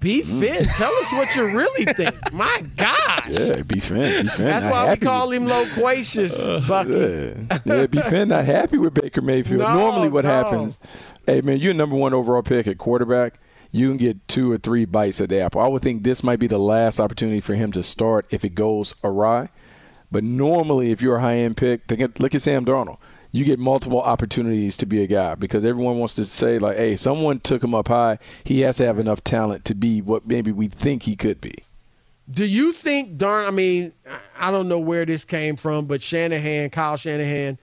B 0.01 0.23
mm. 0.23 0.41
Finn, 0.41 0.65
tell 0.65 0.93
us 0.95 1.13
what 1.13 1.35
you 1.35 1.45
really 1.57 1.85
think. 1.95 2.33
My 2.33 2.63
gosh. 2.77 3.29
Yeah, 3.31 3.63
B 3.63 3.81
Finn. 3.81 4.01
B 4.01 4.29
Finn. 4.29 4.47
That's 4.47 4.65
why 4.65 4.91
we 4.91 4.97
call 4.97 5.31
him 5.31 5.47
loquacious, 5.47 6.39
uh, 6.39 6.63
Bucky. 6.67 6.91
Yeah, 6.91 7.59
yeah 7.65 7.87
B 7.87 8.01
Finn 8.03 8.29
not 8.29 8.45
happy 8.45 8.79
with 8.79 8.95
Baker 8.95 9.23
Mayfield. 9.23 9.61
No, 9.61 9.75
Normally, 9.75 10.09
what 10.09 10.25
no. 10.25 10.31
happens? 10.31 10.79
Hey 11.27 11.41
man, 11.41 11.59
you're 11.59 11.75
number 11.75 11.97
one 11.97 12.15
overall 12.15 12.43
pick 12.43 12.67
at 12.67 12.79
quarterback. 12.79 13.41
You 13.71 13.89
can 13.89 13.99
get 13.99 14.27
two 14.29 14.51
or 14.51 14.57
three 14.57 14.87
bites 14.87 15.21
at 15.21 15.29
the 15.29 15.41
apple. 15.41 15.61
I 15.61 15.69
would 15.69 15.83
think 15.83 16.03
this 16.03 16.23
might 16.23 16.39
be 16.39 16.47
the 16.47 16.59
last 16.59 16.99
opportunity 16.99 17.41
for 17.41 17.55
him 17.55 17.71
to 17.73 17.83
start 17.83 18.27
if 18.31 18.45
it 18.45 18.55
goes 18.55 18.95
awry. 19.05 19.51
But 20.11 20.25
normally, 20.25 20.91
if 20.91 21.03
you're 21.03 21.17
a 21.17 21.21
high 21.21 21.37
end 21.37 21.59
pick, 21.59 21.85
think 21.87 22.19
look 22.19 22.35
at 22.35 22.43
Sam 22.43 22.65
Darnold. 22.65 22.99
You 23.31 23.45
get 23.45 23.59
multiple 23.59 24.01
opportunities 24.01 24.76
to 24.79 24.87
be 24.87 25.03
a 25.03 25.07
guy 25.07 25.35
because 25.35 25.64
everyone 25.64 25.99
wants 25.99 26.14
to 26.14 26.24
say 26.24 26.59
like, 26.59 26.76
"Hey, 26.79 26.97
someone 26.97 27.41
took 27.41 27.62
him 27.62 27.74
up 27.74 27.89
high. 27.89 28.18
He 28.45 28.61
has 28.62 28.79
to 28.79 28.87
have 28.87 28.99
enough 28.99 29.22
talent 29.22 29.64
to 29.66 29.74
be 29.74 30.01
what 30.01 30.26
maybe 30.26 30.51
we 30.51 30.68
think 30.68 31.03
he 31.03 31.14
could 31.14 31.41
be." 31.41 31.55
Do 32.31 32.45
you 32.45 32.72
think 32.72 33.16
Darn? 33.16 33.47
I 33.47 33.51
mean, 33.51 33.93
I 34.39 34.51
don't 34.51 34.68
know 34.68 34.79
where 34.79 35.05
this 35.05 35.24
came 35.24 35.57
from, 35.57 35.87
but 35.87 36.03
Shanahan, 36.03 36.70
Kyle 36.70 36.97
Shanahan, 36.97 37.59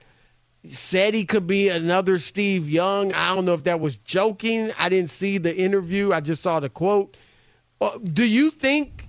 said 0.68 1.14
he 1.14 1.24
could 1.24 1.46
be 1.46 1.68
another 1.68 2.18
Steve 2.18 2.68
Young. 2.68 3.12
I 3.12 3.34
don't 3.34 3.44
know 3.44 3.54
if 3.54 3.64
that 3.64 3.80
was 3.80 3.96
joking. 3.96 4.72
I 4.78 4.88
didn't 4.88 5.10
see 5.10 5.38
the 5.38 5.56
interview. 5.56 6.12
I 6.12 6.20
just 6.20 6.42
saw 6.42 6.60
the 6.60 6.68
quote. 6.68 7.16
Uh, 7.80 7.98
Do 8.04 8.24
you 8.24 8.50
think? 8.50 9.04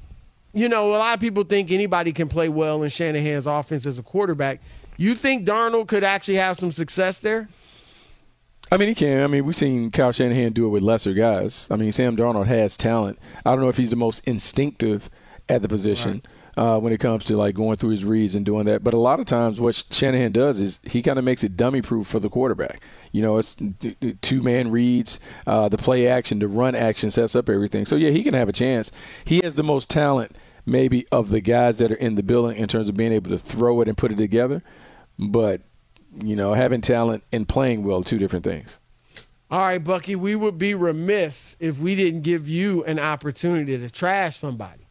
You 0.54 0.70
know, 0.70 0.88
a 0.90 0.98
lot 0.98 1.14
of 1.14 1.20
people 1.20 1.44
think 1.44 1.72
anybody 1.72 2.12
can 2.12 2.28
play 2.28 2.50
well 2.50 2.82
in 2.82 2.90
Shanahan's 2.90 3.46
offense 3.46 3.86
as 3.86 4.00
a 4.00 4.04
quarterback. 4.04 4.60
You 4.98 5.14
think 5.14 5.48
Darnold 5.48 5.88
could 5.88 6.04
actually 6.04 6.36
have 6.36 6.58
some 6.58 6.72
success 6.72 7.20
there? 7.20 7.48
I 8.72 8.78
mean, 8.78 8.90
he 8.90 8.96
can. 8.96 9.24
I 9.24 9.28
mean, 9.28 9.46
we've 9.46 9.56
seen 9.56 9.92
Kyle 9.92 10.12
Shanahan 10.12 10.52
do 10.52 10.66
it 10.66 10.70
with 10.70 10.84
lesser 10.84 11.14
guys. 11.14 11.68
I 11.70 11.78
mean, 11.78 11.92
Sam 11.92 12.18
Darnold 12.18 12.48
has 12.48 12.76
talent. 12.76 13.18
I 13.46 13.52
don't 13.52 13.62
know 13.62 13.70
if 13.70 13.78
he's 13.78 13.92
the 13.92 13.96
most 13.96 14.28
instinctive 14.28 15.10
at 15.48 15.62
the 15.62 15.70
position 15.70 16.22
uh, 16.58 16.80
when 16.80 16.92
it 16.92 17.00
comes 17.00 17.24
to 17.26 17.38
like 17.38 17.56
going 17.56 17.78
through 17.78 17.92
his 17.92 18.04
reads 18.04 18.36
and 18.36 18.46
doing 18.46 18.66
that. 18.66 18.84
But 18.84 18.94
a 18.94 18.98
lot 18.98 19.20
of 19.20 19.26
times, 19.26 19.60
what 19.60 19.86
Shanahan 19.92 20.34
does 20.34 20.60
is 20.60 20.82
he 20.84 21.02
kind 21.02 21.20
of 21.20 21.24
makes 21.24 21.44
it 21.44 21.56
dummy 21.56 21.82
proof 21.82 22.08
for 22.08 22.20
the 22.20 22.30
quarterback. 22.30 22.82
You 23.12 23.22
know, 23.22 23.38
it's 23.38 23.56
two 24.22 24.42
man 24.42 24.72
reads, 24.72 25.20
uh, 25.46 25.70
the 25.70 25.78
play 25.78 26.08
action, 26.08 26.40
the 26.40 26.48
run 26.48 26.76
action 26.76 27.12
sets 27.12 27.36
up 27.36 27.50
everything. 27.50 27.86
So 27.86 27.96
yeah, 27.96 28.10
he 28.10 28.24
can 28.24 28.34
have 28.34 28.50
a 28.50 28.54
chance. 28.54 28.92
He 29.24 29.40
has 29.44 29.56
the 29.56 29.64
most 29.64 29.90
talent, 29.90 30.36
maybe, 30.66 31.08
of 31.12 31.30
the 31.30 31.40
guys 31.40 31.78
that 31.78 31.92
are 31.92 31.96
in 31.96 32.16
the 32.16 32.24
building 32.24 32.58
in 32.58 32.68
terms 32.68 32.90
of 32.90 32.98
being 32.98 33.14
able 33.14 33.30
to 33.30 33.38
throw 33.38 33.80
it 33.82 33.88
and 33.88 33.96
put 33.96 34.12
it 34.12 34.18
together. 34.18 34.62
But 35.20 35.62
you 36.14 36.36
know, 36.36 36.54
having 36.54 36.82
talent 36.82 37.24
and 37.32 37.48
playing 37.48 37.84
well, 37.84 38.04
two 38.04 38.18
different 38.18 38.44
things. 38.44 38.80
All 39.50 39.60
right, 39.60 39.82
Bucky, 39.82 40.16
we 40.16 40.36
would 40.36 40.58
be 40.58 40.74
remiss 40.74 41.56
if 41.60 41.80
we 41.80 41.96
didn't 41.96 42.22
give 42.22 42.50
you 42.50 42.84
an 42.84 43.00
opportunity 43.00 43.78
to 43.78 43.90
trash 43.90 44.38
somebody. 44.38 44.88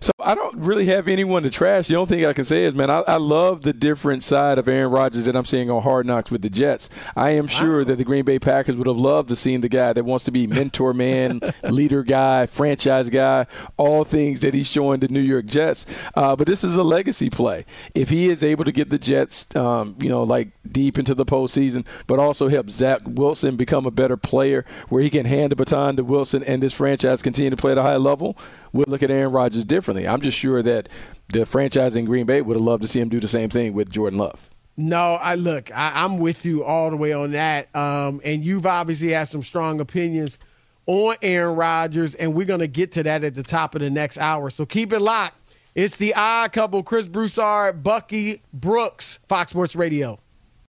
So 0.00 0.12
I 0.20 0.34
don't 0.34 0.56
really 0.56 0.86
have 0.86 1.06
anyone 1.06 1.44
to 1.44 1.50
trash. 1.50 1.86
The 1.86 1.94
only 1.94 2.08
thing 2.08 2.26
I 2.26 2.32
can 2.32 2.42
say 2.42 2.64
is, 2.64 2.74
man, 2.74 2.90
I, 2.90 3.02
I 3.06 3.16
love 3.18 3.62
the 3.62 3.72
different 3.72 4.24
side 4.24 4.58
of 4.58 4.66
Aaron 4.66 4.90
Rodgers 4.90 5.26
that 5.26 5.36
I'm 5.36 5.44
seeing 5.44 5.70
on 5.70 5.80
Hard 5.80 6.06
Knocks 6.06 6.32
with 6.32 6.42
the 6.42 6.50
Jets. 6.50 6.90
I 7.14 7.30
am 7.30 7.46
sure 7.46 7.84
that 7.84 7.94
the 7.94 8.04
Green 8.04 8.24
Bay 8.24 8.40
Packers 8.40 8.74
would 8.74 8.88
have 8.88 8.96
loved 8.96 9.28
to 9.28 9.36
seen 9.36 9.60
the 9.60 9.68
guy 9.68 9.92
that 9.92 10.04
wants 10.04 10.24
to 10.24 10.32
be 10.32 10.48
mentor 10.48 10.92
man, 10.92 11.40
leader 11.62 12.02
guy, 12.02 12.46
franchise 12.46 13.08
guy, 13.10 13.46
all 13.76 14.02
things 14.02 14.40
that 14.40 14.54
he's 14.54 14.66
showing 14.66 14.98
the 14.98 15.06
New 15.06 15.20
York 15.20 15.46
Jets. 15.46 15.86
Uh, 16.16 16.34
but 16.34 16.48
this 16.48 16.64
is 16.64 16.74
a 16.74 16.82
legacy 16.82 17.30
play. 17.30 17.64
If 17.94 18.10
he 18.10 18.28
is 18.28 18.42
able 18.42 18.64
to 18.64 18.72
get 18.72 18.90
the 18.90 18.98
Jets, 18.98 19.54
um, 19.54 19.94
you 20.00 20.08
know, 20.08 20.24
like 20.24 20.48
deep 20.72 20.98
into 20.98 21.14
the 21.14 21.26
postseason, 21.26 21.86
but 22.08 22.18
also 22.18 22.48
help 22.48 22.70
Zach 22.70 23.02
Wilson 23.06 23.54
become 23.54 23.86
a 23.86 23.92
better 23.92 24.16
player, 24.16 24.66
where 24.88 25.00
he 25.00 25.10
can 25.10 25.26
hand 25.26 25.52
the 25.52 25.56
baton 25.56 25.94
to 25.94 26.02
Wilson 26.02 26.42
and 26.42 26.60
this 26.60 26.72
franchise 26.72 27.22
continue 27.22 27.50
to 27.50 27.56
play 27.56 27.70
at 27.70 27.78
a 27.78 27.82
high 27.82 27.96
level, 27.96 28.36
we'll 28.72 28.86
look 28.88 29.04
at 29.04 29.12
Aaron 29.12 29.30
Rodgers 29.30 29.64
differently. 29.64 30.07
I'm 30.08 30.20
just 30.20 30.38
sure 30.38 30.62
that 30.62 30.88
the 31.32 31.46
franchise 31.46 31.96
in 31.96 32.04
Green 32.04 32.26
Bay 32.26 32.40
would 32.42 32.56
have 32.56 32.64
loved 32.64 32.82
to 32.82 32.88
see 32.88 33.00
him 33.00 33.08
do 33.08 33.20
the 33.20 33.28
same 33.28 33.50
thing 33.50 33.74
with 33.74 33.90
Jordan 33.90 34.18
Love. 34.18 34.50
No, 34.76 35.18
I 35.20 35.34
look, 35.34 35.70
I, 35.76 36.04
I'm 36.04 36.18
with 36.18 36.44
you 36.46 36.64
all 36.64 36.90
the 36.90 36.96
way 36.96 37.12
on 37.12 37.32
that. 37.32 37.74
Um, 37.74 38.20
and 38.24 38.44
you've 38.44 38.66
obviously 38.66 39.10
had 39.10 39.24
some 39.24 39.42
strong 39.42 39.80
opinions 39.80 40.38
on 40.86 41.16
Aaron 41.20 41.56
Rodgers, 41.56 42.14
and 42.14 42.32
we're 42.32 42.46
going 42.46 42.60
to 42.60 42.68
get 42.68 42.92
to 42.92 43.02
that 43.02 43.24
at 43.24 43.34
the 43.34 43.42
top 43.42 43.74
of 43.74 43.80
the 43.80 43.90
next 43.90 44.18
hour. 44.18 44.50
So 44.50 44.64
keep 44.64 44.92
it 44.92 45.00
locked. 45.00 45.34
It's 45.74 45.96
the 45.96 46.14
odd 46.14 46.52
couple, 46.52 46.82
Chris 46.82 47.06
Broussard, 47.08 47.82
Bucky 47.82 48.42
Brooks, 48.52 49.18
Fox 49.28 49.50
Sports 49.50 49.76
Radio. 49.76 50.18